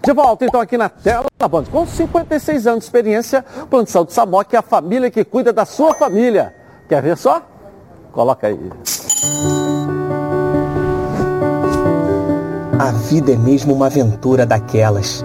De 0.00 0.12
volta 0.12 0.44
então 0.44 0.60
aqui 0.60 0.78
na 0.78 0.88
tela 0.88 1.24
da 1.36 1.48
Band. 1.48 1.64
Com 1.64 1.84
56 1.84 2.68
anos 2.68 2.78
de 2.80 2.84
experiência, 2.84 3.44
Plano 3.68 3.86
de 3.86 3.90
Saúde 3.90 4.12
Samok 4.12 4.54
é 4.54 4.58
a 4.58 4.62
família 4.62 5.10
que 5.10 5.24
cuida 5.24 5.52
da 5.52 5.64
sua 5.64 5.94
família. 5.94 6.54
Quer 6.88 7.02
ver 7.02 7.16
só? 7.16 7.42
Coloca 8.12 8.46
aí. 8.46 8.70
A 12.78 12.92
vida 12.92 13.32
é 13.32 13.36
mesmo 13.36 13.74
uma 13.74 13.86
aventura 13.86 14.46
daquelas. 14.46 15.24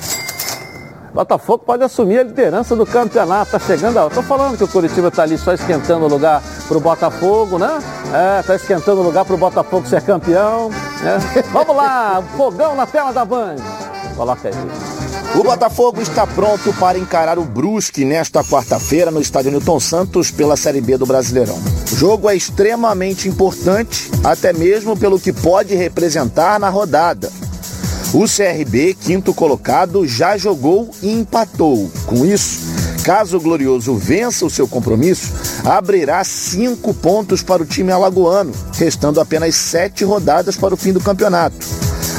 Botafogo 1.13 1.65
pode 1.65 1.83
assumir 1.83 2.21
a 2.21 2.23
liderança 2.23 2.77
do 2.77 2.87
campeonato. 2.87 3.51
Tá 3.51 3.59
chegando. 3.59 4.09
Tô 4.11 4.23
falando 4.23 4.57
que 4.57 4.63
o 4.63 4.69
Curitiba 4.69 5.09
está 5.09 5.25
ali 5.25 5.37
só 5.37 5.53
esquentando 5.53 6.05
o 6.05 6.09
lugar 6.09 6.41
para 6.69 6.77
o 6.77 6.81
Botafogo, 6.81 7.59
né? 7.59 7.81
É, 8.13 8.41
tá 8.43 8.55
esquentando 8.55 9.01
o 9.01 9.05
lugar 9.05 9.25
para 9.25 9.35
o 9.35 9.39
Botafogo 9.39 9.89
ser 9.89 10.03
campeão. 10.03 10.71
Né? 11.03 11.19
Vamos 11.53 11.75
lá, 11.75 12.23
fogão 12.37 12.77
na 12.77 12.87
tela 12.87 13.13
da 13.13 13.25
Band. 13.25 13.57
Coloca 14.17 14.49
aí. 14.49 14.55
O 15.33 15.45
Botafogo 15.45 16.03
está 16.03 16.26
pronto 16.26 16.72
para 16.74 16.99
encarar 16.99 17.39
o 17.39 17.45
Brusque 17.45 18.05
nesta 18.05 18.43
quarta-feira 18.43 19.12
no 19.12 19.20
estádio 19.20 19.53
Newton 19.53 19.78
Santos 19.78 20.31
pela 20.31 20.57
Série 20.57 20.81
B 20.81 20.99
do 20.99 21.07
Brasileirão. 21.07 21.57
O 21.91 21.97
jogo 21.97 22.28
é 22.28 22.35
extremamente 22.35 23.28
importante, 23.28 24.11
até 24.24 24.53
mesmo 24.53 24.97
pelo 24.97 25.20
que 25.20 25.33
pode 25.33 25.74
representar 25.76 26.59
na 26.59 26.68
rodada. 26.68 27.31
O 28.12 28.24
CRB, 28.24 28.95
quinto 28.95 29.33
colocado, 29.33 30.05
já 30.05 30.37
jogou 30.37 30.91
e 31.01 31.12
empatou. 31.12 31.89
Com 32.07 32.26
isso, 32.26 32.59
caso 33.05 33.37
o 33.37 33.41
Glorioso 33.41 33.95
vença 33.95 34.45
o 34.45 34.51
seu 34.51 34.66
compromisso, 34.66 35.33
abrirá 35.64 36.24
cinco 36.24 36.93
pontos 36.93 37.41
para 37.41 37.62
o 37.62 37.66
time 37.66 37.93
alagoano, 37.93 38.53
restando 38.72 39.20
apenas 39.20 39.55
sete 39.55 40.05
rodadas 40.05 40.57
para 40.57 40.74
o 40.74 40.76
fim 40.76 40.93
do 40.93 41.01
campeonato. 41.01 41.57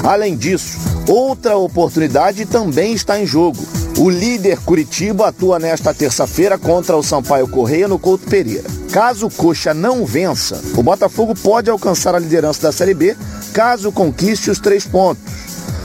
Além 0.02 0.38
disso, 0.38 0.78
outra 1.12 1.58
oportunidade 1.58 2.46
também 2.46 2.94
está 2.94 3.20
em 3.20 3.26
jogo. 3.26 3.62
O 3.98 4.10
líder 4.10 4.60
Curitiba 4.60 5.28
atua 5.28 5.60
nesta 5.60 5.94
terça-feira 5.94 6.58
contra 6.58 6.96
o 6.96 7.04
Sampaio 7.04 7.48
Correia 7.48 7.88
no 7.88 8.00
Couto 8.00 8.28
Pereira. 8.28 8.64
Caso 8.92 9.30
Coxa 9.30 9.74
não 9.74 10.06
vença, 10.06 10.62
o 10.76 10.82
Botafogo 10.82 11.36
pode 11.36 11.70
alcançar 11.70 12.16
a 12.16 12.20
liderança 12.20 12.62
da 12.62 12.72
Série 12.72 12.94
B 12.94 13.16
caso 13.54 13.92
conquiste 13.92 14.50
os 14.50 14.60
três 14.60 14.86
pontos. 14.86 15.22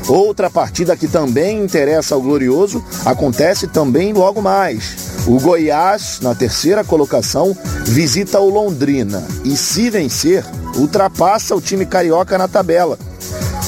Outra 0.08 0.48
partida 0.48 0.96
que 0.96 1.08
também 1.08 1.64
interessa 1.64 2.14
ao 2.14 2.22
Glorioso 2.22 2.84
acontece 3.04 3.66
também 3.66 4.12
logo 4.12 4.40
mais. 4.40 4.96
O 5.26 5.40
Goiás, 5.40 6.20
na 6.22 6.32
terceira 6.32 6.84
colocação, 6.84 7.56
visita 7.84 8.38
o 8.38 8.48
Londrina 8.48 9.26
e, 9.44 9.56
se 9.56 9.90
vencer, 9.90 10.44
ultrapassa 10.76 11.56
o 11.56 11.60
time 11.60 11.84
carioca 11.84 12.38
na 12.38 12.46
tabela. 12.46 12.96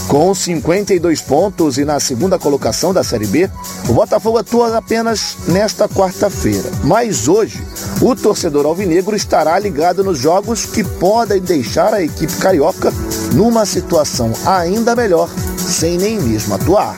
Com 0.08 0.34
52 0.34 1.20
pontos 1.20 1.76
e 1.76 1.84
na 1.84 2.00
segunda 2.00 2.38
colocação 2.38 2.94
da 2.94 3.04
Série 3.04 3.26
B, 3.26 3.50
o 3.90 3.92
Botafogo 3.92 4.38
atua 4.38 4.74
apenas 4.78 5.36
nesta 5.46 5.86
quarta-feira. 5.86 6.70
Mas 6.82 7.28
hoje, 7.28 7.62
o 8.00 8.16
torcedor 8.16 8.64
alvinegro 8.64 9.14
estará 9.14 9.58
ligado 9.58 10.02
nos 10.02 10.18
jogos 10.18 10.64
que 10.64 10.82
podem 10.82 11.42
deixar 11.42 11.92
a 11.92 12.02
equipe 12.02 12.34
carioca 12.36 12.90
numa 13.34 13.66
situação 13.66 14.32
ainda 14.46 14.96
melhor, 14.96 15.28
sem 15.58 15.98
nem 15.98 16.18
mesmo 16.18 16.54
atuar. 16.54 16.96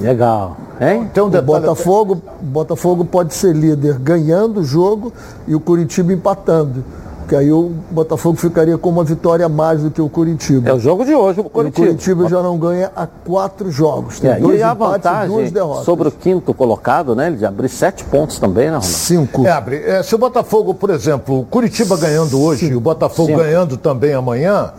Legal. 0.00 0.56
Hein? 0.80 1.10
Tem 1.12 1.22
um 1.24 1.28
detalhe, 1.28 1.46
Botafogo, 1.46 2.22
Botafogo 2.40 3.04
pode 3.04 3.34
ser 3.34 3.52
líder 3.52 3.98
ganhando 3.98 4.60
o 4.60 4.64
jogo 4.64 5.12
e 5.48 5.56
o 5.56 5.60
Curitiba 5.60 6.12
empatando. 6.12 6.84
Porque 7.32 7.44
aí 7.44 7.50
o 7.50 7.72
Botafogo 7.90 8.36
ficaria 8.36 8.76
com 8.76 8.90
uma 8.90 9.02
vitória 9.02 9.46
a 9.46 9.48
mais 9.48 9.80
do 9.80 9.90
que 9.90 10.02
o 10.02 10.08
Curitiba. 10.10 10.68
É 10.68 10.74
o 10.74 10.78
jogo 10.78 11.02
de 11.02 11.14
hoje, 11.14 11.40
o 11.40 11.44
Curitiba. 11.44 11.86
E 11.86 11.88
o 11.88 11.92
Curitiba 11.94 12.28
já 12.28 12.42
não 12.42 12.58
ganha 12.58 12.92
há 12.94 13.06
quatro 13.06 13.70
jogos. 13.70 14.20
Tem 14.20 14.32
É, 14.32 14.34
dois 14.38 14.60
e 14.60 14.62
a 14.62 14.72
empates 14.72 15.02
vantagem 15.04 15.34
duas 15.34 15.50
derrotas. 15.50 15.84
sobre 15.86 16.08
o 16.08 16.10
quinto 16.10 16.52
colocado, 16.52 17.16
né? 17.16 17.28
Ele 17.28 17.36
de 17.36 17.46
abrir 17.46 17.70
sete 17.70 18.04
pontos 18.04 18.38
também, 18.38 18.64
né, 18.64 18.72
Ronaldo? 18.72 18.86
Cinco. 18.86 19.46
É, 19.46 19.50
abre. 19.50 19.76
É, 19.76 20.02
se 20.02 20.14
o 20.14 20.18
Botafogo, 20.18 20.74
por 20.74 20.90
exemplo, 20.90 21.40
o 21.40 21.44
Curitiba 21.46 21.96
ganhando 21.96 22.38
hoje 22.38 22.66
e 22.66 22.74
o 22.76 22.80
Botafogo 22.80 23.28
Sim. 23.30 23.36
ganhando 23.38 23.78
também 23.78 24.12
amanhã, 24.12 24.70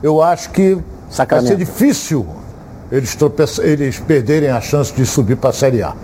eu 0.00 0.22
acho 0.22 0.50
que 0.50 0.74
vai 0.74 0.84
Sacramento. 1.10 1.48
ser 1.48 1.56
difícil 1.56 2.24
eles, 2.92 3.18
eles 3.60 3.98
perderem 3.98 4.50
a 4.50 4.60
chance 4.60 4.92
de 4.94 5.04
subir 5.04 5.36
para 5.36 5.50
a 5.50 5.52
Série 5.52 5.82
A. 5.82 5.94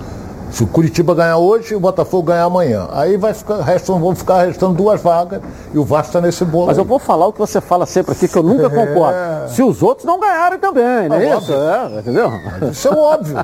Se 0.54 0.62
o 0.62 0.68
Curitiba 0.68 1.16
ganhar 1.16 1.36
hoje 1.36 1.72
e 1.72 1.76
o 1.76 1.80
Botafogo 1.80 2.22
ganhar 2.28 2.44
amanhã. 2.44 2.86
Aí 2.92 3.16
vai 3.16 3.34
ficar, 3.34 3.60
restam, 3.60 3.98
vão 3.98 4.14
ficar 4.14 4.44
restando 4.44 4.74
duas 4.74 5.00
vagas 5.02 5.40
e 5.72 5.78
o 5.78 5.84
Vasco 5.84 6.06
está 6.10 6.20
nesse 6.20 6.44
bolo. 6.44 6.66
Mas 6.68 6.78
aí. 6.78 6.84
eu 6.84 6.86
vou 6.86 7.00
falar 7.00 7.26
o 7.26 7.32
que 7.32 7.40
você 7.40 7.60
fala 7.60 7.84
sempre 7.86 8.12
aqui, 8.12 8.28
que 8.28 8.38
eu 8.38 8.42
nunca 8.44 8.70
concordo. 8.70 9.18
Se 9.48 9.64
os 9.64 9.82
outros 9.82 10.06
não 10.06 10.20
ganharem 10.20 10.56
também, 10.60 11.08
não 11.08 11.16
é 11.16 11.32
Ah, 11.32 11.36
isso? 11.38 11.52
É, 11.52 11.98
entendeu? 11.98 12.30
Isso 12.70 12.86
é 12.86 12.90
óbvio. 12.92 13.36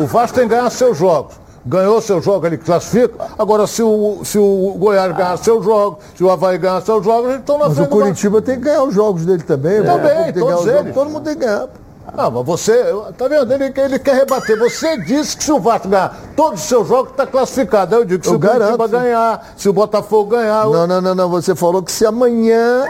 O 0.00 0.06
Vasco 0.06 0.38
tem 0.38 0.48
que 0.48 0.54
ganhar 0.54 0.70
seus 0.70 0.96
jogos. 0.96 1.34
Ganhou 1.66 2.00
seu 2.00 2.20
jogo, 2.22 2.46
ele 2.46 2.56
classifica. 2.56 3.14
Agora, 3.38 3.66
se 3.66 3.82
o, 3.82 4.22
se 4.24 4.38
o 4.38 4.74
Goiás 4.78 5.14
ganhar 5.14 5.36
seus 5.36 5.62
jogos, 5.62 6.02
se 6.16 6.24
o 6.24 6.30
Havaí 6.30 6.56
ganhar 6.58 6.80
seus 6.80 7.04
jogos, 7.04 7.26
eles 7.28 7.40
estão 7.40 7.58
na 7.58 7.68
Mas 7.68 7.74
o 7.74 7.76
frente 7.76 7.88
do 7.88 7.90
Vasco. 7.90 8.04
Curitiba 8.04 8.42
tem 8.42 8.56
que 8.56 8.62
ganhar 8.62 8.82
os 8.84 8.94
jogos 8.94 9.26
dele 9.26 9.42
também. 9.42 9.80
o 9.80 9.84
Também, 9.84 10.32
todos 10.32 10.64
jogos, 10.64 10.66
eles. 10.66 10.94
Todo 10.94 11.10
mundo 11.10 11.22
tem 11.24 11.34
que 11.36 11.44
ganhar. 11.44 11.68
Ah, 12.06 12.28
mas 12.30 12.44
você, 12.44 12.84
tá 13.16 13.28
vendo? 13.28 13.52
Ele, 13.52 13.70
quer- 13.70 13.84
ele 13.86 13.98
quer 13.98 14.14
rebater. 14.16 14.58
Você 14.58 14.98
disse 14.98 15.36
que 15.36 15.44
se 15.44 15.52
o 15.52 15.58
Vasco 15.60 15.88
ganhar 15.88 16.14
todos 16.36 16.60
os 16.62 16.68
seus 16.68 16.86
jogos, 16.86 17.12
está 17.12 17.26
classificado. 17.26 17.94
Eu 17.94 18.04
digo 18.04 18.20
que 18.20 18.26
se 18.26 18.32
Eu 18.32 18.36
o 18.36 18.40
Curitiba 18.40 18.66
garanto. 18.66 18.88
ganhar, 18.88 19.52
se 19.56 19.68
o 19.68 19.72
Botafogo 19.72 20.30
ganhar. 20.30 20.66
Não, 20.66 20.86
não, 20.86 21.00
não, 21.00 21.14
não. 21.14 21.28
Você 21.30 21.54
falou 21.54 21.82
que 21.82 21.90
se 21.92 22.04
amanhã. 22.04 22.84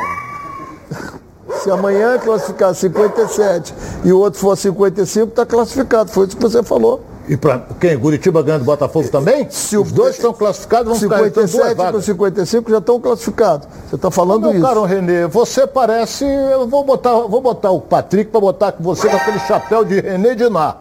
Se 1.63 1.71
amanhã 1.71 2.19
classificar 2.19 2.75
57 2.75 3.73
e 4.05 4.13
o 4.13 4.19
outro 4.19 4.41
for 4.41 4.57
55, 4.57 5.29
está 5.29 5.47
classificado. 5.47 6.11
Foi 6.11 6.27
isso 6.27 6.37
que 6.37 6.43
você 6.43 6.63
falou. 6.63 7.03
E 7.29 7.37
para 7.37 7.61
quem? 7.81 7.99
Curitiba 7.99 8.43
ganhando 8.43 8.64
Botafogo 8.64 9.09
também? 9.09 9.47
Se 9.49 9.77
Os 9.77 9.93
dois 9.93 10.16
estão 10.16 10.33
classificados, 10.33 10.89
vão 10.89 10.99
ficar 10.99 11.27
então 11.27 11.43
duas 11.45 11.51
57 11.51 11.75
para 11.77 11.85
vagas. 11.85 12.05
55 12.05 12.70
já 12.70 12.79
estão 12.79 13.01
classificados. 13.01 13.68
Você 13.89 13.95
está 13.95 14.11
falando 14.11 14.43
Meu 14.43 14.53
isso. 14.53 14.62
caro 14.62 14.83
Renê, 14.83 15.27
você 15.27 15.66
parece. 15.66 16.25
Eu 16.25 16.66
vou 16.66 16.85
botar, 16.85 17.12
vou 17.12 17.41
botar 17.41 17.70
o 17.70 17.81
Patrick 17.81 18.31
para 18.31 18.41
botar 18.41 18.73
com 18.73 18.83
você 18.83 19.09
com 19.09 19.16
aquele 19.16 19.39
chapéu 19.41 19.85
de 19.85 20.01
Renê 20.01 20.35
Diná. 20.35 20.77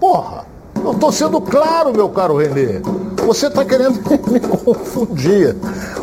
Porra, 0.00 0.46
eu 0.82 0.94
tô 0.94 1.12
sendo 1.12 1.40
claro, 1.40 1.92
meu 1.92 2.08
caro 2.08 2.36
Renê. 2.36 2.80
Você 3.26 3.50
tá 3.50 3.64
querendo 3.64 4.00
me 4.30 4.40
confundir. 4.40 5.56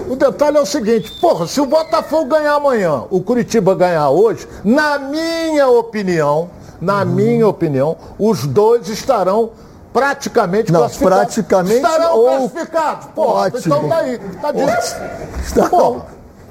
O 0.10 0.16
detalhe 0.16 0.58
é 0.58 0.62
o 0.62 0.66
seguinte, 0.66 1.12
porra, 1.20 1.48
se 1.48 1.60
o 1.60 1.66
Botafogo 1.66 2.26
ganhar 2.26 2.56
amanhã, 2.56 3.04
o 3.10 3.22
Curitiba 3.22 3.74
ganhar 3.74 4.10
hoje, 4.10 4.48
na 4.64 5.00
minha 5.00 5.68
opinião, 5.70 6.50
na 6.84 7.06
minha 7.06 7.48
opinião, 7.48 7.96
os 8.20 8.46
dois 8.46 8.90
estarão 8.90 9.52
praticamente 9.94 10.72
Não, 10.72 10.82
classificados. 10.82 11.18
praticamente 11.18 11.76
estarão 11.76 12.18
ou- 12.18 12.26
classificados. 12.50 13.08
Porra, 13.16 13.42
Ótimo. 13.48 13.60
então 13.76 13.90
tá 13.90 13.98
aí, 13.98 14.20
tá 14.42 14.52
dito. 14.52 15.42
Está 15.46 15.70
bom. 15.70 16.06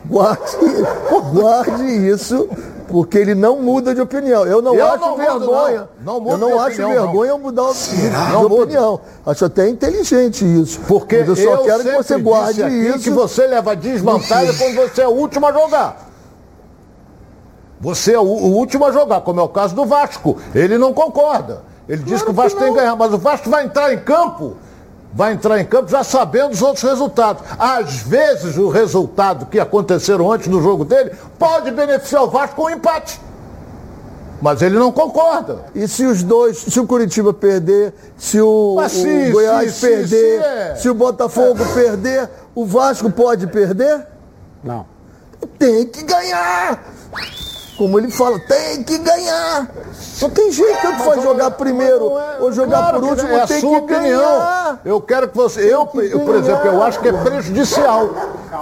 Guarde, 0.04 0.56
guarde 1.32 1.84
isso, 2.08 2.48
porque 2.88 3.16
ele 3.18 3.34
não 3.36 3.60
muda 3.62 3.94
de 3.94 4.00
opinião. 4.00 4.44
Eu 4.44 4.60
não 4.60 4.74
Eu 4.74 4.86
acho 4.88 4.98
não 5.00 5.16
vergonha. 5.16 5.88
não. 6.04 6.20
Não 6.20 6.30
eu 6.32 6.38
não 6.38 6.48
de 6.48 6.54
acho 6.54 6.66
opinião, 6.82 6.90
vergonha 7.04 7.30
eu 7.30 7.38
mudar 7.38 7.72
de 7.72 8.10
Não 8.32 8.42
mudo. 8.42 8.62
opinião. 8.62 9.00
Acho 9.24 9.44
até 9.44 9.68
inteligente 9.68 10.44
isso. 10.44 10.80
Porque 10.88 11.16
eu 11.16 11.36
só 11.36 11.58
quero 11.58 11.84
que 11.84 11.92
você 11.92 12.18
guarde 12.18 12.62
isso. 12.62 12.98
que 13.00 13.10
você 13.10 13.46
leva 13.46 13.76
desvantagem 13.76 14.54
quando 14.56 14.74
você 14.90 15.02
é 15.02 15.08
o 15.08 15.12
último 15.12 15.46
a 15.46 15.52
jogar. 15.52 16.11
Você 17.82 18.14
é 18.14 18.18
o, 18.18 18.22
o 18.22 18.52
último 18.54 18.84
a 18.86 18.92
jogar, 18.92 19.20
como 19.22 19.40
é 19.40 19.42
o 19.42 19.48
caso 19.48 19.74
do 19.74 19.84
Vasco. 19.84 20.38
Ele 20.54 20.78
não 20.78 20.94
concorda. 20.94 21.62
Ele 21.88 22.04
diz 22.04 22.22
que 22.22 22.30
o 22.30 22.32
Vasco 22.32 22.58
tem 22.60 22.68
que 22.72 22.78
ganhar, 22.78 22.94
mas 22.94 23.12
o 23.12 23.18
Vasco 23.18 23.50
vai 23.50 23.64
entrar 23.64 23.92
em 23.92 23.98
campo, 23.98 24.56
vai 25.12 25.32
entrar 25.32 25.58
em 25.60 25.64
campo 25.64 25.90
já 25.90 26.04
sabendo 26.04 26.52
os 26.52 26.62
outros 26.62 26.84
resultados. 26.84 27.42
Às 27.58 27.96
vezes 27.96 28.56
o 28.56 28.68
resultado 28.68 29.46
que 29.46 29.58
aconteceram 29.58 30.30
antes 30.30 30.46
do 30.46 30.62
jogo 30.62 30.84
dele 30.84 31.10
pode 31.40 31.72
beneficiar 31.72 32.22
o 32.22 32.30
Vasco 32.30 32.54
com 32.54 32.66
um 32.66 32.70
empate. 32.70 33.20
Mas 34.40 34.62
ele 34.62 34.76
não 34.78 34.92
concorda. 34.92 35.64
E 35.74 35.86
se 35.88 36.06
os 36.06 36.22
dois, 36.22 36.58
se 36.58 36.78
o 36.78 36.86
Curitiba 36.86 37.34
perder, 37.34 37.92
se 38.16 38.40
o, 38.40 38.74
Mas 38.76 38.94
o 38.96 39.32
Goiás 39.32 39.80
perder, 39.80 40.08
se 40.08 40.44
é- 40.44 40.74
se 40.76 40.88
o 40.88 40.94
Botafogo 40.94 41.64
perder, 41.74 42.30
o 42.54 42.64
Vasco 42.64 43.10
pode 43.10 43.48
perder? 43.48 44.06
Não. 44.62 44.86
Tem 45.58 45.84
que 45.86 46.04
ganhar! 46.04 46.80
Como 47.82 47.98
ele 47.98 48.12
fala, 48.12 48.38
tem 48.38 48.80
que 48.84 48.96
ganhar! 48.98 49.68
Não 50.20 50.30
tem 50.30 50.52
jeito, 50.52 50.80
tanto 50.82 51.02
faz 51.02 51.20
jogar 51.20 51.50
primeiro 51.50 52.16
é- 52.16 52.36
ou 52.38 52.52
jogar 52.52 52.78
claro 52.78 53.00
por 53.00 53.02
que 53.06 53.10
último, 53.10 53.28
é 53.32 53.42
a 53.42 53.46
tem 53.48 53.60
sua 53.60 53.70
que 53.70 53.76
opinião. 53.94 54.20
ganhar! 54.20 54.80
Eu 54.84 55.00
quero 55.00 55.26
que 55.28 55.36
você. 55.36 55.62
Eu, 55.74 55.84
que 55.86 55.98
eu, 55.98 56.20
por 56.20 56.36
exemplo, 56.36 56.68
eu 56.68 56.80
acho 56.80 57.00
que 57.00 57.08
é 57.08 57.12
prejudicial. 57.12 58.08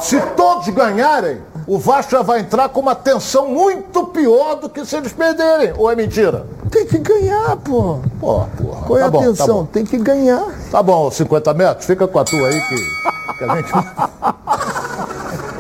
Se 0.01 0.19
todos 0.35 0.67
ganharem, 0.69 1.43
o 1.67 1.79
Vasco 1.79 2.13
já 2.13 2.23
vai 2.23 2.41
entrar 2.41 2.71
com 2.71 2.81
uma 2.81 2.95
tensão 2.95 3.47
muito 3.49 4.05
pior 4.07 4.55
do 4.55 4.71
que 4.71 4.87
se 4.87 4.97
eles 4.97 5.13
perderem. 5.13 5.75
Ou 5.77 5.91
é 5.91 5.95
mentira? 5.95 6.47
Tem 6.71 6.87
que 6.87 6.97
ganhar, 6.97 7.57
pô! 7.59 7.99
Pô, 8.19 8.47
porra. 8.57 8.83
Qual 8.87 8.99
é 8.99 9.03
Tá 9.03 9.07
a 9.07 9.11
bom, 9.11 9.19
tá 9.19 9.25
atenção? 9.27 9.55
bom. 9.59 9.65
tem 9.67 9.85
que 9.85 9.99
ganhar. 9.99 10.47
Tá 10.71 10.83
bom, 10.83 11.11
50 11.11 11.53
metros, 11.53 11.85
fica 11.85 12.09
com 12.09 12.19
a 12.19 12.25
tua 12.25 12.49
aí 12.49 12.59
que, 12.59 13.35
que 13.37 13.45
a 13.45 13.57
gente. 13.57 13.71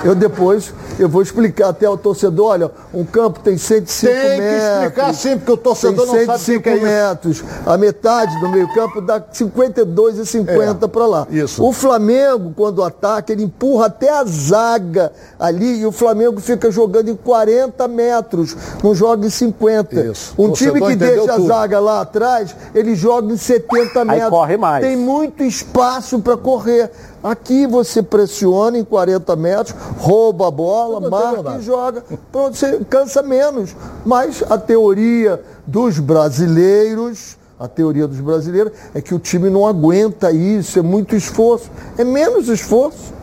Eu 0.02 0.14
depois, 0.14 0.72
eu 0.98 1.08
vou 1.10 1.20
explicar 1.20 1.68
até 1.68 1.84
ao 1.84 1.96
torcedor, 1.98 2.46
olha, 2.52 2.70
um 2.92 3.04
campo 3.04 3.38
tem 3.40 3.58
105 3.58 4.10
Tem 4.12 4.22
que 4.22 4.38
metros. 4.40 4.72
explicar 4.72 5.14
sim, 5.14 5.36
porque 5.36 5.52
o 5.52 5.56
torcedor 5.58 6.06
tem 6.06 6.26
não 6.26 6.26
sabe 6.26 6.38
o 6.38 6.38
que 6.38 6.38
105 6.38 6.62
que 6.62 6.68
é 6.70 6.74
isso. 6.76 6.84
metros. 6.84 7.44
A 7.66 7.76
metade 7.76 8.40
do 8.40 8.48
meio 8.48 8.66
campo 8.72 9.00
dá 9.02 9.22
52 9.30 10.18
e 10.18 10.24
50 10.26 10.86
É, 10.86 10.88
para 10.88 11.06
lá. 11.06 11.26
isso. 11.30 11.62
O 11.62 11.70
Flamengo, 11.72 12.52
quando 12.56 12.82
ataca, 12.82 13.30
ele 13.30 13.42
empurra 13.44 13.86
até 13.86 14.08
a 14.10 14.24
zaga 14.24 15.12
ali 15.38 15.80
e 15.80 15.86
o 15.86 15.92
Flamengo 15.92 16.40
fica 16.40 16.70
jogando 16.70 17.10
em 17.10 17.16
40 17.16 17.86
metros, 17.86 18.56
não 18.82 18.94
joga 18.94 19.26
em 19.26 19.30
50. 19.30 20.00
Isso. 20.00 20.34
Um 20.38 20.50
time 20.52 20.80
que 20.80 20.96
deixa 20.96 21.34
tudo. 21.34 21.52
a 21.52 21.56
zaga 21.58 21.78
lá 21.78 22.00
atrás, 22.00 22.56
ele 22.74 22.94
joga 22.94 23.32
em 23.32 23.36
70 23.36 24.04
metros. 24.06 24.30
corre 24.30 24.56
mais. 24.56 24.82
Tem 24.84 24.96
muito 24.96 25.42
espaço 25.42 26.18
para 26.20 26.36
correr. 26.38 26.90
Aqui 27.22 27.66
você 27.66 28.02
pressiona 28.02 28.78
em 28.78 28.84
40 28.84 29.36
metros, 29.36 29.74
rouba 29.98 30.48
a 30.48 30.50
bola, 30.50 31.08
marca 31.10 31.58
e 31.58 31.62
joga. 31.62 32.02
Pronto, 32.32 32.56
você 32.56 32.80
cansa 32.88 33.22
menos. 33.22 33.76
Mas 34.06 34.42
a 34.48 34.56
teoria 34.56 35.42
dos 35.66 35.98
brasileiros, 35.98 37.36
a 37.58 37.68
teoria 37.68 38.06
dos 38.06 38.20
brasileiros 38.20 38.72
é 38.94 39.02
que 39.02 39.14
o 39.14 39.18
time 39.18 39.50
não 39.50 39.66
aguenta 39.66 40.32
isso, 40.32 40.78
é 40.78 40.82
muito 40.82 41.14
esforço. 41.14 41.70
É 41.98 42.04
menos 42.04 42.48
esforço. 42.48 43.19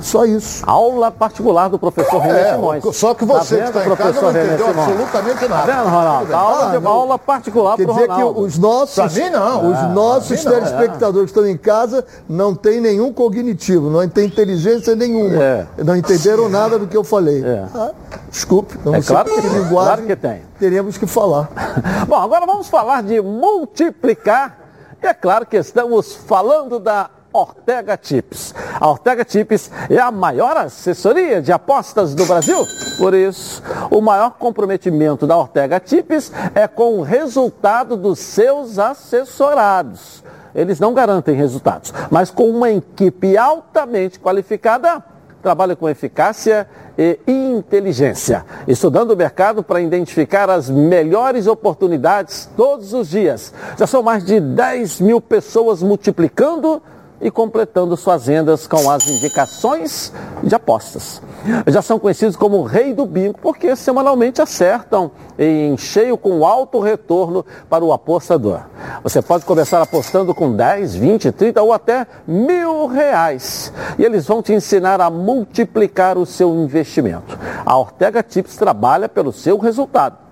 Só 0.00 0.24
isso. 0.24 0.62
Aula 0.66 1.10
particular 1.10 1.68
do 1.68 1.78
professor 1.78 2.18
René 2.20 2.40
É, 2.40 2.54
Simões. 2.54 2.96
só 2.96 3.14
que 3.14 3.24
você 3.24 3.58
Tá 3.58 3.62
que 3.64 3.78
está 3.78 3.92
em 3.92 3.96
casa 3.96 4.20
não 4.22 4.30
René 4.32 4.44
entendeu 4.46 4.66
Simões? 4.68 4.88
absolutamente 4.88 5.38
Tá 5.40 5.48
nada. 5.48 5.72
vendo, 5.72 5.84
Ronaldo? 5.84 6.34
Aula, 6.34 6.66
Ah, 6.66 6.70
de, 6.76 6.80
não. 6.84 6.90
aula 6.90 7.18
particular 7.18 7.76
Quer 7.76 7.84
pro 7.84 7.92
dizer 7.94 8.06
que 8.08 8.12
Ronaldo. 8.14 8.40
os 8.40 8.58
nossos, 8.58 8.94
Pra 8.94 9.22
mim, 9.24 9.30
não. 9.30 9.70
os 9.70 9.76
Ah, 9.78 9.88
nossos 9.88 10.44
não. 10.44 10.52
telespectadores 10.52 11.30
que 11.32 11.38
estão 11.38 11.46
em 11.50 11.56
casa 11.56 12.04
não 12.28 12.54
têm 12.54 12.80
nenhum 12.80 13.12
cognitivo, 13.12 13.90
não 13.90 14.08
tem 14.08 14.26
inteligência 14.26 14.94
nenhuma. 14.96 15.42
É. 15.42 15.66
Não 15.84 15.96
entenderam 15.96 16.48
nada 16.48 16.78
do 16.78 16.86
que 16.86 16.96
eu 16.96 17.04
falei. 17.04 17.44
É. 17.44 17.64
Ah, 17.74 17.90
desculpe, 18.30 18.78
não 18.84 18.94
É 18.94 19.02
claro 19.02 19.28
que- 19.28 19.40
que 19.42 19.48
linguagem 19.48 19.68
claro 19.70 20.02
que 20.02 20.16
tem. 20.16 20.42
teremos 20.58 20.96
que 20.96 21.06
falar. 21.06 21.48
Bom, 22.08 22.16
agora 22.16 22.46
vamos 22.46 22.68
falar 22.68 23.02
de 23.02 23.20
multiplicar. 23.20 24.56
E 25.02 25.06
é 25.06 25.14
claro 25.14 25.46
que 25.46 25.56
estamos 25.56 26.14
falando 26.14 26.78
da 26.78 27.08
Ortega 27.32 27.96
Tips. 27.96 28.54
A 28.80 28.88
Ortega 28.88 29.24
Tips 29.24 29.70
é 29.88 29.98
a 29.98 30.10
maior 30.10 30.56
assessoria 30.56 31.40
de 31.40 31.52
apostas 31.52 32.14
do 32.14 32.26
Brasil. 32.26 32.58
Por 32.98 33.14
isso, 33.14 33.62
o 33.90 34.00
maior 34.00 34.32
comprometimento 34.32 35.26
da 35.26 35.36
Ortega 35.36 35.78
Tips 35.78 36.32
é 36.54 36.66
com 36.66 36.98
o 36.98 37.02
resultado 37.02 37.96
dos 37.96 38.18
seus 38.18 38.78
assessorados. 38.78 40.22
Eles 40.54 40.80
não 40.80 40.92
garantem 40.92 41.34
resultados, 41.34 41.92
mas 42.10 42.30
com 42.30 42.50
uma 42.50 42.70
equipe 42.70 43.36
altamente 43.36 44.18
qualificada, 44.18 45.02
trabalha 45.40 45.76
com 45.76 45.88
eficácia 45.88 46.68
e 46.98 47.16
inteligência, 47.26 48.44
estudando 48.68 49.12
o 49.12 49.16
mercado 49.16 49.62
para 49.62 49.80
identificar 49.80 50.50
as 50.50 50.68
melhores 50.68 51.46
oportunidades 51.46 52.48
todos 52.56 52.92
os 52.92 53.08
dias. 53.08 53.54
Já 53.78 53.86
são 53.86 54.02
mais 54.02 54.24
de 54.24 54.40
10 54.40 55.00
mil 55.00 55.20
pessoas 55.20 55.82
multiplicando 55.82 56.82
e 57.20 57.30
completando 57.30 57.96
suas 57.96 58.26
vendas 58.26 58.66
com 58.66 58.90
as 58.90 59.06
indicações 59.08 60.12
de 60.42 60.54
apostas. 60.54 61.20
Já 61.66 61.82
são 61.82 61.98
conhecidos 61.98 62.36
como 62.36 62.58
o 62.58 62.62
rei 62.62 62.94
do 62.94 63.04
bingo 63.04 63.38
porque 63.40 63.74
semanalmente 63.76 64.40
acertam 64.40 65.10
em 65.38 65.76
cheio 65.76 66.16
com 66.16 66.44
alto 66.46 66.80
retorno 66.80 67.44
para 67.68 67.84
o 67.84 67.92
apostador. 67.92 68.60
Você 69.02 69.20
pode 69.20 69.44
começar 69.44 69.80
apostando 69.82 70.34
com 70.34 70.54
10, 70.54 70.94
20, 70.94 71.32
30 71.32 71.62
ou 71.62 71.72
até 71.72 72.06
mil 72.26 72.86
reais. 72.86 73.72
E 73.98 74.04
eles 74.04 74.26
vão 74.26 74.42
te 74.42 74.52
ensinar 74.52 75.00
a 75.00 75.10
multiplicar 75.10 76.18
o 76.18 76.26
seu 76.26 76.54
investimento. 76.54 77.38
A 77.64 77.76
Ortega 77.78 78.22
Tips 78.22 78.56
trabalha 78.56 79.08
pelo 79.08 79.32
seu 79.32 79.58
resultado. 79.58 80.29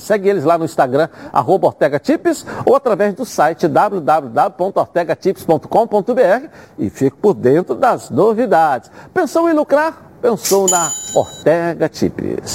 Segue 0.00 0.28
eles 0.28 0.44
lá 0.44 0.58
no 0.58 0.64
Instagram, 0.64 1.08
arroba 1.32 1.68
Ortega 1.68 1.98
Tips, 1.98 2.44
ou 2.64 2.74
através 2.74 3.14
do 3.14 3.24
site 3.24 3.68
www.ortegatips.com.br 3.68 6.46
e 6.78 6.90
fique 6.90 7.16
por 7.16 7.34
dentro 7.34 7.74
das 7.74 8.10
novidades. 8.10 8.90
Pensou 9.12 9.48
em 9.48 9.52
lucrar? 9.52 9.94
Pensou 10.20 10.68
na 10.68 10.90
Ortega 11.14 11.88
Tips. 11.88 12.54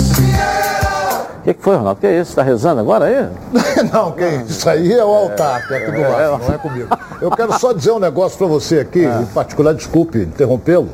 O 1.39 1.43
que, 1.45 1.53
que 1.53 1.61
foi, 1.61 1.75
Ronaldo? 1.75 1.99
que 2.01 2.07
é 2.07 2.19
isso? 2.19 2.31
Está 2.31 2.41
rezando 2.41 2.81
agora 2.81 3.05
aí? 3.05 3.29
Não, 3.93 4.11
quem? 4.13 4.41
Isso 4.41 4.67
aí 4.67 4.91
é 4.93 5.05
o 5.05 5.13
altar, 5.13 5.67
que 5.67 5.73
é 5.75 5.85
tudo 5.85 6.01
lá, 6.01 6.39
não 6.39 6.55
é 6.55 6.57
comigo. 6.57 6.89
Eu 7.21 7.29
quero 7.31 7.53
só 7.59 7.71
dizer 7.71 7.91
um 7.91 7.99
negócio 7.99 8.35
para 8.37 8.47
você 8.47 8.79
aqui, 8.79 9.05
Ah. 9.05 9.21
em 9.21 9.25
particular, 9.27 9.73
desculpe 9.75 10.23
interrompê-lo. 10.23 10.89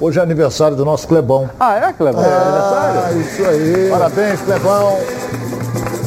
Hoje 0.00 0.18
é 0.18 0.22
aniversário 0.22 0.76
do 0.76 0.84
nosso 0.84 1.06
Clebão. 1.06 1.48
Ah, 1.60 1.76
é, 1.76 1.92
Cleber? 1.92 2.24
É 2.24 2.26
aniversário? 2.26 3.00
Ah, 3.06 3.12
isso 3.12 3.44
aí. 3.44 3.88
Parabéns, 3.90 4.40
Clebão. 4.40 4.98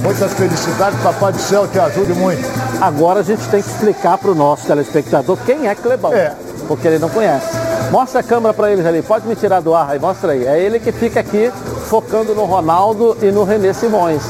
Muitas 0.07 0.33
felicidades, 0.35 0.97
Papai 1.01 1.33
do 1.33 1.37
Céu 1.37 1.67
te 1.67 1.77
ajude 1.77 2.13
muito. 2.13 2.41
Agora 2.79 3.19
a 3.19 3.23
gente 3.23 3.45
tem 3.49 3.61
que 3.61 3.69
explicar 3.69 4.17
para 4.17 4.31
o 4.31 4.35
nosso 4.35 4.65
telespectador 4.65 5.37
quem 5.45 5.67
é 5.67 5.75
Clebão. 5.75 6.13
É. 6.13 6.33
Porque 6.65 6.87
ele 6.87 6.97
não 6.97 7.09
conhece. 7.09 7.45
Mostra 7.91 8.21
a 8.21 8.23
câmera 8.23 8.53
para 8.53 8.71
eles 8.71 8.85
ali. 8.85 9.01
Pode 9.01 9.27
me 9.27 9.35
tirar 9.35 9.59
do 9.59 9.75
ar 9.75 9.89
aí, 9.89 9.99
mostra 9.99 10.31
aí. 10.31 10.45
É 10.45 10.57
ele 10.61 10.79
que 10.79 10.93
fica 10.93 11.19
aqui 11.19 11.51
focando 11.89 12.33
no 12.33 12.45
Ronaldo 12.45 13.17
e 13.21 13.31
no 13.31 13.43
Renê 13.43 13.73
Simões. 13.73 14.23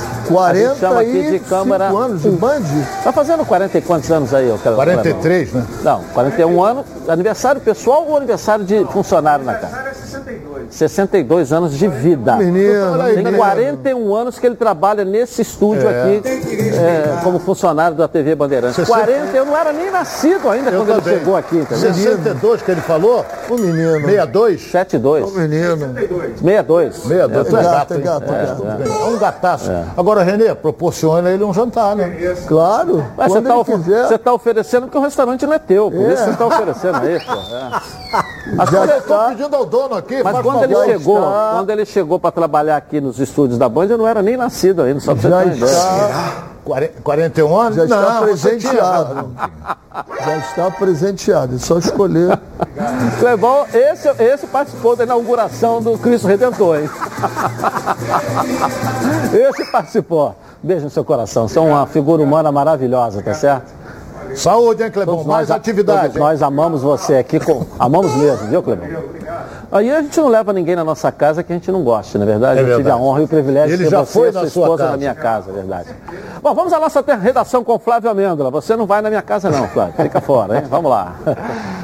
a 0.43 0.53
gente 0.55 0.79
chama 0.79 1.01
aqui 1.01 1.11
de 1.11 1.39
45 1.41 1.45
câmera. 1.47 1.85
anos 1.89 2.23
de 2.23 2.29
Band? 2.31 2.61
Tá 3.03 3.11
fazendo 3.11 3.45
40 3.45 3.77
e 3.77 3.81
quantos 3.81 4.11
anos 4.11 4.33
aí, 4.33 4.51
ô 4.51 4.57
Clebão? 4.57 4.77
43, 4.77 5.53
né? 5.53 5.65
Não, 5.83 6.01
41 6.11 6.63
anos. 6.63 6.85
Aniversário 7.07 7.61
pessoal 7.61 8.03
ou 8.09 8.17
aniversário 8.17 8.65
de 8.65 8.83
funcionário 8.85 9.45
na 9.45 9.53
casa? 9.53 9.77
Aniversário 10.27 10.67
é 10.67 10.71
62. 10.71 10.75
62 10.75 11.53
anos 11.53 11.77
de 11.77 11.87
vida. 11.87 12.35
Menino, 12.35 12.97
Tem 13.05 13.15
menino. 13.17 13.37
41 13.37 14.15
anos 14.15 14.39
que 14.39 14.45
ele 14.45 14.55
trabalha 14.55 15.05
nesse 15.05 15.41
estúdio 15.41 15.87
É. 15.87 16.01
aqui 16.17 16.21
é, 16.77 17.19
como 17.23 17.39
funcionário 17.39 17.95
da 17.95 18.07
TV 18.07 18.35
Bandeirantes. 18.35 18.75
60. 18.75 18.93
40, 19.05 19.37
eu 19.37 19.45
não 19.45 19.57
era 19.57 19.71
nem 19.71 19.89
nascido 19.91 20.49
ainda 20.49 20.69
Eu 20.69 20.79
quando 20.79 20.89
ele 20.91 21.01
também. 21.01 21.19
chegou 21.19 21.35
aqui, 21.37 21.57
entendeu? 21.57 21.93
62 21.93 22.61
que 22.61 22.71
ele 22.71 22.81
falou? 22.81 23.25
O 23.49 23.55
menino. 23.55 24.01
62? 24.01 24.61
72. 24.71 25.23
O 25.31 25.39
menino. 25.39 25.77
62. 25.77 26.95
62. 26.95 27.47
Tu 27.47 27.57
é 27.57 27.59
É 27.59 27.63
gato, 27.63 27.93
é 27.93 27.97
gato, 27.99 28.33
é. 28.33 28.87
É 28.87 29.05
um 29.05 29.17
gataço. 29.17 29.71
Agora, 29.95 30.23
Renê, 30.23 30.53
proporciona 30.55 31.29
ele 31.31 31.43
um 31.43 31.53
jantar, 31.53 31.95
né? 31.95 32.35
Claro. 32.47 33.05
Mas 33.15 33.31
você 33.31 33.39
está 33.39 33.55
ele 34.09 34.17
tá 34.19 34.33
oferecendo 34.33 34.83
porque 34.83 34.97
o 34.97 35.01
restaurante 35.01 35.45
não 35.45 35.53
é 35.53 35.59
teu, 35.59 35.89
por 35.91 36.01
É. 36.09 36.13
isso 36.13 36.23
você 36.23 36.29
está 36.31 36.45
oferecendo 36.45 36.97
aí, 36.97 37.19
pô. 37.19 37.33
Mas 38.55 38.69
Já 38.69 38.97
está. 38.97 39.25
pedindo 39.29 39.55
ao 39.55 39.65
dono 39.65 39.95
aqui, 39.95 40.23
mas 40.23 40.39
quando 40.41 40.63
ele 40.63 40.75
chegou, 40.85 41.17
está. 41.17 41.51
quando 41.55 41.69
ele 41.69 41.85
chegou 41.85 42.19
para 42.19 42.31
trabalhar 42.31 42.77
aqui 42.77 43.01
nos 43.01 43.19
estúdios 43.19 43.57
da 43.59 43.67
Band, 43.67 43.87
eu 43.87 43.97
não 43.97 44.07
era 44.07 44.21
nem 44.21 44.37
nascido 44.37 44.83
ainda, 44.83 44.99
só 44.99 45.13
para 45.15 45.43
você 45.43 45.49
ter 45.59 45.65
está, 45.65 46.43
40 46.63 47.01
41 47.01 47.59
anos? 47.59 47.75
já 47.75 47.83
está 47.83 47.95
não, 47.95 48.07
tinha- 48.09 48.21
presenteado. 48.21 49.29
Já 50.25 50.37
está 50.37 50.71
presenteado. 50.71 51.55
É 51.55 51.59
só 51.59 51.77
escolher. 51.79 52.39
Clebão, 53.19 53.65
esse, 53.73 54.07
esse 54.21 54.47
participou 54.47 54.95
da 54.95 55.03
inauguração 55.03 55.81
do 55.81 55.97
Cristo 55.97 56.27
Redentor, 56.27 56.79
hein? 56.79 56.89
Esse 59.33 59.65
participou. 59.71 60.35
Beijo 60.61 60.85
no 60.85 60.89
seu 60.89 61.05
coração. 61.05 61.47
Você 61.47 61.57
é 61.57 61.61
uma 61.61 61.85
figura 61.87 62.21
humana 62.21 62.51
maravilhosa, 62.51 63.21
tá 63.21 63.33
certo? 63.33 63.76
Saúde, 64.35 64.83
hein, 64.83 64.91
Clebão? 64.91 65.15
Todos 65.15 65.27
Mais 65.27 65.49
nós- 65.49 65.57
atividade. 65.57 66.01
todos 66.13 66.17
nós 66.19 66.41
amamos 66.41 66.81
você 66.81 67.15
aqui, 67.15 67.39
com, 67.39 67.65
amamos 67.79 68.13
mesmo, 68.15 68.47
viu, 68.47 68.61
Clebão? 68.63 68.87
Aí 69.71 69.91
a 69.91 70.01
gente 70.01 70.17
não 70.19 70.27
leva 70.29 70.53
ninguém 70.53 70.75
na 70.75 70.83
nossa 70.83 71.11
casa 71.11 71.43
que 71.43 71.51
a 71.51 71.55
gente 71.55 71.69
não 71.71 71.83
goste, 71.83 72.17
não 72.17 72.23
é 72.23 72.27
verdade? 72.27 72.59
É 72.59 72.61
eu 72.61 72.65
tive 72.65 72.73
a 72.73 72.77
verdade. 72.77 73.01
honra 73.01 73.21
e 73.21 73.23
o 73.25 73.27
privilégio 73.27 73.75
Ele 73.75 73.77
de 73.77 73.83
ter 73.85 73.89
já 73.89 73.99
você 73.99 74.13
foi 74.13 74.29
e 74.29 74.31
sua 74.31 74.41
na 74.43 74.49
sua 74.49 74.61
esposa 74.61 74.77
casa. 74.83 74.91
na 74.91 74.97
minha 74.97 75.15
casa, 75.15 75.51
é 75.51 75.53
verdade. 75.53 75.89
Bom, 76.41 76.53
vamos 76.53 76.71
à 76.71 76.79
nossa 76.79 77.03
redação 77.21 77.63
com 77.63 77.73
o 77.73 77.79
Flávio 77.79 78.09
Amêndola. 78.09 78.49
Você 78.51 78.75
não 78.75 78.85
vai 78.85 79.01
na 79.01 79.09
minha 79.09 79.21
casa 79.21 79.49
não, 79.49 79.67
Flávio. 79.67 79.93
Fica 79.97 80.21
fora, 80.21 80.57
hein? 80.57 80.63
Vamos 80.69 80.89
lá. 80.89 81.15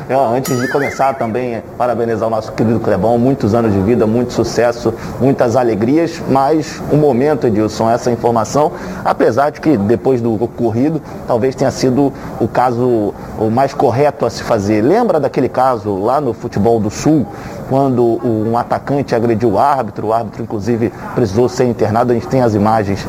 É, 0.09 0.15
antes 0.15 0.59
de 0.59 0.67
começar 0.67 1.13
também, 1.15 1.63
parabenizar 1.77 2.27
o 2.27 2.31
nosso 2.31 2.51
querido 2.51 2.79
Clebão, 2.79 3.17
muitos 3.17 3.53
anos 3.55 3.71
de 3.73 3.79
vida, 3.79 4.05
muito 4.05 4.33
sucesso, 4.33 4.93
muitas 5.19 5.55
alegrias, 5.55 6.21
mas 6.27 6.81
o 6.91 6.97
momento, 6.97 7.47
Edilson, 7.47 7.89
essa 7.89 8.11
informação, 8.11 8.71
apesar 9.03 9.49
de 9.49 9.61
que 9.61 9.77
depois 9.77 10.21
do 10.21 10.41
ocorrido, 10.43 11.01
talvez 11.25 11.55
tenha 11.55 11.71
sido 11.71 12.11
o 12.39 12.47
caso 12.47 13.13
o 13.39 13.49
mais 13.49 13.73
correto 13.73 14.25
a 14.25 14.29
se 14.29 14.43
fazer. 14.43 14.81
Lembra 14.81 15.19
daquele 15.19 15.47
caso 15.49 15.97
lá 15.97 16.19
no 16.19 16.33
futebol 16.33 16.79
do 16.79 16.89
Sul, 16.89 17.25
quando 17.73 18.19
um 18.23 18.55
atacante 18.55 19.15
agrediu 19.15 19.53
o 19.53 19.57
árbitro, 19.57 20.09
o 20.09 20.13
árbitro 20.13 20.43
inclusive 20.43 20.93
precisou 21.15 21.49
ser 21.49 21.65
internado, 21.65 22.11
a 22.11 22.13
gente 22.13 22.27
tem 22.27 22.39
as 22.39 22.53
imagens 22.53 23.03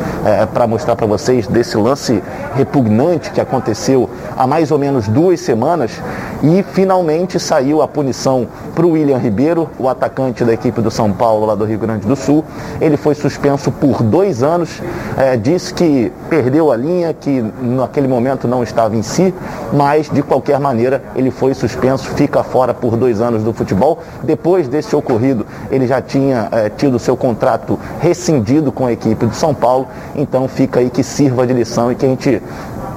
para 0.54 0.66
mostrar 0.66 0.96
para 0.96 1.06
vocês 1.06 1.46
desse 1.46 1.76
lance 1.76 2.22
repugnante 2.54 3.30
que 3.30 3.42
aconteceu 3.42 4.08
há 4.34 4.46
mais 4.46 4.70
ou 4.70 4.78
menos 4.78 5.06
duas 5.06 5.40
semanas 5.40 6.00
e 6.42 6.62
finalmente 6.62 7.38
saiu 7.38 7.82
a 7.82 7.88
punição 7.88 8.46
para 8.74 8.84
o 8.84 8.92
William 8.92 9.18
Ribeiro, 9.18 9.68
o 9.78 9.88
atacante 9.88 10.44
da 10.44 10.52
equipe 10.52 10.80
do 10.80 10.90
São 10.90 11.12
Paulo 11.12 11.46
lá 11.46 11.54
do 11.54 11.64
Rio 11.64 11.78
Grande 11.78 12.06
do 12.06 12.16
Sul. 12.16 12.44
Ele 12.80 12.96
foi 12.96 13.14
suspenso 13.14 13.70
por 13.70 14.02
dois 14.02 14.42
anos, 14.42 14.82
eh, 15.16 15.36
disse 15.36 15.72
que 15.72 16.12
perdeu 16.28 16.72
a 16.72 16.76
linha, 16.76 17.14
que 17.14 17.44
naquele 17.60 18.08
momento 18.08 18.48
não 18.48 18.62
estava 18.62 18.96
em 18.96 19.02
si, 19.02 19.32
mas 19.72 20.10
de 20.10 20.22
qualquer 20.22 20.58
maneira 20.58 21.02
ele 21.14 21.30
foi 21.30 21.54
suspenso, 21.54 22.08
fica 22.10 22.42
fora 22.42 22.74
por 22.74 22.96
dois 22.96 23.20
anos 23.20 23.42
do 23.42 23.52
futebol. 23.52 23.98
Depois 24.22 24.53
desse 24.62 24.94
ocorrido, 24.94 25.46
ele 25.70 25.86
já 25.86 26.00
tinha 26.00 26.48
eh, 26.52 26.70
tido 26.70 26.98
seu 26.98 27.16
contrato 27.16 27.78
rescindido 28.00 28.72
com 28.72 28.86
a 28.86 28.92
equipe 28.92 29.26
do 29.26 29.34
São 29.34 29.54
Paulo, 29.54 29.86
então 30.14 30.48
fica 30.48 30.80
aí 30.80 30.90
que 30.90 31.02
sirva 31.02 31.46
de 31.46 31.52
lição 31.52 31.90
e 31.90 31.94
que 31.94 32.06
a 32.06 32.08
gente 32.08 32.42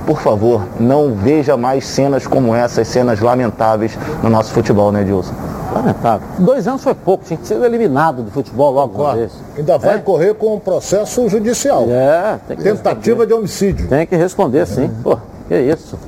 por 0.07 0.21
favor, 0.21 0.65
não 0.79 1.13
veja 1.13 1.57
mais 1.57 1.85
cenas 1.85 2.25
como 2.25 2.55
essas, 2.55 2.87
cenas 2.87 3.19
lamentáveis 3.19 3.99
no 4.23 4.29
nosso 4.29 4.53
futebol, 4.53 4.89
né, 4.89 5.01
Edilson? 5.01 5.33
Lamentável. 5.73 6.25
Dois 6.39 6.65
anos 6.65 6.81
foi 6.81 6.95
pouco, 6.95 7.25
tinha 7.25 7.37
que 7.37 7.45
ser 7.45 7.61
eliminado 7.61 8.23
do 8.23 8.31
futebol 8.31 8.71
logo 8.71 9.03
uma 9.03 9.15
vez. 9.15 9.33
Ainda 9.57 9.77
vai 9.77 9.95
É? 9.95 9.97
correr 9.97 10.33
com 10.35 10.55
um 10.55 10.59
processo 10.59 11.27
judicial. 11.27 11.87
É, 11.89 12.39
tem 12.47 12.55
que 12.55 12.63
Tentativa 12.63 13.27
de 13.27 13.33
homicídio. 13.33 13.85
Tem 13.89 14.07
que 14.07 14.15
responder 14.15 14.65
sim. 14.65 14.89
Pô, 15.03 15.17
que 15.49 15.59
isso. 15.59 15.99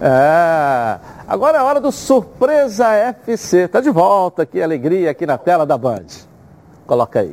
É. 0.00 0.96
Agora 1.30 1.58
é 1.58 1.62
hora 1.62 1.80
do 1.80 1.92
Surpresa 1.92 2.88
FC. 2.88 3.68
Tá 3.68 3.80
de 3.80 3.88
volta 3.88 4.42
aqui, 4.42 4.60
alegria 4.60 5.12
aqui 5.12 5.24
na 5.24 5.38
tela 5.38 5.64
da 5.64 5.78
Band. 5.78 6.06
Coloca 6.84 7.20
aí. 7.20 7.30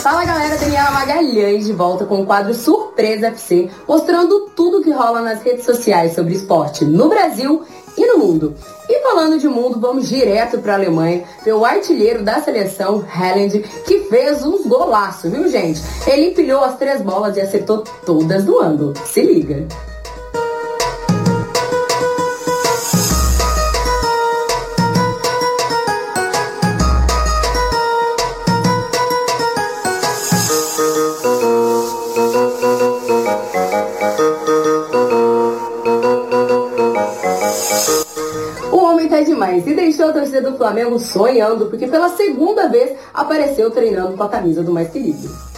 Fala 0.00 0.24
galera, 0.24 0.56
Daniela 0.56 0.92
Magalhães 0.92 1.66
de 1.66 1.72
volta 1.72 2.04
com 2.04 2.22
o 2.22 2.26
quadro 2.26 2.54
Surpresa 2.54 3.26
FC, 3.26 3.68
mostrando 3.88 4.50
tudo 4.54 4.84
que 4.84 4.92
rola 4.92 5.20
nas 5.20 5.42
redes 5.42 5.64
sociais 5.64 6.14
sobre 6.14 6.34
esporte 6.34 6.84
no 6.84 7.08
Brasil 7.08 7.64
e 7.98 8.06
no 8.06 8.18
mundo. 8.18 8.54
E 8.88 9.02
falando 9.02 9.36
de 9.36 9.48
mundo, 9.48 9.80
vamos 9.80 10.08
direto 10.08 10.58
para 10.58 10.74
a 10.74 10.76
Alemanha, 10.76 11.24
ver 11.44 11.54
o 11.54 11.64
artilheiro 11.64 12.22
da 12.22 12.40
seleção, 12.40 13.04
Haaland, 13.12 13.58
que 13.84 14.04
fez 14.04 14.46
uns 14.46 14.64
golaços, 14.64 15.28
viu 15.28 15.48
gente? 15.48 15.82
Ele 16.06 16.28
empilhou 16.28 16.62
as 16.62 16.78
três 16.78 17.02
bolas 17.02 17.36
e 17.36 17.40
acertou 17.40 17.82
todas 18.06 18.44
no 18.44 18.60
ângulo. 18.60 18.94
Se 19.04 19.22
liga! 19.22 19.66
E 39.58 39.74
deixou 39.74 40.08
a 40.08 40.12
torcida 40.12 40.40
do 40.40 40.56
Flamengo 40.56 40.98
sonhando, 40.98 41.66
porque 41.66 41.86
pela 41.86 42.08
segunda 42.10 42.68
vez 42.68 42.98
apareceu 43.12 43.70
treinando 43.70 44.16
com 44.16 44.22
a 44.22 44.28
camisa 44.28 44.62
do 44.62 44.72
mais 44.72 44.88
querido. 44.90 45.53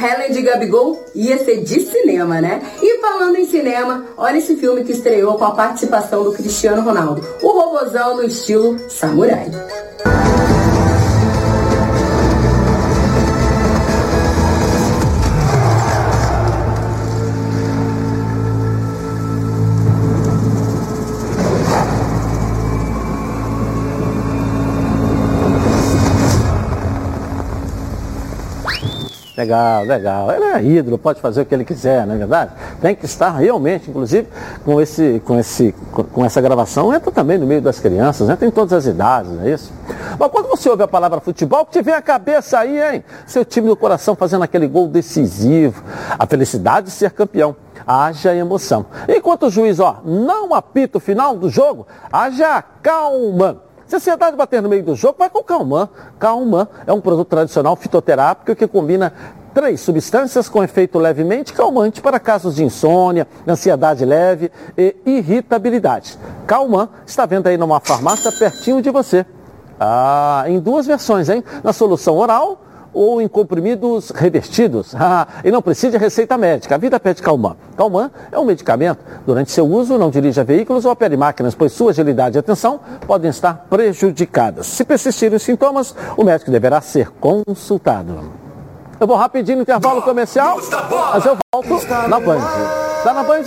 Helen 0.00 0.36
e 0.36 0.42
Gabigol 0.42 1.04
ia 1.14 1.36
ser 1.44 1.62
de 1.62 1.80
cinema, 1.80 2.40
né? 2.40 2.62
E 2.82 3.00
falando 3.00 3.36
em 3.36 3.46
cinema, 3.46 4.06
olha 4.16 4.38
esse 4.38 4.56
filme 4.56 4.82
que 4.82 4.92
estreou 4.92 5.36
com 5.36 5.44
a 5.44 5.50
participação 5.50 6.24
do 6.24 6.32
Cristiano 6.32 6.82
Ronaldo, 6.82 7.26
o 7.42 7.48
robozão 7.48 8.16
no 8.16 8.24
estilo 8.24 8.78
samurai. 8.88 9.50
Legal, 29.40 29.84
legal. 29.84 30.30
Ele 30.32 30.44
é 30.44 30.62
ídolo, 30.62 30.98
pode 30.98 31.18
fazer 31.20 31.40
o 31.40 31.46
que 31.46 31.54
ele 31.54 31.64
quiser, 31.64 32.06
não 32.06 32.14
é 32.14 32.18
verdade? 32.18 32.52
Tem 32.80 32.94
que 32.94 33.06
estar 33.06 33.30
realmente, 33.30 33.88
inclusive, 33.88 34.28
com, 34.64 34.78
esse, 34.80 35.22
com, 35.24 35.38
esse, 35.38 35.74
com- 35.92 36.24
essa 36.24 36.40
gravação, 36.42 36.92
entra 36.94 37.10
também 37.10 37.38
no 37.38 37.46
meio 37.46 37.62
das 37.62 37.80
crianças, 37.80 38.28
entra 38.28 38.46
em 38.46 38.50
todas 38.50 38.72
as 38.74 38.84
idades, 38.84 39.30
não 39.32 39.42
é 39.42 39.50
isso? 39.52 39.72
Mas 40.18 40.30
quando 40.30 40.48
você 40.48 40.68
ouve 40.68 40.82
a 40.82 40.88
palavra 40.88 41.20
futebol, 41.20 41.64
que 41.64 41.72
te 41.72 41.82
vem 41.82 41.94
à 41.94 42.02
cabeça 42.02 42.58
aí, 42.58 42.78
hein? 42.78 43.04
Seu 43.26 43.42
time 43.42 43.66
do 43.68 43.76
coração 43.76 44.14
fazendo 44.14 44.42
aquele 44.44 44.66
gol 44.66 44.86
decisivo, 44.88 45.82
a 46.18 46.26
felicidade 46.26 46.86
de 46.86 46.92
ser 46.92 47.12
campeão. 47.12 47.56
Haja 47.86 48.34
emoção. 48.34 48.84
Enquanto 49.08 49.46
o 49.46 49.50
juiz, 49.50 49.80
ó, 49.80 50.00
não 50.04 50.52
apita 50.54 50.98
o 50.98 51.00
final 51.00 51.34
do 51.34 51.48
jogo, 51.48 51.86
haja 52.12 52.62
calma. 52.82 53.62
Se 53.90 53.96
a 53.96 53.98
ansiedade 53.98 54.36
bater 54.36 54.62
no 54.62 54.68
meio 54.68 54.84
do 54.84 54.94
jogo, 54.94 55.16
vai 55.18 55.28
com 55.28 55.42
Calman. 55.42 55.88
Calman 56.16 56.68
é 56.86 56.92
um 56.92 57.00
produto 57.00 57.26
tradicional 57.26 57.74
fitoterápico 57.74 58.54
que 58.54 58.68
combina 58.68 59.12
três 59.52 59.80
substâncias 59.80 60.48
com 60.48 60.62
efeito 60.62 60.96
levemente 60.96 61.52
calmante 61.52 62.00
para 62.00 62.20
casos 62.20 62.54
de 62.54 62.62
insônia, 62.62 63.26
ansiedade 63.48 64.04
leve 64.04 64.52
e 64.78 64.94
irritabilidade. 65.04 66.16
Calman 66.46 66.88
está 67.04 67.26
vendo 67.26 67.48
aí 67.48 67.56
numa 67.56 67.80
farmácia 67.80 68.30
pertinho 68.30 68.80
de 68.80 68.90
você. 68.90 69.26
Ah, 69.80 70.44
em 70.46 70.60
duas 70.60 70.86
versões, 70.86 71.28
hein? 71.28 71.42
Na 71.64 71.72
solução 71.72 72.16
oral 72.16 72.62
ou 72.92 73.20
em 73.20 73.28
comprimidos 73.28 74.10
revestidos. 74.10 74.94
Ah, 75.02 75.26
e 75.42 75.50
não 75.50 75.62
precisa 75.62 75.92
de 75.92 75.98
receita 75.98 76.36
médica. 76.36 76.74
A 76.74 76.78
vida 76.78 77.00
pede 77.00 77.22
Calman. 77.22 77.56
Calman 77.74 78.10
é 78.30 78.38
um 78.38 78.44
medicamento. 78.44 79.02
Durante 79.26 79.50
seu 79.50 79.66
uso, 79.66 79.96
não 79.96 80.10
dirija 80.10 80.44
veículos 80.44 80.84
ou 80.84 80.92
opere 80.92 81.16
máquinas, 81.16 81.54
pois 81.54 81.72
sua 81.72 81.90
agilidade 81.90 82.36
e 82.36 82.38
atenção 82.38 82.78
podem 83.06 83.30
estar 83.30 83.66
prejudicadas. 83.70 84.66
Se 84.66 84.84
persistirem 84.84 85.36
os 85.36 85.42
sintomas, 85.42 85.94
o 86.16 86.22
médico 86.22 86.50
deverá 86.50 86.82
ser 86.82 87.10
consultado. 87.12 88.30
Eu 89.00 89.06
vou 89.06 89.16
rapidinho 89.16 89.56
no 89.56 89.62
intervalo 89.62 90.02
comercial, 90.02 90.58
mas 91.12 91.24
eu 91.24 91.38
volto 91.54 92.08
na 92.08 92.20
Band. 92.20 92.40
Tá 93.02 93.14
na 93.14 93.22
Band? 93.22 93.40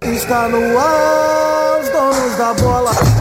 Está 0.00 0.48
no 0.48 0.78
ar, 0.78 1.80
os 1.82 1.88
donos 1.90 2.36
da 2.36 2.54
bola. 2.54 3.13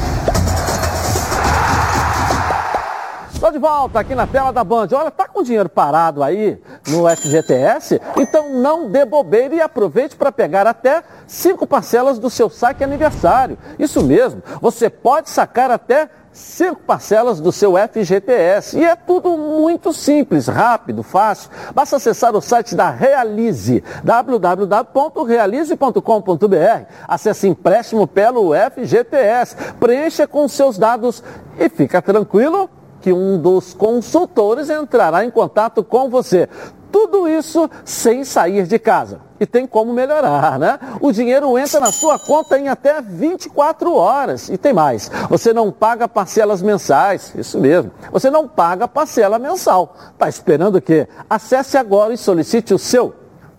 De 3.53 3.59
volta 3.59 3.99
aqui 3.99 4.15
na 4.15 4.25
tela 4.25 4.51
da 4.51 4.63
Band. 4.63 4.87
Olha, 4.93 5.11
tá 5.11 5.27
com 5.27 5.43
dinheiro 5.43 5.69
parado 5.69 6.23
aí 6.23 6.59
no 6.87 7.07
FGTS? 7.07 8.01
Então 8.17 8.49
não 8.49 8.89
dê 8.89 9.05
bobeira 9.05 9.53
e 9.53 9.61
aproveite 9.61 10.15
para 10.15 10.31
pegar 10.31 10.65
até 10.65 11.03
cinco 11.27 11.67
parcelas 11.67 12.17
do 12.17 12.31
seu 12.31 12.49
saque 12.49 12.83
aniversário. 12.83 13.55
Isso 13.77 14.03
mesmo, 14.03 14.41
você 14.59 14.89
pode 14.89 15.29
sacar 15.29 15.69
até 15.69 16.09
cinco 16.31 16.81
parcelas 16.81 17.39
do 17.39 17.51
seu 17.51 17.75
FGTS. 17.77 18.79
E 18.79 18.83
é 18.83 18.95
tudo 18.95 19.37
muito 19.37 19.93
simples, 19.93 20.47
rápido, 20.47 21.03
fácil. 21.03 21.51
Basta 21.75 21.97
acessar 21.97 22.35
o 22.35 22.41
site 22.41 22.73
da 22.73 22.89
Realize, 22.89 23.83
www.realize.com.br. 24.03 26.85
Acesse 27.07 27.47
empréstimo 27.47 28.07
pelo 28.07 28.53
FGTS, 28.55 29.55
preencha 29.79 30.27
com 30.27 30.47
seus 30.47 30.79
dados 30.79 31.23
e 31.59 31.69
fica 31.69 32.01
tranquilo 32.01 32.67
que 33.03 33.11
um 33.11 33.37
dos 33.37 33.73
consultores 33.73 34.69
entrará 34.69 35.25
em 35.25 35.29
contato 35.29 35.83
com 35.83 36.09
você. 36.09 36.47
Tudo 36.89 37.27
isso 37.27 37.69
sem 37.83 38.23
sair 38.23 38.65
de 38.65 38.79
casa. 38.79 39.19
E 39.41 39.45
tem 39.45 39.67
como 39.67 39.91
melhorar, 39.91 40.57
né? 40.57 40.79
O 41.01 41.11
dinheiro 41.11 41.57
entra 41.57 41.81
na 41.81 41.91
sua 41.91 42.17
conta 42.17 42.57
em 42.57 42.69
até 42.69 43.01
24 43.01 43.93
horas. 43.93 44.47
E 44.47 44.57
tem 44.57 44.71
mais. 44.71 45.11
Você 45.29 45.51
não 45.51 45.69
paga 45.69 46.07
parcelas 46.07 46.61
mensais. 46.61 47.33
Isso 47.35 47.59
mesmo. 47.59 47.91
Você 48.09 48.31
não 48.31 48.47
paga 48.47 48.87
parcela 48.87 49.37
mensal. 49.37 49.93
Tá 50.17 50.29
esperando 50.29 50.77
o 50.77 50.81
quê? 50.81 51.05
Acesse 51.29 51.77
agora 51.77 52.13
e 52.13 52.17
solicite 52.17 52.73
o 52.73 52.79
seu. 52.79 53.13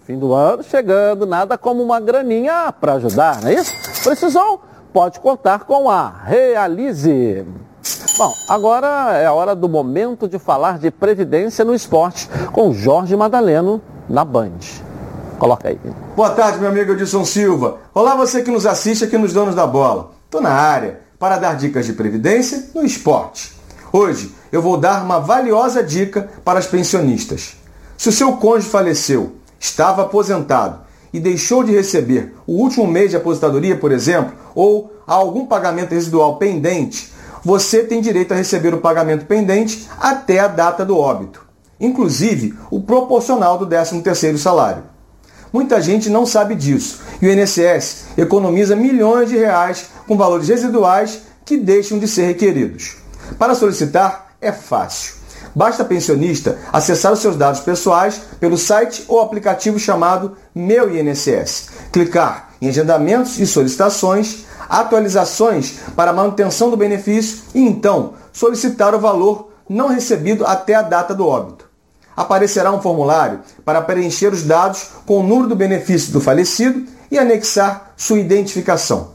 Fim 0.05 0.19
do 0.19 0.33
ano 0.33 0.63
chegando, 0.63 1.27
nada 1.27 1.59
como 1.59 1.83
uma 1.83 2.01
graninha 2.01 2.73
para 2.73 2.95
ajudar, 2.95 3.43
não 3.43 3.51
é 3.51 3.55
isso? 3.55 3.75
Precisou? 4.05 4.63
Pode 4.91 5.21
contar 5.21 5.65
com 5.65 5.91
a 5.91 6.09
Realize. 6.09 7.45
Bom, 8.17 8.33
agora 8.49 9.19
é 9.19 9.27
a 9.27 9.33
hora 9.33 9.57
do 9.57 9.69
momento 9.69 10.29
de 10.29 10.39
falar 10.39 10.79
de 10.79 10.89
previdência 10.89 11.65
no 11.65 11.75
esporte 11.75 12.29
com 12.53 12.73
Jorge 12.73 13.17
Madaleno 13.17 13.83
na 14.09 14.25
Band. 14.25 14.61
Coloca 15.37 15.69
aí. 15.69 15.81
Boa 16.15 16.31
tarde, 16.31 16.61
meu 16.61 16.69
amigo 16.69 16.93
Edson 16.93 17.25
Silva. 17.25 17.79
Olá, 17.93 18.15
você 18.15 18.43
que 18.43 18.53
nos 18.53 18.67
assiste 18.67 19.03
aqui 19.03 19.19
nos 19.19 19.33
Donos 19.33 19.57
da 19.57 19.67
Bola. 19.67 20.13
Estou 20.27 20.41
na 20.41 20.53
área 20.53 21.01
para 21.19 21.39
dar 21.39 21.57
dicas 21.57 21.87
de 21.87 21.93
previdência 21.93 22.69
no 22.73 22.85
esporte. 22.85 23.53
Hoje 23.93 24.33
eu 24.53 24.63
vou 24.63 24.77
dar 24.77 25.03
uma 25.03 25.19
valiosa 25.19 25.83
dica 25.83 26.29
para 26.45 26.61
as 26.61 26.69
pensionistas. 26.69 27.57
Se 27.99 28.11
o 28.11 28.13
seu 28.13 28.35
cônjuge 28.35 28.69
faleceu, 28.69 29.33
estava 29.59 30.03
aposentado 30.03 30.85
e 31.13 31.19
deixou 31.19 31.65
de 31.65 31.73
receber 31.73 32.33
o 32.47 32.53
último 32.53 32.87
mês 32.87 33.11
de 33.11 33.17
aposentadoria, 33.17 33.77
por 33.77 33.91
exemplo, 33.91 34.35
ou 34.55 34.93
há 35.05 35.15
algum 35.15 35.47
pagamento 35.47 35.91
residual 35.91 36.37
pendente, 36.37 37.13
você 37.45 37.83
tem 37.85 38.01
direito 38.01 38.33
a 38.33 38.37
receber 38.37 38.75
o 38.75 38.81
pagamento 38.81 39.27
pendente 39.27 39.89
até 40.01 40.41
a 40.41 40.49
data 40.49 40.85
do 40.85 40.97
óbito, 40.97 41.45
inclusive 41.79 42.55
o 42.71 42.81
proporcional 42.81 43.59
do 43.59 43.67
13º 43.67 44.39
salário. 44.39 44.85
Muita 45.53 45.81
gente 45.81 46.09
não 46.09 46.27
sabe 46.27 46.55
disso 46.55 47.01
e 47.21 47.29
o 47.29 47.33
INSS 47.33 48.07
economiza 48.17 48.75
milhões 48.75 49.29
de 49.29 49.37
reais 49.37 49.87
com 50.07 50.17
valores 50.17 50.49
residuais 50.49 51.23
que 51.45 51.57
deixam 51.57 51.99
de 51.99 52.09
ser 52.09 52.27
requeridos. 52.27 52.97
Para 53.39 53.55
solicitar 53.55 54.35
é 54.41 54.51
fácil. 54.51 55.24
Basta 55.55 55.85
pensionista 55.85 56.59
acessar 56.73 57.13
os 57.13 57.21
seus 57.21 57.37
dados 57.37 57.61
pessoais 57.61 58.21
pelo 58.41 58.59
site 58.59 59.05
ou 59.07 59.21
aplicativo 59.21 59.79
chamado 59.79 60.37
Meu 60.55 60.95
INSS, 60.95 61.69
clicar 61.93 62.51
em 62.61 62.69
agendamentos 62.69 63.39
e 63.39 63.47
solicitações, 63.47 64.45
atualizações 64.69 65.79
para 65.95 66.13
manutenção 66.13 66.71
do 66.71 66.77
benefício 66.77 67.45
e 67.55 67.61
então 67.61 68.15
solicitar 68.33 68.95
o 68.95 68.99
valor 68.99 69.53
não 69.69 69.89
recebido 69.89 70.45
até 70.45 70.75
a 70.75 70.83
data 70.83 71.15
do 71.15 71.27
óbito. 71.27 71.69
Aparecerá 72.17 72.73
um 72.73 72.81
formulário 72.81 73.41
para 73.65 73.83
preencher 73.83 74.33
os 74.33 74.43
dados 74.43 74.89
com 75.07 75.19
o 75.19 75.23
número 75.23 75.49
do 75.49 75.57
benefício 75.57 76.13
do 76.13 76.21
falecido 76.21 76.85
e 77.11 77.19
anexar 77.19 77.93
sua 77.97 78.19
identificação. 78.19 79.15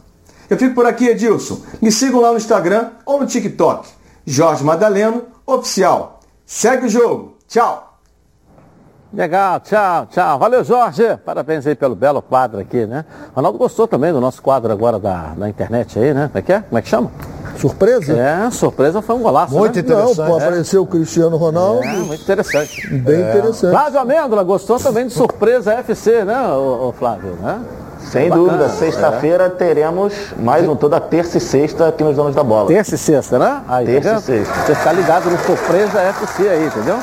Eu 0.49 0.57
fico 0.57 0.73
por 0.73 0.85
aqui, 0.85 1.07
Edilson. 1.07 1.61
Me 1.81 1.91
sigam 1.91 2.19
lá 2.21 2.31
no 2.31 2.37
Instagram 2.37 2.89
ou 3.05 3.19
no 3.19 3.27
TikTok. 3.27 3.87
Jorge 4.25 4.63
Madaleno, 4.63 5.23
oficial. 5.45 6.18
Segue 6.49 6.87
o 6.87 6.89
jogo. 6.89 7.37
Tchau! 7.47 7.99
Legal, 9.13 9.59
tchau, 9.59 10.07
tchau. 10.07 10.39
Valeu, 10.39 10.63
Jorge. 10.63 11.15
Parabéns 11.23 11.67
aí 11.67 11.75
pelo 11.75 11.93
belo 11.93 12.23
quadro 12.23 12.59
aqui, 12.59 12.87
né? 12.87 13.05
Ronaldo 13.35 13.59
gostou 13.59 13.87
também 13.87 14.11
do 14.11 14.19
nosso 14.19 14.41
quadro 14.41 14.73
agora 14.73 14.97
da, 14.97 15.35
da 15.37 15.47
internet 15.47 15.99
aí, 15.99 16.11
né? 16.11 16.27
Como 16.27 16.39
é 16.39 16.41
que 16.41 16.51
é? 16.51 16.61
Como 16.61 16.79
é 16.79 16.81
que 16.81 16.89
chama? 16.89 17.11
Surpresa? 17.55 18.17
É, 18.17 18.49
surpresa 18.49 18.99
foi 18.99 19.15
um 19.15 19.21
golaço. 19.21 19.53
Muito 19.53 19.75
né? 19.75 19.81
interessante. 19.81 20.17
Não, 20.17 20.25
pô, 20.25 20.37
apareceu 20.37 20.81
o 20.81 20.87
Cristiano 20.87 21.37
Ronaldo. 21.37 21.83
É, 21.83 21.97
muito 21.97 22.23
interessante. 22.23 22.87
Bem 22.97 23.21
é. 23.21 23.29
interessante. 23.29 23.69
Flávio 23.69 23.99
Amêndola 23.99 24.43
gostou 24.43 24.79
também 24.79 25.05
de 25.05 25.13
surpresa 25.13 25.73
FC, 25.73 26.25
né, 26.25 26.41
o, 26.47 26.91
Flávio? 26.97 27.33
Né? 27.33 27.61
Sem 27.99 28.29
Bacana, 28.29 28.47
dúvida, 28.47 28.69
sexta-feira 28.69 29.45
é. 29.45 29.49
teremos 29.49 30.13
mais 30.37 30.67
um 30.67 30.75
toda 30.75 30.99
terça 30.99 31.37
e 31.37 31.41
sexta 31.41 31.89
aqui 31.89 32.03
nos 32.03 32.15
Donos 32.15 32.33
da 32.33 32.43
Bola. 32.43 32.67
Terça 32.67 32.95
e 32.95 32.97
sexta, 32.97 33.37
né? 33.37 33.61
Aí, 33.67 33.85
terça 33.85 34.09
tá 34.09 34.17
e 34.17 34.21
sexta. 34.21 34.53
Você 34.53 34.75
ficar 34.75 34.93
ligado 34.93 35.29
no 35.29 35.37
Surpresa 35.39 35.99
FC 35.99 36.47
aí, 36.47 36.65
entendeu? 36.65 36.97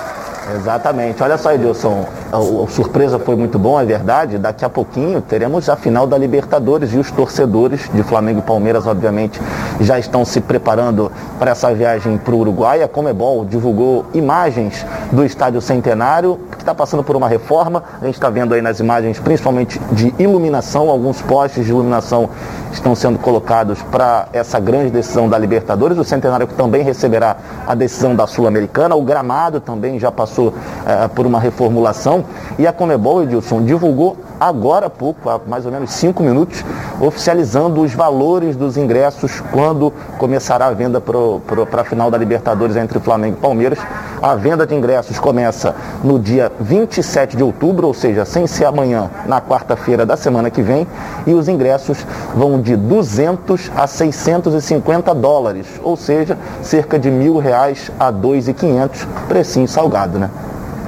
Exatamente. 0.57 1.22
Olha 1.22 1.36
só, 1.36 1.53
Edilson, 1.53 2.07
a, 2.37 2.68
surpresa 2.68 3.18
foi 3.18 3.34
muito 3.37 3.59
bom, 3.59 3.80
é 3.80 3.84
verdade. 3.84 4.39
Daqui 4.39 4.64
a 4.64 4.68
pouquinho 4.68 5.20
teremos 5.20 5.68
a 5.68 5.76
final 5.76 6.07
da 6.07 6.18
Libertadores 6.18 6.93
e 6.93 6.99
os 6.99 7.11
torcedores 7.11 7.89
de 7.93 8.03
Flamengo 8.03 8.41
e 8.41 8.43
Palmeiras, 8.43 8.87
obviamente, 8.87 9.41
já 9.80 9.99
estão 9.99 10.24
se 10.24 10.41
preparando 10.41 11.11
para 11.39 11.51
essa 11.51 11.72
viagem 11.72 12.18
para 12.18 12.34
o 12.34 12.39
Uruguai. 12.39 12.82
A 12.82 12.89
Comebol 12.89 13.45
divulgou 13.45 14.05
imagens 14.12 14.84
do 15.11 15.24
Estádio 15.24 15.61
Centenário, 15.61 16.39
que 16.51 16.59
está 16.59 16.74
passando 16.74 17.03
por 17.03 17.16
uma 17.16 17.28
reforma. 17.28 17.82
A 18.01 18.05
gente 18.05 18.14
está 18.14 18.28
vendo 18.28 18.53
aí 18.53 18.61
nas 18.61 18.80
imagens, 18.80 19.18
principalmente 19.18 19.80
de 19.93 20.14
iluminação, 20.18 20.91
alguns 20.91 21.22
postes 21.22 21.64
de 21.64 21.70
iluminação 21.70 22.28
estão 22.72 22.95
sendo 22.95 23.18
colocados 23.18 23.82
para 23.82 24.28
essa 24.32 24.61
grande 24.61 24.91
decisão 24.91 25.28
da 25.28 25.39
Libertadores. 25.39 25.97
O 25.97 26.05
Centenário 26.05 26.47
que 26.47 26.55
também 26.55 26.82
receberá 26.82 27.37
a 27.66 27.74
decisão 27.74 28.14
da 28.14 28.26
Sul-Americana. 28.26 28.95
O 28.95 29.03
gramado 29.03 29.61
também 29.61 29.99
já 29.99 30.12
passou 30.12 30.53
eh, 30.87 31.09
por 31.09 31.26
uma 31.26 31.41
reformulação. 31.41 32.24
E 32.59 32.66
a 32.66 32.72
Comebol, 32.72 33.22
Edilson, 33.22 33.62
divulgou 33.62 34.16
agora 34.39 34.87
há 34.87 34.91
pouco, 34.91 35.29
há 35.31 35.41
mais 35.47 35.64
ou 35.66 35.72
menos 35.72 35.91
cinco 35.93 36.22
minutos, 36.22 36.64
oficializando 37.01 37.81
os 37.81 37.93
valores 37.95 38.57
dos 38.57 38.77
ingressos 38.77 39.41
quando 39.53 39.93
começará 40.18 40.66
a 40.66 40.72
venda 40.72 41.01
para 41.01 41.81
a 41.81 41.85
final 41.85 42.11
da 42.11 42.18
Libertadores 42.18 42.77
entre 42.77 42.99
Flamengo 43.01 43.37
e 43.39 43.41
Palmeiras. 43.41 43.79
A 44.22 44.35
venda 44.35 44.66
de 44.66 44.74
ingressos 44.74 45.18
começa 45.18 45.74
no 46.03 46.18
dia 46.18 46.51
27 46.59 47.37
de 47.37 47.43
outubro, 47.43 47.87
ou 47.87 47.95
seja, 47.95 48.24
sem 48.24 48.47
ser 48.47 48.64
amanhã, 48.64 49.11
na 49.27 49.41
quarta-feira 49.41 50.07
da 50.07 50.16
semana 50.16 50.51
que 50.51 50.62
vem, 50.62 50.87
e 51.27 51.35
os 51.35 51.49
ingressos 51.49 51.99
vão 52.35 52.61
de 52.61 52.77
200 52.77 53.70
a 53.77 53.87
650 53.87 55.14
dólares, 55.14 55.66
ou 55.83 55.97
seja, 55.97 56.39
cerca 56.62 56.99
de 56.99 57.11
mil 57.11 57.39
reais 57.39 57.91
a 57.99 58.12
2.500, 58.12 59.07
precinho 59.29 59.68
salgado, 59.68 60.18
né? 60.18 60.31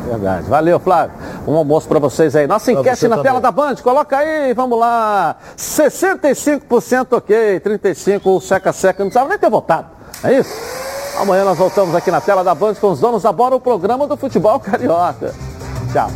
Verdade. 0.08 0.48
Valeu, 0.48 0.80
Flávio. 0.80 1.12
Um 1.46 1.54
almoço 1.56 1.86
para 1.88 1.98
vocês 1.98 2.34
aí. 2.34 2.46
Nossa 2.46 2.72
enquete 2.72 3.06
na 3.08 3.16
também. 3.16 3.30
tela 3.30 3.40
da 3.40 3.50
Band. 3.50 3.76
Coloca 3.76 4.16
aí, 4.16 4.54
vamos 4.54 4.78
lá. 4.78 5.36
65% 5.56 7.12
ok, 7.16 7.60
35% 7.60 8.40
seca-seca. 8.42 9.02
Não 9.02 9.10
precisava 9.10 9.28
nem 9.28 9.38
ter 9.38 9.50
votado. 9.50 9.86
É 10.24 10.38
isso? 10.38 10.52
Amanhã 11.20 11.44
nós 11.44 11.58
voltamos 11.58 11.94
aqui 11.94 12.10
na 12.10 12.20
tela 12.20 12.42
da 12.44 12.54
Band 12.54 12.74
com 12.74 12.90
os 12.90 13.00
donos 13.00 13.22
da 13.22 13.32
bola, 13.32 13.56
o 13.56 13.60
programa 13.60 14.06
do 14.06 14.16
futebol 14.16 14.58
carioca. 14.60 15.34
Tchau. 15.92 16.10